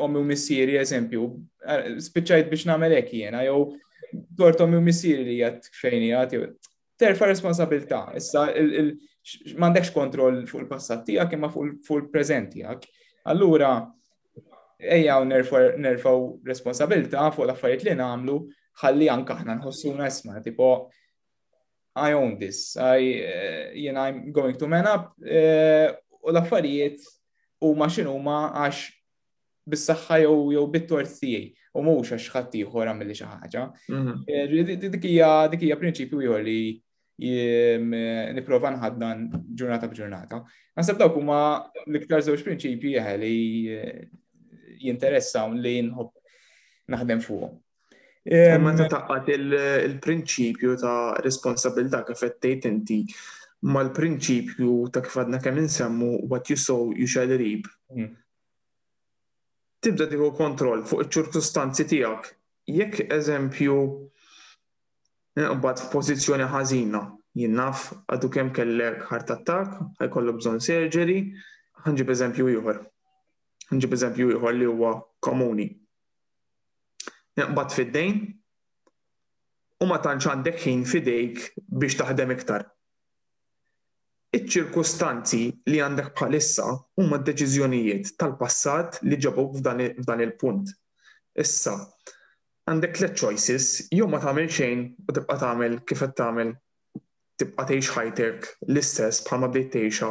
ommi 0.06 0.20
u 0.20 0.24
missiri, 0.28 0.78
eżempju, 0.78 1.24
eh, 1.66 1.88
spiċċajt 1.98 2.52
biex 2.52 2.68
nagħmel 2.70 2.96
hekk 3.00 3.18
jiena 3.18 3.42
jew 3.48 3.66
dort 4.38 4.62
ommi 4.62 4.78
u 4.78 4.84
missiri 4.86 5.26
li 5.26 5.40
jgħat 5.40 5.66
fejni 5.74 6.12
jagħti. 6.14 6.44
Terfa' 7.02 7.32
responsabilità. 7.34 8.04
Issa 8.22 8.46
m'għandekx 9.58 9.94
kontroll 9.96 10.44
fuq 10.50 10.62
il-passat 10.64 11.06
tiegħek 11.08 11.38
imma 11.40 11.50
fuq 11.54 11.98
il-preżent 12.00 12.52
tiegħek. 12.54 12.90
Allura 13.34 13.72
ejja 14.96 15.18
nerfaw 15.26 16.26
responsabilta 16.46 17.26
fuq 17.34 17.48
l-affarijiet 17.48 17.88
li 17.90 17.98
nagħmlu 18.00 18.38
ħalli 18.84 19.10
anke 19.10 19.34
aħna 19.38 19.58
nħossuna 19.62 20.10
isma' 20.12 20.42
tipo 20.46 20.70
I 21.98 22.12
own 22.12 22.34
this, 22.36 22.76
I, 22.76 23.14
eh, 23.24 23.72
you 23.74 23.94
know, 23.94 24.02
I'm 24.04 24.30
going 24.34 24.58
to 24.58 24.68
man 24.68 24.86
up, 24.86 25.14
eh, 25.24 25.88
u 26.28 26.28
l-affarijiet 26.32 27.00
u 27.64 27.70
ma 27.80 27.88
xinu 27.88 28.18
ma 28.20 28.42
għax 28.66 28.82
bis-saxħa 29.66 30.18
jew 30.26 30.52
jew 30.58 30.66
bit-tort 30.74 31.14
tiegħi 31.22 31.70
u 31.76 31.82
mhux 31.88 32.18
għax 32.20 32.28
ħaddieħor 32.34 32.68
ieħor 32.68 32.92
għamilli 32.92 33.16
xi 33.16 33.30
ħaġa. 33.32 33.64
Mhm. 33.96 34.26
Eh, 34.28 35.00
dik 35.00 35.64
hija 35.64 35.80
prinċipju 35.82 36.20
ieħor 36.28 36.44
li 36.46 36.60
Eh, 37.16 37.80
niprofa 38.36 38.74
nħaddan 38.76 39.22
ġurnata 39.56 39.88
b'ġurnata. 39.88 40.40
Nasib 40.76 40.98
dawk 41.00 41.16
huma 41.16 41.38
l-iktar 41.88 42.20
żewġ 42.26 42.42
prinċipji 42.44 43.00
li 43.22 43.68
eh, 43.72 44.08
jinteressaw 44.84 45.54
li 45.56 45.78
nħobb 45.88 46.12
naħdem 46.96 47.22
fuqhom. 47.24 47.54
Ma 48.60 48.74
ta' 48.76 48.90
taqqat 48.92 49.32
il-prinċipju 49.38 50.76
ta' 50.82 51.16
responsabilità 51.24 52.04
kif 52.10 52.20
qed 52.42 52.68
inti 52.72 53.00
l 53.64 53.92
prinċipju 53.96 54.76
ta' 54.92 55.02
kif 55.06 55.16
għadna 55.24 55.40
kemm 55.46 55.62
insemmu 55.64 56.12
what 56.34 56.50
you 56.52 56.58
sow 56.58 56.92
you 56.92 57.08
shall 57.08 57.32
reap. 57.32 57.70
Hmm. 57.88 58.12
Tibda 59.80 60.10
tieħu 60.12 60.34
kontroll 60.36 60.84
fuq 60.84 61.06
iċ-ċirkustanzi 61.08 61.88
tiegħek. 61.94 62.28
Jekk 62.76 63.08
eżempju 63.16 63.80
Eh, 65.36 65.44
mbagħad 65.52 65.82
f'pożizzjoni 65.90 66.46
ħażina 66.48 67.00
jien 67.36 67.56
naf 67.60 67.90
għadu 68.14 68.28
kemm 68.32 68.52
kellek 68.56 69.02
ħart 69.10 69.34
attack, 69.36 69.80
ħajkollu 70.00 70.34
bżonn 70.38 70.62
surgery, 70.64 71.18
ħanġib 71.84 72.14
eżempju 72.14 72.46
ieħor. 72.54 72.78
Ħanġib 73.74 73.96
eżempju 73.98 74.30
ieħor 74.38 74.56
li 74.56 74.70
huwa 74.70 74.94
komuni. 75.28 75.66
Nqbad 77.36 77.68
eh, 77.68 77.76
fid-dejn 77.82 78.22
u 79.84 79.90
ma 79.92 80.00
tantx 80.06 80.32
għandek 80.32 80.64
ħin 80.64 80.88
fidejk 80.88 81.68
biex 81.84 82.00
taħdem 82.06 82.32
iktar. 82.38 82.64
Iċ-ċirkustanzi 84.40 85.44
li 85.68 85.84
għandek 85.84 86.14
bħalissa 86.16 86.70
huma 87.02 87.20
d-deċiżjonijiet 87.20 88.16
tal-passat 88.24 89.02
li 89.04 89.20
ġabuk 89.28 89.60
f'dan 89.60 90.24
il-punt. 90.30 90.72
Issa, 91.36 91.76
għandek 92.66 92.96
tliet 92.98 93.18
choices, 93.22 93.66
jew 93.94 94.08
ma 94.10 94.18
tagħmel 94.22 94.48
xejn 94.50 94.80
u 95.10 95.14
tibqa' 95.14 95.38
tagħmel 95.42 95.76
kif 95.86 96.00
qed 96.02 96.16
tagħmel 96.18 96.54
tibqa' 97.42 97.66
tgħix 97.70 97.90
ħajtek 97.96 98.48
l-istess 98.70 99.22
bħalma 99.28 99.50
bdejt 99.54 99.76
tgħixha 99.76 100.10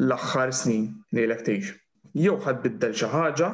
l-aħħar 0.00 0.52
snin 0.56 0.86
lejlek 1.18 1.42
tgħix. 1.48 1.74
Jew 2.22 2.38
ħad 2.46 2.62
biddel 2.64 2.96
xi 2.96 3.10
ħaġa 3.12 3.50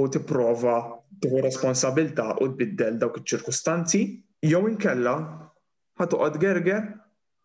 u 0.00 0.02
tipprova 0.16 0.78
tieħu 1.24 1.44
responsabilità 1.44 2.30
u 2.40 2.48
tbiddel 2.54 2.96
dawk 3.02 3.20
iċ-ċirkustanzi, 3.20 4.02
jew 4.48 4.62
inkella 4.72 5.16
ħad 6.00 6.12
toqgħod 6.14 6.40
gerge 6.46 6.80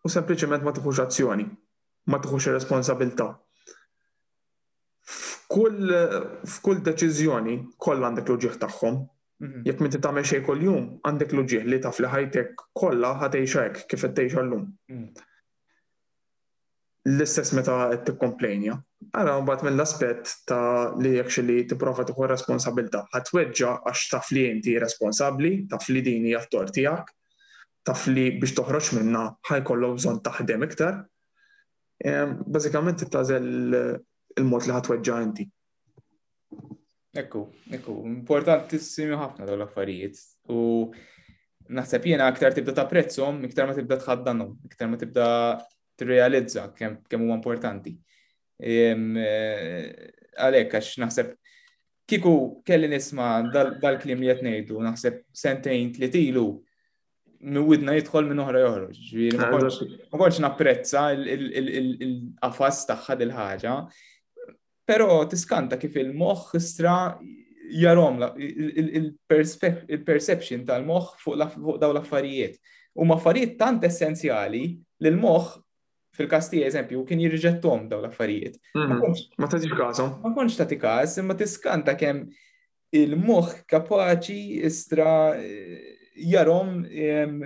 u 0.08 0.14
sempliċement 0.16 0.64
ma 0.64 0.72
tieħux 0.80 1.04
azzjoni, 1.10 1.50
ma 2.08 2.24
tieħux 2.24 2.54
responsabilità. 2.56 3.34
responsabilta 3.34 3.34
f'kull 5.54 5.91
f'kull 6.47 6.80
deċiżjoni 6.84 7.56
kollha 7.78 8.10
għandek 8.10 8.30
l-ġieħ 8.34 8.58
tagħhom. 8.64 8.95
Mhm. 9.43 9.64
Jekk 9.68 9.84
minti 9.84 9.99
tagħmel 10.01 10.26
xejn 10.26 10.45
kuljum, 10.47 10.84
għandek 11.06 11.34
l-ġieħ 11.36 11.68
li 11.74 11.80
taf 11.84 11.99
li 12.04 12.10
ħajtek 12.12 12.66
kollha 12.78 13.14
ħatejxa 13.22 13.66
hekk 13.70 13.88
kif 13.91 14.06
qed 14.06 14.16
tgħix 14.20 14.45
llum. 14.47 14.66
Mhm. 14.89 15.12
L-istess 17.14 17.54
meta 17.58 17.78
qed 17.91 18.06
tikkomplejnja. 18.08 18.78
Ara 19.20 19.34
mbagħad 19.43 19.66
mill-aspett 19.68 20.36
ta' 20.47 20.95
li 21.04 21.18
jekk 21.20 21.38
li 21.43 21.58
tipprova 21.68 22.04
tkun 22.08 22.30
responsabilità. 22.32 23.04
Ħatweġġa 23.14 23.74
għax 23.89 24.06
taf 24.14 24.32
li 24.38 24.45
inti 24.54 24.78
responsabbli, 24.80 25.54
taf 25.70 25.89
li 25.91 26.01
din 26.06 26.26
hija 26.30 26.39
t 26.45 26.49
tor 26.56 26.72
tiegħek, 26.72 27.06
taf 27.86 28.08
li 28.14 28.30
biex 28.39 28.56
toħroġ 28.62 28.93
minna 29.01 29.28
ħajkollok 29.49 29.95
bżonn 29.99 30.24
taħdem 30.30 30.64
iktar. 30.70 31.01
Ehm, 32.04 32.38
bażikament 32.47 32.99
tittażel 32.99 34.01
il-mod 34.40 34.66
li 34.68 34.74
ħatweġġa 34.74 35.18
inti. 35.24 35.46
Ekku, 37.22 37.44
ekku, 37.78 37.96
importantissimi 38.10 39.18
ħafna 39.20 39.46
dawn 39.46 39.60
l-affarijiet. 39.62 40.18
U 40.50 40.90
naħseb 41.78 42.10
jiena 42.10 42.26
aktar 42.32 42.56
tibda 42.58 42.74
ta' 42.80 42.88
prezzom, 42.90 43.40
iktar 43.48 43.70
ma 43.70 43.76
tibda 43.78 44.00
tħaddanhom, 44.02 44.56
iktar 44.72 44.90
ma 44.90 44.98
tibda 45.02 45.28
tirrealizza 46.00 46.72
kemm 46.74 47.04
kem 47.10 47.22
huma 47.28 47.38
importanti. 47.38 47.94
Ehm, 48.60 49.14
eh, 49.20 50.12
għalhekk 50.34 50.76
għax 50.80 50.94
naħseb 51.04 51.34
kiku 52.10 52.34
kelli 52.66 52.90
nisma 52.92 53.30
dal-klim 53.54 54.22
li 54.24 54.30
jatnejdu, 54.32 54.82
naħseb 54.84 55.20
sentejn 55.44 55.92
tilu, 56.10 56.48
miwidna 57.44 57.94
jidħol 58.00 58.30
minn 58.32 58.40
oħra 58.46 58.62
joħroġ. 58.62 59.00
Ma 59.38 59.48
ah, 59.52 60.18
konċ 60.20 60.42
napprezza 60.48 61.10
il-qafas 61.14 62.86
taħħa 62.90 63.18
il-ħaġa. 63.22 63.76
Pero 64.86 65.24
tiskanta 65.32 65.78
kif 65.80 65.96
il 66.00 66.10
moħ 66.20 66.56
istra 66.60 66.94
jarom 67.80 68.18
il-perception 68.84 70.66
tal-moħħ 70.68 71.14
fuq 71.24 71.76
daw 71.84 71.94
l-affarijiet. 71.94 72.58
U 73.00 73.08
affarijiet 73.16 73.56
tant 73.62 73.84
essenzjali 73.88 74.64
li 74.76 75.10
l-moħħ 75.10 75.54
fil-kasti 76.14 76.62
eżempju 76.68 77.06
kien 77.10 77.22
jirriġettom 77.24 77.88
daw 77.90 78.02
l-affarijiet. 78.04 78.60
Ma 78.76 79.00
mhm. 79.00 79.50
tati 79.54 79.72
kasom. 79.72 80.18
Ma 80.26 80.34
konx 80.36 80.60
tagħti 80.60 80.80
każ, 80.84 81.16
imma 81.24 81.38
tiskanta 81.40 81.96
kemm 81.98 82.28
il-moħħ 82.94 83.64
kapaċi 83.72 84.60
istra 84.68 85.16
eh, 85.40 85.96
jarom 86.28 86.84
ehm, 86.84 87.40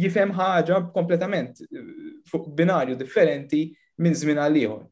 jifem 0.00 0.32
ħaġa 0.40 0.80
kompletament 0.96 1.60
eh, 1.60 1.86
fuq 2.32 2.48
binarju 2.56 2.96
differenti 3.04 3.66
minn 4.02 4.16
żmien 4.18 4.40
għal 4.42 4.60
ieħor. 4.64 4.82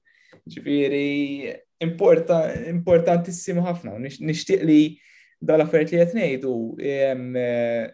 Ġifiri, 0.50 1.54
importantissimo 1.86 3.62
ħafna, 3.62 3.92
nishtiq 4.26 4.62
li 4.66 4.78
dal-affert 5.38 5.90
li 5.94 6.00
jatnejdu 6.00 6.54
eh, 6.82 7.90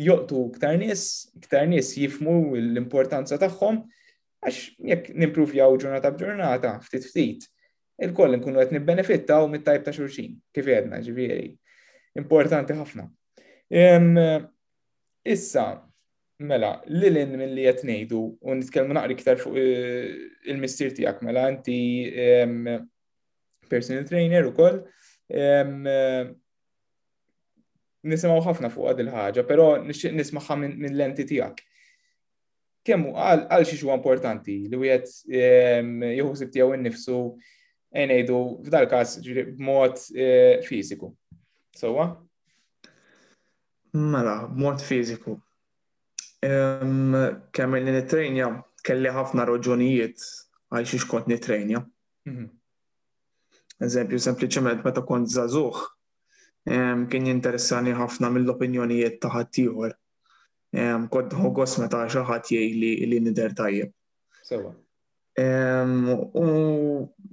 joqtu 0.00 0.40
ktar 0.54 0.78
nis, 0.80 1.28
ktar 1.44 1.66
nis 1.68 1.90
jifmu 2.00 2.56
l-importanza 2.56 3.36
tagħhom 3.40 3.82
għax 4.40 4.60
jekk 4.92 5.10
nimpruvjaw 5.26 5.76
ġurnata 5.82 6.12
b'ġurnata, 6.16 6.72
ftit 6.86 7.04
ftit, 7.10 7.44
il-koll 8.00 8.38
nkunu 8.38 8.62
qed 8.62 8.72
nibbenefittaw 8.78 9.44
mit-tajb 9.52 9.84
ta' 9.84 9.92
xulxin, 9.92 10.38
kif 10.56 10.70
jedna 10.72 11.02
ġifieri. 11.04 11.50
Importanti 12.16 12.76
ħafna. 12.80 13.04
Eh, 13.68 14.40
issa, 15.36 15.66
Mela, 16.40 16.78
li 16.88 17.10
l-in 17.12 17.34
minn 17.36 17.50
li 17.52 17.66
jatnejdu, 17.66 18.18
u 18.48 18.54
nitkellmu 18.56 18.94
naqri 18.96 19.12
iktar 19.12 19.36
fuq 19.42 19.56
eh, 19.60 20.06
il-mistir 20.48 20.92
tijak, 20.96 21.18
mela, 21.26 21.42
inti 21.52 21.76
personal 23.70 24.06
trainer 24.08 24.48
u 24.48 24.54
koll, 24.56 24.78
nisimaw 28.08 28.40
ħafna 28.46 28.70
fuq 28.72 28.88
għad 28.94 29.02
il-ħagġa, 29.04 29.44
pero 29.50 29.66
nixtieq 29.84 30.14
nismaħħa 30.16 30.56
minn 30.62 30.86
l-enti 30.94 31.26
tijak. 31.28 31.60
Kemmu 32.88 33.12
għal 33.20 33.44
xiexu 33.68 33.82
xi 33.82 33.86
huwa 33.90 34.00
importanti 34.00 34.56
li 34.72 34.80
wieħed 34.80 36.08
jihu 36.16 36.32
sib 36.40 36.54
tiegħu 36.56 36.80
nifsu 36.86 37.18
ngħidu 37.98 38.40
f'dal 38.64 38.88
każ 38.88 39.18
eh, 39.18 39.44
mela, 39.60 39.94
b'mod 40.08 40.64
fiżiku. 40.72 41.10
Sowa? 41.76 42.10
Mela, 43.92 44.40
mod 44.48 44.80
fiżiku. 44.88 45.36
Kemm 46.40 47.76
li 47.84 47.92
nitrenja, 47.92 48.48
kelli 48.84 49.12
ħafna 49.12 49.44
raġunijiet 49.44 50.22
għal 50.72 50.86
xkont 50.88 51.10
kont 51.12 51.26
nitrenja. 51.28 51.82
Mhm. 52.24 52.46
Eżempju, 53.80 54.18
sempliċement 54.20 54.84
meta 54.84 55.02
kont 55.08 55.28
zazuħ, 55.32 55.82
kien 56.70 57.26
jinteressani 57.28 57.92
ħafna 57.96 58.32
mill-opinjonijiet 58.32 59.20
ta' 59.20 59.28
ħaddieħor. 59.34 59.92
Kont 61.12 61.36
ħogos 61.44 61.76
meta 61.84 62.04
xi 62.08 62.24
ħadd 62.28 62.60
li 62.80 62.92
li 63.10 63.20
nider 63.24 63.54
tajjeb. 63.56 63.92
U 66.34 66.48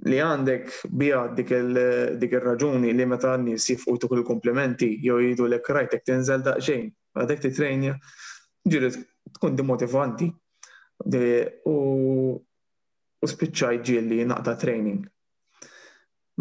li 0.04 0.20
għandek 0.20 0.72
bija 1.00 1.24
dik 1.38 1.52
il-raġuni 1.56 2.92
li 2.96 3.06
meta 3.08 3.32
n-nies 3.40 3.70
jifqu 3.72 3.96
tuk 4.04 4.12
il-komplimenti 4.20 4.92
jew 5.00 5.20
jgħidu 5.22 5.46
l 5.48 5.52
ekrajtek 5.52 6.04
rajtek 6.04 6.04
tinżel 6.10 6.42
daqxejn, 6.48 6.92
għadek 7.22 7.40
titrejnja. 7.46 7.96
trejnja 7.96 8.00
ġiri 8.70 8.88
tkun 9.34 9.56
dimotivanti. 9.56 10.28
U 11.66 12.44
u 13.18 13.26
spiċċaj 13.26 13.78
ġilli 13.82 14.18
naqta 14.30 14.52
training. 14.62 15.00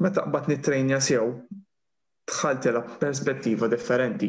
Meta 0.01 0.27
qbad 0.27 0.49
nittrejnja 0.51 0.99
sew, 1.01 1.23
tħaltela 2.29 2.83
perspettiva 3.01 3.65
differenti. 3.71 4.27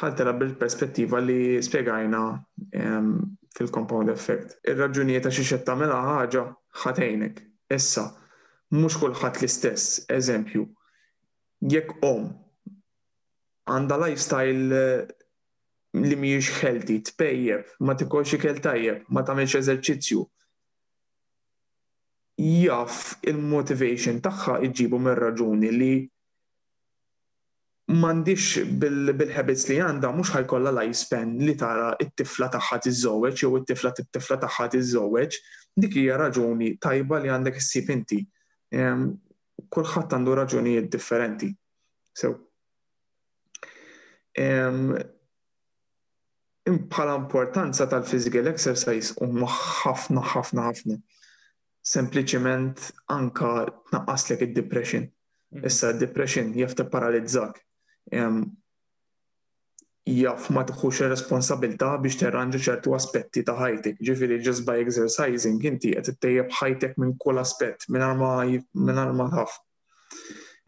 tħaltela 0.00 0.32
bil-perspettiva 0.40 1.20
li 1.22 1.60
spiegajna 1.62 2.20
fil-compound 3.54 4.10
effect. 4.14 4.58
Ir-raġunijiet 4.66 5.26
ta' 5.26 5.32
xed 5.34 5.62
tagħmilha 5.66 6.00
ħaġa 6.08 6.44
ħatejnek. 6.82 7.40
Issa, 7.74 8.04
mhux 8.74 8.98
kulħadd 9.02 9.38
l-istess, 9.38 10.02
eżempju, 10.16 10.66
jekk 11.74 12.00
om 12.06 12.28
għanda 13.70 13.96
lifestyle 14.02 14.76
eh, 14.76 15.16
li 16.00 16.16
miex 16.18 16.50
healthy, 16.62 17.00
tpejjeb, 17.08 17.70
ma 17.86 17.96
tikolx 17.98 18.36
ikel 18.36 18.60
tajjeb, 18.62 19.02
ma 19.14 19.24
tagħmelx 19.26 19.58
eżerċizzju. 19.62 20.22
Jaf 22.40 23.00
il-motivation 23.28 24.20
tagħha 24.24 24.60
iġibu 24.68 25.00
mir 25.02 25.18
raġuni 25.20 25.70
li 25.76 25.92
mandiċ 27.90 28.68
bil-habits 28.80 29.66
li 29.68 29.80
għanda 29.82 30.12
mux 30.14 30.30
ħajkolla 30.36 30.70
lifespan 30.76 31.34
li 31.42 31.56
tara 31.58 31.90
it-tifla 32.00 32.48
taħħa 32.54 32.78
t 32.84 32.92
żoweċ 33.00 33.40
jew 33.44 33.50
it-tifla 33.58 33.92
t-tifla 33.98 34.38
taħħa 34.46 34.68
t 34.76 34.82
żoweċ 34.92 35.40
dik 35.84 35.98
hija 36.04 36.20
raġuni 36.22 36.70
tajba 36.80 37.18
li 37.24 37.32
għandek 37.34 37.58
issib 37.60 37.90
inti. 37.96 38.22
Kulħadd 39.70 40.16
għandu 40.16 40.38
raġunijiet 40.38 40.88
differenti. 40.94 41.50
So, 42.16 42.32
Impala 46.62 47.14
importanza 47.18 47.88
tal-physical 47.90 48.46
exercise 48.50 49.10
huma 49.18 49.48
ħafna 49.50 50.22
ħafna 50.36 50.66
ħafna. 50.68 50.98
Sempliciment 51.82 52.78
anka 53.10 53.50
tnaqqaslek 53.90 54.44
id-depression. 54.46 55.08
Mm-hmm. 55.10 55.66
Issa 55.66 55.90
depression 55.98 56.52
jaf 56.54 56.76
paralizzak. 56.92 57.58
Jaf 60.10 60.50
ma 60.54 60.64
tħux 60.66 61.08
responsabilta 61.10 61.96
biex 61.98 62.20
terranġu 62.20 62.60
ċertu 62.68 62.94
aspetti 62.96 63.42
ta' 63.42 63.56
ħajtek. 63.58 63.98
Ġifiri, 64.00 64.38
just 64.44 64.62
by 64.68 64.78
exercising, 64.84 65.58
inti 65.66 65.96
qed 65.96 66.14
tejjab 66.22 66.54
ħajtek 66.60 66.94
minn 67.02 67.16
kull 67.18 67.42
aspett, 67.42 67.88
minn 67.90 68.06
arma 69.02 69.28
ħaf 69.34 69.58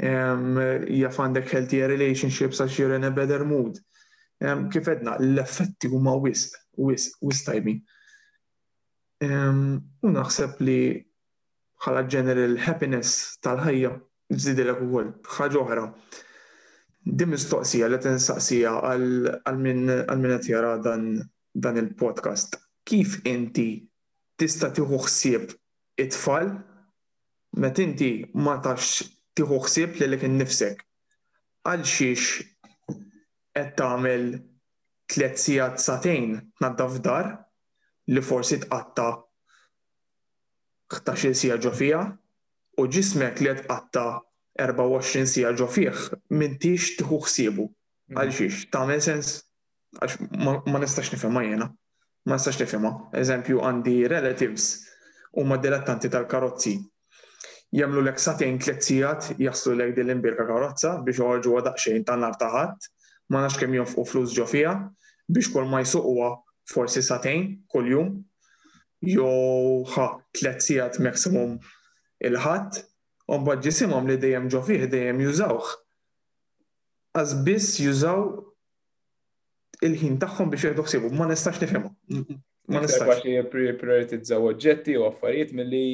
jaf 0.01 1.19
għandek 1.21 1.49
healthier 1.53 1.89
relationships 1.91 2.61
għax 2.61 2.79
you're 2.79 2.95
in 2.95 3.05
a 3.05 3.11
better 3.11 3.45
mood. 3.45 3.79
Kif 4.43 4.89
edna, 4.89 5.17
l-effetti 5.21 5.89
huma 5.93 6.17
wisq 6.19 6.57
wisq, 6.83 7.19
wisq 7.23 7.45
tajbin. 7.51 7.83
U 9.23 10.09
naħseb 10.11 10.57
li 10.67 10.79
bħala 11.83 12.03
general 12.11 12.57
happiness 12.65 13.39
tal-ħajja 13.43 13.93
żidilek 14.33 14.83
ukoll 14.83 15.13
ħaġa 15.37 15.61
oħra. 15.61 15.87
Dim 17.05 17.33
mistoqsija 17.35 17.89
li 17.91 17.99
tinsaqsija 17.99 18.73
għal 18.93 19.59
min 19.59 19.89
qed 20.09 20.49
jara 20.53 20.77
dan 20.83 21.79
il-podcast. 21.83 22.57
Kif 22.87 23.21
inti 23.27 23.83
tista' 24.39 24.73
tieħu 24.75 24.99
ħsieb 25.07 25.51
it-tfal 26.03 26.51
meta 27.63 27.83
inti 27.85 28.13
ma 28.35 28.57
tax 28.65 29.03
tieħu 29.35 29.59
ħsieb 29.67 30.01
li 30.09 30.19
kien 30.21 30.35
nifsek. 30.41 30.83
Għal 31.67 31.85
xiex 31.95 32.47
qed 33.57 33.75
tagħmel 33.79 34.27
tliet 35.13 35.39
t 35.39 35.85
satejn 35.87 36.39
nadda 36.65 36.89
f'dar 36.93 37.31
li 38.13 38.23
forsi 38.25 38.59
tqatta 38.65 39.07
15 40.93 41.37
sija 41.39 41.57
ġofija 41.63 42.01
u 42.81 42.87
ġismek 42.97 43.41
li 43.45 43.55
tqatta 43.63 44.05
24 44.61 45.25
sija 45.29 45.53
ġo 45.57 45.65
fih 45.73 46.03
m'intix 46.37 46.91
tieħu 46.99 47.19
ħsiebu. 47.25 47.65
Mhm. 47.65 48.17
Għal 48.19 48.33
xiex, 48.37 48.67
tagħmel 48.73 49.01
sens 49.01 49.31
għax 50.01 50.65
ma 50.73 50.79
nistax 50.83 51.13
nifema 51.15 51.45
jiena. 51.47 51.71
Ma 52.27 52.37
nistax 52.37 52.61
nifhimha. 52.67 52.93
Eżempju 53.17 53.61
għandi 53.65 53.97
relatives 54.13 54.69
huma 55.33 55.57
dilettanti 55.57 56.09
tal-karozzi 56.13 56.77
jemlu 57.73 58.03
l-ek 58.05 58.21
satjajn 58.21 58.59
tletzijat 58.61 59.31
jaslu 59.41 59.73
l-ek 59.79 59.95
dil-imbirka 59.97 60.45
karozza 60.49 60.99
biex 61.05 61.23
uħarġu 61.25 61.55
għadaqxejn 61.63 62.05
ta' 62.09 62.19
nar 62.21 62.37
taħat, 62.41 62.89
ma 63.33 63.41
nax 63.47 63.57
kem 63.63 63.75
u 63.81 63.87
flus 64.05 64.35
ġofija 64.37 64.77
biex 65.33 65.49
kol 65.55 65.67
ma 65.73 65.81
jisuqwa 65.81 66.29
forsi 66.73 67.03
satjajn 67.05 67.47
kol 67.73 67.89
jum, 67.89 68.11
jo 69.03 69.31
ħa 69.89 70.07
tletzijat 70.37 71.01
maksimum 71.07 71.57
il-ħat, 72.29 72.83
un 73.33 73.47
bħad 73.49 73.65
ġisimom 73.65 74.09
li 74.13 74.19
dejjem 74.21 74.51
ġo 74.53 74.63
dejjem 74.69 75.25
jużawx. 75.25 75.73
Għaz 77.17 77.33
bis 77.45 77.73
jużaw 77.81 78.21
il-ħin 79.85 80.21
taħħum 80.23 80.53
biex 80.53 80.75
jgħidu 80.75 81.15
ma 81.17 81.25
nistax 81.33 81.61
nifimu. 81.65 81.91
Ma 82.71 82.85
nistax. 82.85 83.25
Prioritizzaw 83.53 84.45
oġġetti 84.53 84.97
u 85.01 85.09
affarijiet 85.09 85.51
milli 85.57 85.85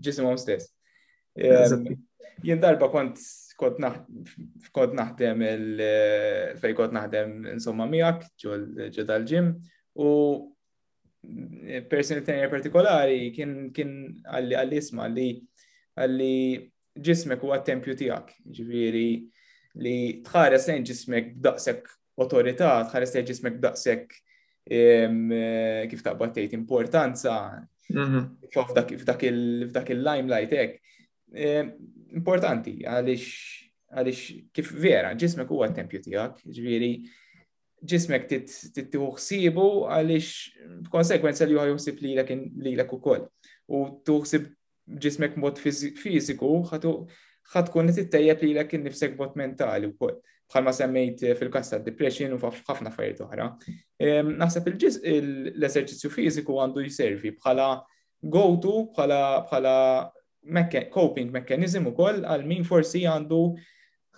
ġisimhom 0.00 0.36
stess. 0.36 0.75
Ehm, 1.36 1.96
jien 2.44 2.60
darba 2.62 2.88
kont 2.92 3.20
kont 3.56 4.92
naħdem 4.96 5.42
eh, 5.44 6.56
fej 6.60 6.74
kont 6.76 6.94
naħdem 6.96 7.30
insomma 7.54 7.86
miegħek 7.88 8.24
ġol 8.42 8.64
dal-ġim 9.08 9.50
u 10.04 10.10
personi 11.90 12.24
tenja 12.24 12.48
partikolari 12.52 13.30
kien 13.36 13.70
kien 13.76 13.92
għalli 14.32 14.58
għalli 14.62 14.80
isma 14.80 15.08
li 15.12 15.28
għalli 15.96 16.32
ġismek 17.04 17.42
huwa 17.44 17.56
tempju 17.64 17.92
tiegħek. 18.00 18.32
Ġifieri 18.56 19.06
li 19.84 19.96
tħares 20.24 20.64
lejn 20.70 20.84
ġismek 20.88 21.34
daqsek 21.44 21.90
autorità, 22.20 22.78
tħares 22.88 23.12
lejn 23.18 23.26
ġismek 23.30 23.58
daqsek 23.64 24.06
ehm, 24.72 25.18
kif 25.92 26.04
taqbad 26.04 26.36
tgħid 26.38 26.56
importanza 26.62 27.36
mhm. 27.92 28.24
f'dak 28.48 29.24
il-limelight 29.28 30.56
hekk. 30.56 30.82
Ehm, 31.34 31.74
importanti 32.16 32.78
għaliex 32.86 33.30
għaliex 33.96 34.50
kif 34.54 34.68
vera 34.78 35.10
ġismek 35.18 35.50
huwa 35.50 35.66
t-tempju 35.72 36.00
tiegħek, 36.04 36.42
ġifieri 36.54 36.90
ġismek 37.86 38.28
tittieħu 38.30 39.08
ħsiebu 39.18 39.66
għaliex 39.90 40.86
konsekwenza 40.92 41.46
li 41.50 41.56
huwa 41.56 41.66
joħsib 41.72 41.98
lilek 42.06 42.30
lilek 42.62 42.94
ukoll. 42.94 43.26
U 43.74 43.82
tuħsib 44.06 44.46
ġismek 45.02 45.34
mod 45.42 45.58
fiżiku 45.64 46.52
ħatkun 47.46 47.86
li 47.86 47.94
tittejjeb 47.94 48.42
lilek 48.46 48.76
innifsek 48.78 49.18
mod 49.18 49.34
mentali 49.38 49.90
wkoll. 49.90 50.16
Bħalma 50.46 50.70
semmejt 50.74 51.24
fil 51.38 51.50
kasta 51.50 51.80
depression 51.82 52.34
u 52.36 52.38
ħafna 52.42 52.90
affarijiet 52.92 53.24
oħra. 53.26 53.48
Ehm, 53.98 54.32
naħseb 54.38 54.70
l-eżerċizzju 54.72 56.10
fiżiku 56.14 56.56
għandu 56.62 56.86
jservi 56.86 57.34
bħala 57.38 57.68
go-to 58.22 58.76
bħala 58.94 59.72
coping 60.92 61.30
mechanism 61.32 61.86
ukoll 61.90 62.22
għal 62.24 62.44
min 62.46 62.64
forsi 62.64 63.04
għandu 63.06 63.56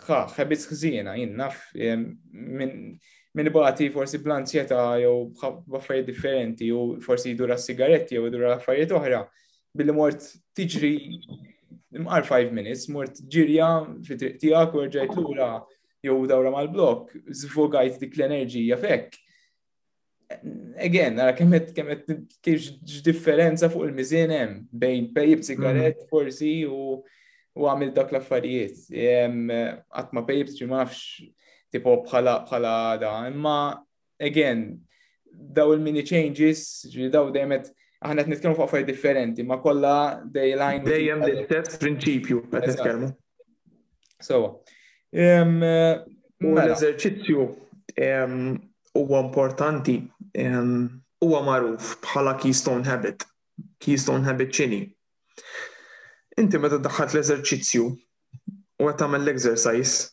ħabis 0.09 0.68
ħżiena, 0.70 1.14
jien 1.16 1.37
naf 1.37 1.72
minn 1.74 3.51
bati 3.53 3.89
forsi 3.91 4.18
bl-ansjeta 4.18 4.81
jew 5.01 5.33
b'affarijiet 5.66 6.07
differenti 6.09 6.68
u 6.72 6.99
forsi 7.01 7.31
jidura 7.33 7.57
sigaretti 7.59 8.14
jew 8.16 8.26
jidura 8.26 8.55
affarijiet 8.57 8.93
oħra. 8.93 9.24
Billi 9.74 9.93
mort 9.95 10.22
tiġri 10.57 10.93
mqar 12.03 12.24
5 12.24 12.53
minutes, 12.57 12.89
mort 12.91 13.14
ġirja 13.31 13.68
fit-triq 14.07 14.39
tiegħek 14.43 14.74
u 14.79 14.85
rġajt 14.89 15.16
lura 15.16 15.53
jew 16.03 16.16
dawra 16.31 16.51
mal-blok, 16.51 17.12
zvogajt 17.35 18.01
dik 18.03 18.16
l-enerġija 18.18 18.79
fekk 18.81 19.14
again, 20.79 21.16
għara 21.18 21.33
kemmet 21.39 21.70
kemmet 21.76 22.09
kiex 22.45 22.68
differenza 23.05 23.70
fuq 23.72 23.87
il 23.89 23.95
mizien 23.97 24.33
hemm 24.35 24.59
bejn 24.72 25.07
pejjib 25.16 25.45
sigaret 25.47 26.03
mm. 26.03 26.09
forsi 26.11 26.51
u 26.68 27.01
u 27.59 27.66
għamil 27.66 27.89
dak 27.91 28.12
l-affarijiet. 28.14 28.85
Għat 28.95 30.12
ma 30.14 30.22
pejjib 30.29 30.51
ma 30.70 30.85
tipo 31.74 31.97
bħala 32.05 32.35
bħala 32.47 32.74
da, 33.01 33.12
imma 33.26 33.55
again, 34.22 34.61
daw 35.26 35.72
il-mini 35.74 36.05
changes, 36.07 36.85
daw 37.11 37.33
dejmet 37.35 37.72
aħna 37.99 38.22
qed 38.22 38.31
nitkellmu 38.37 38.55
fuq 38.55 38.68
affarijiet 38.68 38.93
differenti, 38.93 39.43
ma 39.43 39.59
kollha 39.59 40.20
dejline. 40.22 40.85
Dejjem 40.87 41.24
l-istess 41.26 41.81
prinċipju 41.83 42.45
So 44.22 44.61
U 46.39 46.51
mela. 46.55 46.70
l-eżerċizzju 46.70 47.45
huwa 48.99 49.20
importanti 49.24 49.97
huwa 51.20 51.41
magħruf 51.47 51.97
bħala 52.05 52.36
Keystone 52.43 52.86
Habit, 52.91 53.24
Keystone 53.82 54.24
Habit 54.28 54.55
ċini. 54.55 54.80
Inti 56.39 56.59
meta 56.62 56.78
daħħat 56.78 57.14
l-eżerċizzju 57.16 57.84
u 58.78 58.86
qed 58.86 58.99
tagħmel 59.01 59.24
l-exercise, 59.26 60.12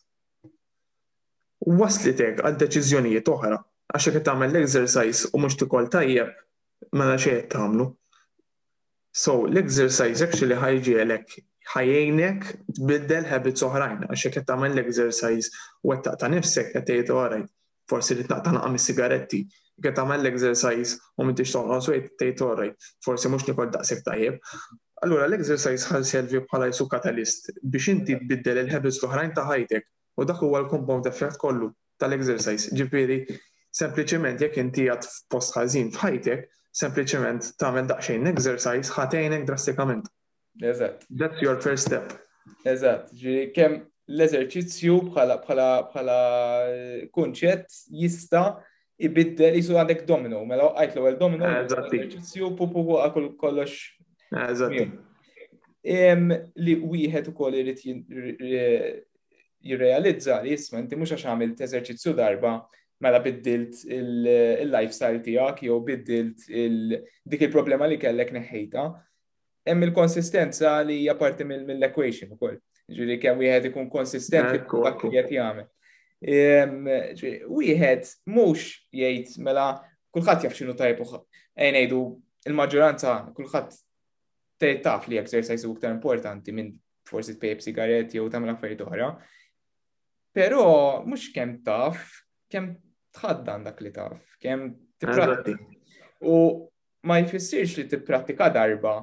waslitek 1.65 2.41
għal 2.45 2.57
deċiżjonijiet 2.63 3.30
oħra 3.36 3.57
għax 3.93 4.09
qed 4.15 4.26
tagħmel 4.26 4.55
l-exercise 4.55 5.30
u 5.32 5.41
mhux 5.43 5.59
tikol 5.61 5.89
tajjeb 5.93 6.32
mela 6.97 7.19
xejn 7.21 7.43
qed 7.43 7.51
tagħmlu. 7.53 7.89
So 9.15 9.36
l-exercise 9.47 10.26
actually 10.26 10.57
ħajġielek 10.59 11.36
ħajjejnek 11.76 12.49
tbiddel 12.80 13.28
habits 13.32 13.63
oħrajn 13.69 14.07
għax 14.09 14.26
qed 14.32 14.45
tagħmel 14.49 14.73
l-exercise 14.76 15.53
u 15.86 15.93
qed 15.93 16.01
taqta' 16.09 16.32
nifsek 16.34 16.73
qed 16.82 16.89
tgħid 16.97 17.45
forsi 17.86 18.15
li 18.17 18.26
taqta' 18.26 18.55
naqam 18.57 18.80
is-sigaretti 18.82 19.45
qed 19.84 19.95
tagħmel 19.95 20.21
l-exercise 20.23 20.97
u 21.19 21.23
m'intix 21.26 21.51
toħnos 21.55 21.89
u 21.91 21.95
tgħid 22.19 22.43
orrejt, 22.47 22.89
forsi 23.03 23.32
mhux 23.32 23.47
nikol 23.49 23.71
daqshekk 23.73 24.05
tajjeb. 24.07 24.38
Allura 25.03 25.26
l-exercise 25.28 25.89
ħal 25.91 26.05
selvi 26.07 26.41
bħala 26.49 26.69
jisu 26.71 26.88
katalist 26.93 27.49
biex 27.61 27.91
inti 27.95 28.15
biddel 28.30 28.61
il-habits 28.63 29.01
l-oħrajn 29.03 29.34
ta' 29.36 29.43
ħajtek 29.49 29.89
u 30.15 30.26
dak 30.30 30.43
huwa 30.47 30.61
l-compound 30.63 31.09
effect 31.11 31.39
kollu 31.41 31.71
tal-exercise. 31.99 32.69
Ġipiri, 32.76 33.19
sempliċement 33.76 34.41
jekk 34.45 34.59
inti 34.63 34.88
għat 34.95 35.07
f'post 35.11 35.55
ħażin 35.59 35.91
f'ħajtek, 35.97 36.45
sempliċement 36.76 37.51
tagħmel 37.59 37.89
daqsxejn 37.91 38.32
exercise 38.32 38.93
ħatejnek 38.95 39.43
drastikament. 39.49 40.07
Eżatt. 40.63 41.03
That's 41.11 41.41
your 41.43 41.59
first 41.59 41.89
step. 41.91 42.15
Eżatt, 42.63 43.11
ġiri 43.15 43.51
kemm 43.55 43.82
l-eżerċizzju 44.07 44.95
bħala 45.11 45.39
bħala 45.43 45.67
bħala 45.91 46.17
kunċett 47.11 47.82
jista' 47.91 48.45
ibiddel 49.02 49.54
jisu 49.60 49.76
għandek 49.78 50.06
domino, 50.08 50.43
mela 50.48 50.70
għajt 50.80 50.93
l-ewel 50.98 51.18
domino, 51.20 51.50
eżerċizzju 51.64 52.52
pupu 52.60 52.86
għakul 53.02 53.34
kollox. 53.39 53.74
Eżatt. 54.46 54.96
Li 56.66 56.76
wieħed 56.82 57.28
ukoll 57.32 57.60
irid 57.60 57.84
jirrealizza 59.66 60.39
li 60.43 60.54
jisma 60.56 60.80
inti 60.82 60.98
mhux 60.98 61.14
għax 61.18 61.28
għamilt 61.32 61.62
eżerċizzju 61.68 62.16
darba 62.18 62.56
mela 63.04 63.20
biddilt 63.20 63.82
il-lifestyle 63.91 65.20
tiegħek 65.26 65.66
jew 65.68 65.78
biddilt 65.86 66.48
dik 66.48 67.50
il-problema 67.50 67.89
li 67.91 68.00
kellek 68.02 68.32
neħħejta. 68.39 68.88
Hemm 69.66 69.88
il-konsistenza 69.89 70.78
li 70.86 71.02
hija 71.04 71.18
parti 71.20 71.43
mill-equation 71.43 72.34
ukoll. 72.38 72.58
kem 72.86 73.16
kemm 73.18 73.39
wieħed 73.41 73.72
ikun 73.72 73.89
konsistenti 73.89 74.62
dak 74.70 75.02
li 75.04 75.10
qed 75.12 75.32
jagħmel. 75.39 75.70
Wieħed 76.24 78.03
mhux 78.26 78.88
jgħid 78.91 79.38
mela 79.43 79.66
kulħadd 80.16 80.45
jaf 80.45 80.53
x'inhu 80.55 80.76
tajb 80.80 81.01
Ejn 81.55 81.76
eh, 81.76 81.80
ngħidu 81.82 81.97
il-maġġoranza 82.47 83.16
kulħadd 83.36 83.72
taf 84.86 85.07
li 85.11 85.18
exercise 85.20 85.68
aktar 85.68 85.91
importanti 85.91 86.51
minn 86.55 86.72
forsi 87.07 87.36
tpejb 87.36 87.59
sigaret 87.66 88.13
jew 88.16 88.28
tagħmel 88.32 88.53
affarijiet 88.55 88.82
oħra. 88.86 89.09
Però 90.36 90.63
mhux 91.05 91.30
kemm 91.36 91.59
taf, 91.63 92.26
kemm 92.51 92.72
tħaddan 93.16 93.63
dak 93.70 93.80
li 93.84 93.91
taf, 93.95 94.20
kemm 94.41 94.72
tipprattika. 94.99 95.63
U 96.20 96.68
ma 97.05 97.20
jfissirx 97.28 97.78
li 97.82 97.88
tipprattika 97.91 98.47
darba 98.55 98.95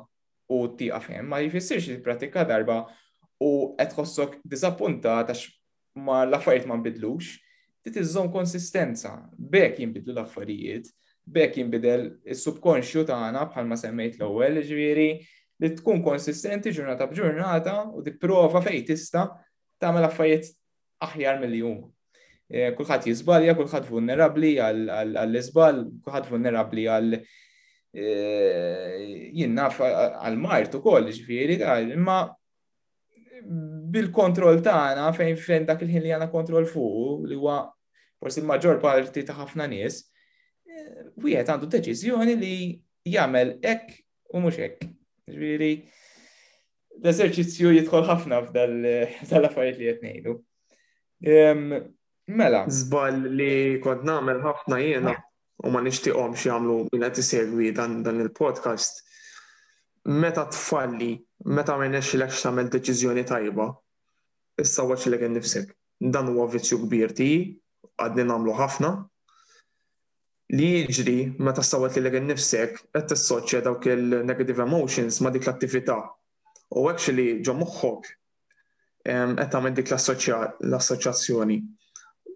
u 0.52 0.64
tiqaf 0.76 1.08
hemm, 1.12 1.28
ma 1.32 1.40
jfissirx 1.44 1.88
li 1.92 1.96
tippratika 2.00 2.44
darba 2.44 2.82
u 3.42 3.52
qed 3.78 3.94
tħossok 3.94 4.42
disappuntat 4.44 5.32
għax 5.36 5.48
ma 5.94 6.24
l-affarijiet 6.26 6.66
ma 6.68 6.76
nbidlux, 6.76 7.38
trid 7.82 7.96
iżżomm 8.02 8.28
konsistenza. 8.32 9.12
Bek 9.38 9.78
jinbidlu 9.80 10.12
l-affarijiet, 10.14 10.86
bekk 11.26 11.56
jinbidel 11.60 12.06
is-subkonxju 12.34 13.04
tagħna 13.10 13.42
bħalma 13.52 13.76
semmejt 13.80 14.14
l-ewwel, 14.20 14.54
ġifieri 14.68 15.08
li 15.62 15.68
tkun 15.78 15.98
konsistenti 16.04 16.70
ġurnata 16.74 17.04
b'ġurnata 17.10 17.74
u 17.92 17.98
tipprova 18.06 18.60
fejn 18.64 18.84
tista' 18.92 19.26
tagħmel 19.82 20.04
affarijiet 20.08 20.44
aħjar 21.06 21.38
mill 21.42 21.54
jum 21.62 21.76
eh, 22.50 22.70
Kulħadd 22.78 23.06
jiżbalja, 23.10 23.52
kulħadd 23.58 23.86
vulnerabbli 23.90 24.52
għall-iżbal, 24.68 25.76
kulħadd 26.06 26.26
vulnerabbli 26.32 26.84
għall 26.96 27.12
eh, 27.18 28.92
jinnaf 29.42 29.74
għal-mart 29.86 30.72
ukoll, 30.80 31.06
ġifieri, 31.14 31.56
imma 31.94 32.18
bil-kontroll 33.94 34.60
tagħna 34.64 35.06
fejn 35.16 35.36
fejn 35.42 35.66
dak 35.68 35.82
il-ħin 35.84 36.02
li 36.04 36.12
għandna 36.14 36.28
kontroll 36.32 36.66
fuq 36.68 37.26
li 37.30 37.38
huwa 37.38 37.56
forsi 38.20 38.42
l-maġġor 38.42 38.78
parti 38.82 39.24
ta' 39.26 39.34
ħafna 39.38 39.66
nies, 39.70 39.98
eh, 40.68 41.10
wieħed 41.24 41.50
għandu 41.52 41.70
deċiżjoni 41.74 42.36
li 42.42 42.52
jagħmel 43.16 43.56
hekk 43.64 44.36
u 44.36 44.42
mhux 44.44 44.60
hekk. 44.66 44.86
Ġifieri 45.32 45.72
l-eżerċizzju 47.00 47.74
jidħol 47.78 48.06
ħafna 48.08 48.42
f'dal-affarijiet 48.46 49.76
li 49.82 49.88
qed 49.90 50.06
ngħidu. 50.12 50.36
Mela. 52.32 52.62
Żball 52.70 53.24
li 53.34 53.80
kont 53.82 54.06
nagħmel 54.06 54.42
ħafna 54.46 54.78
jiena 54.82 55.16
u 55.62 55.70
ma 55.74 55.82
nixtieqhomx 55.82 56.46
jagħmlu 56.48 56.76
minn 56.94 57.08
qed 57.08 57.22
isegwi 57.24 57.72
dan 57.74 57.98
il-podcast 58.14 59.02
meta 60.04 60.44
tfalli, 60.46 61.22
meta 61.44 61.76
ma 61.76 61.84
jnex 61.86 62.14
l 62.18 62.22
tagħmel 62.28 62.70
deċiżjoni 62.72 63.24
tajba, 63.26 63.66
issa 64.58 64.84
waċ 64.86 65.08
l 65.14 65.28
nifsek. 65.30 65.74
Dan 66.02 66.32
huwa 66.34 66.48
vizzju 66.50 66.78
kbir 66.86 67.12
ti, 67.14 67.28
għadni 68.02 68.24
namlu 68.26 68.54
ħafna. 68.58 68.96
Li 70.52 70.70
jiġri 70.72 71.36
meta 71.38 71.62
sawet 71.64 71.96
li 71.96 72.08
l 72.08 72.20
nifsek, 72.24 72.80
qed 72.92 73.12
tissoċja 73.14 73.60
dawk 73.64 73.86
il-negative 73.88 74.62
emotions 74.64 75.20
ma 75.24 75.30
dik 75.30 75.46
l-attività. 75.46 75.96
U 76.74 76.88
actually 76.90 77.38
ġo 77.44 77.54
moħħok 77.60 78.10
qed 79.06 79.46
tagħmel 79.50 79.76
dik 79.78 79.92
l-assoċjazzjoni. 79.94 81.60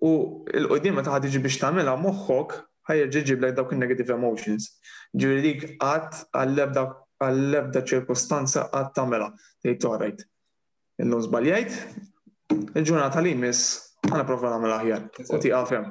U 0.07 0.47
l-qudiem 0.49 0.97
meta 1.03 1.19
iġi 1.19 1.43
biex 1.45 1.59
tagħmilha 1.67 1.99
moħħok 2.07 2.55
ħajja 2.87 3.11
ġiġib 3.11 3.43
lek 3.49 3.57
dawk 3.59 3.75
il-negative 3.77 4.15
emotions. 4.17 4.71
Ġiri 5.19 5.43
dik 5.51 5.67
għad 5.83 6.23
għalleb 6.33 6.73
dawk 6.79 7.06
għall-ebda 7.23 7.83
ċirkustanza 7.89 8.67
għad 8.73 8.93
tamela. 8.97 9.31
Tejt 9.63 9.85
għarajt. 9.89 10.25
Illu 11.05 11.21
zbaljajt, 11.27 11.77
il-ġurnata 12.77 13.23
li 13.25 13.35
jmiss 13.35 13.73
għana 14.07 14.27
profa 14.29 14.53
namela 14.57 14.81
ħjar. 14.85 15.07
U 15.29 15.41
ti 15.43 15.53
għafem. 15.53 15.89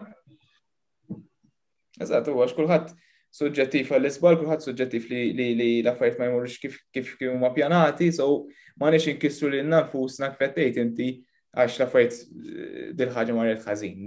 Eżat, 2.01 2.29
u 2.33 2.39
għax 2.43 2.55
kullħat 2.57 2.93
suġġettif 3.35 3.91
għall-isbal, 3.95 4.37
kullħat 4.39 4.65
suġġettif 4.65 5.05
li 5.11 5.53
l-affarijiet 5.81 6.21
ma 6.21 6.29
jmurux 6.31 6.57
kif 6.61 6.79
kif 6.95 7.13
kif 7.19 7.35
ma 7.39 7.49
pjanati, 7.55 8.11
so 8.15 8.45
ma 8.81 8.89
nix 8.93 9.07
inkissru 9.11 9.51
li 9.53 9.61
nafusna 9.67 10.29
kfettejt 10.33 10.79
inti 10.83 11.09
għax 11.55 11.81
laffajt 11.85 12.15
eh, 12.15 12.91
dil-ħagġa 12.97 13.37
marret 13.37 13.63
ħażin. 13.67 14.05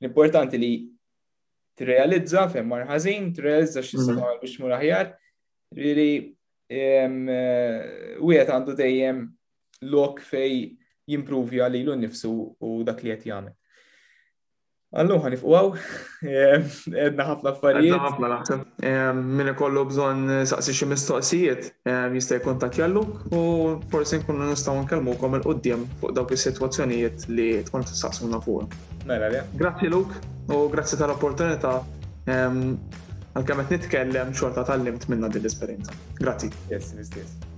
L-importanti 0.00 0.60
li 0.60 0.72
t-realizza 1.78 2.46
fem 2.52 2.66
marħazin, 2.70 3.30
t-realizza 3.34 3.82
xissa 3.82 4.12
mhm. 4.12 4.42
biex 4.42 4.58
mur 4.62 4.74
aħjar, 4.76 5.14
li 5.78 6.33
Eh, 6.64 7.04
wieħed 8.24 8.48
għandu 8.52 8.72
dejjem 8.78 9.18
lok 9.92 10.22
fej 10.24 10.54
jimprovja 11.12 11.66
għalli 11.66 11.82
l 11.84 11.96
nifsu 12.04 12.30
u 12.60 12.70
dak 12.86 13.02
li 13.04 13.10
qed 13.12 13.26
jagħmel. 13.30 13.52
Allum 14.94 15.18
ħan 15.24 15.34
ifqwaw, 15.34 15.72
edna 16.22 17.24
ħafna 17.26 17.50
affarijiet. 17.50 17.96
Edna 17.96 18.12
ħafna 18.12 18.28
laħseb. 18.30 18.84
Minna 19.34 19.54
kollu 19.58 19.82
bżon 19.90 20.22
saqsi 20.46 20.70
xi 20.76 20.86
mistoqsijiet, 20.92 21.66
jista' 22.14 22.38
jallu 22.78 23.02
u 23.34 23.42
forsi 23.90 24.22
nkunu 24.22 24.46
nistgħu 24.52 24.80
nkellmukom 24.84 25.34
il-qudiem 25.40 25.82
fuq 25.98 26.14
dawk 26.14 26.30
is-sitwazzjonijiet 26.38 27.26
li 27.34 27.50
tkun 27.66 27.82
għuna 27.84 28.40
fuq. 28.40 28.68
Mela, 29.04 29.42
Grazzi 29.56 29.88
Luke, 29.90 30.14
u 30.48 30.68
grazzi 30.70 30.96
tal-opportunità 30.96 31.76
Anke 33.38 33.54
met 33.58 33.70
nitkellem 33.74 34.30
xorta 34.40 34.62
tal-limt 34.68 35.08
minna 35.10 35.28
din 35.36 35.42
l-esperienza. 35.44 35.98
Grazzi. 36.22 36.52
Yes, 36.74 36.94
yes, 37.00 37.10
yes. 37.20 37.53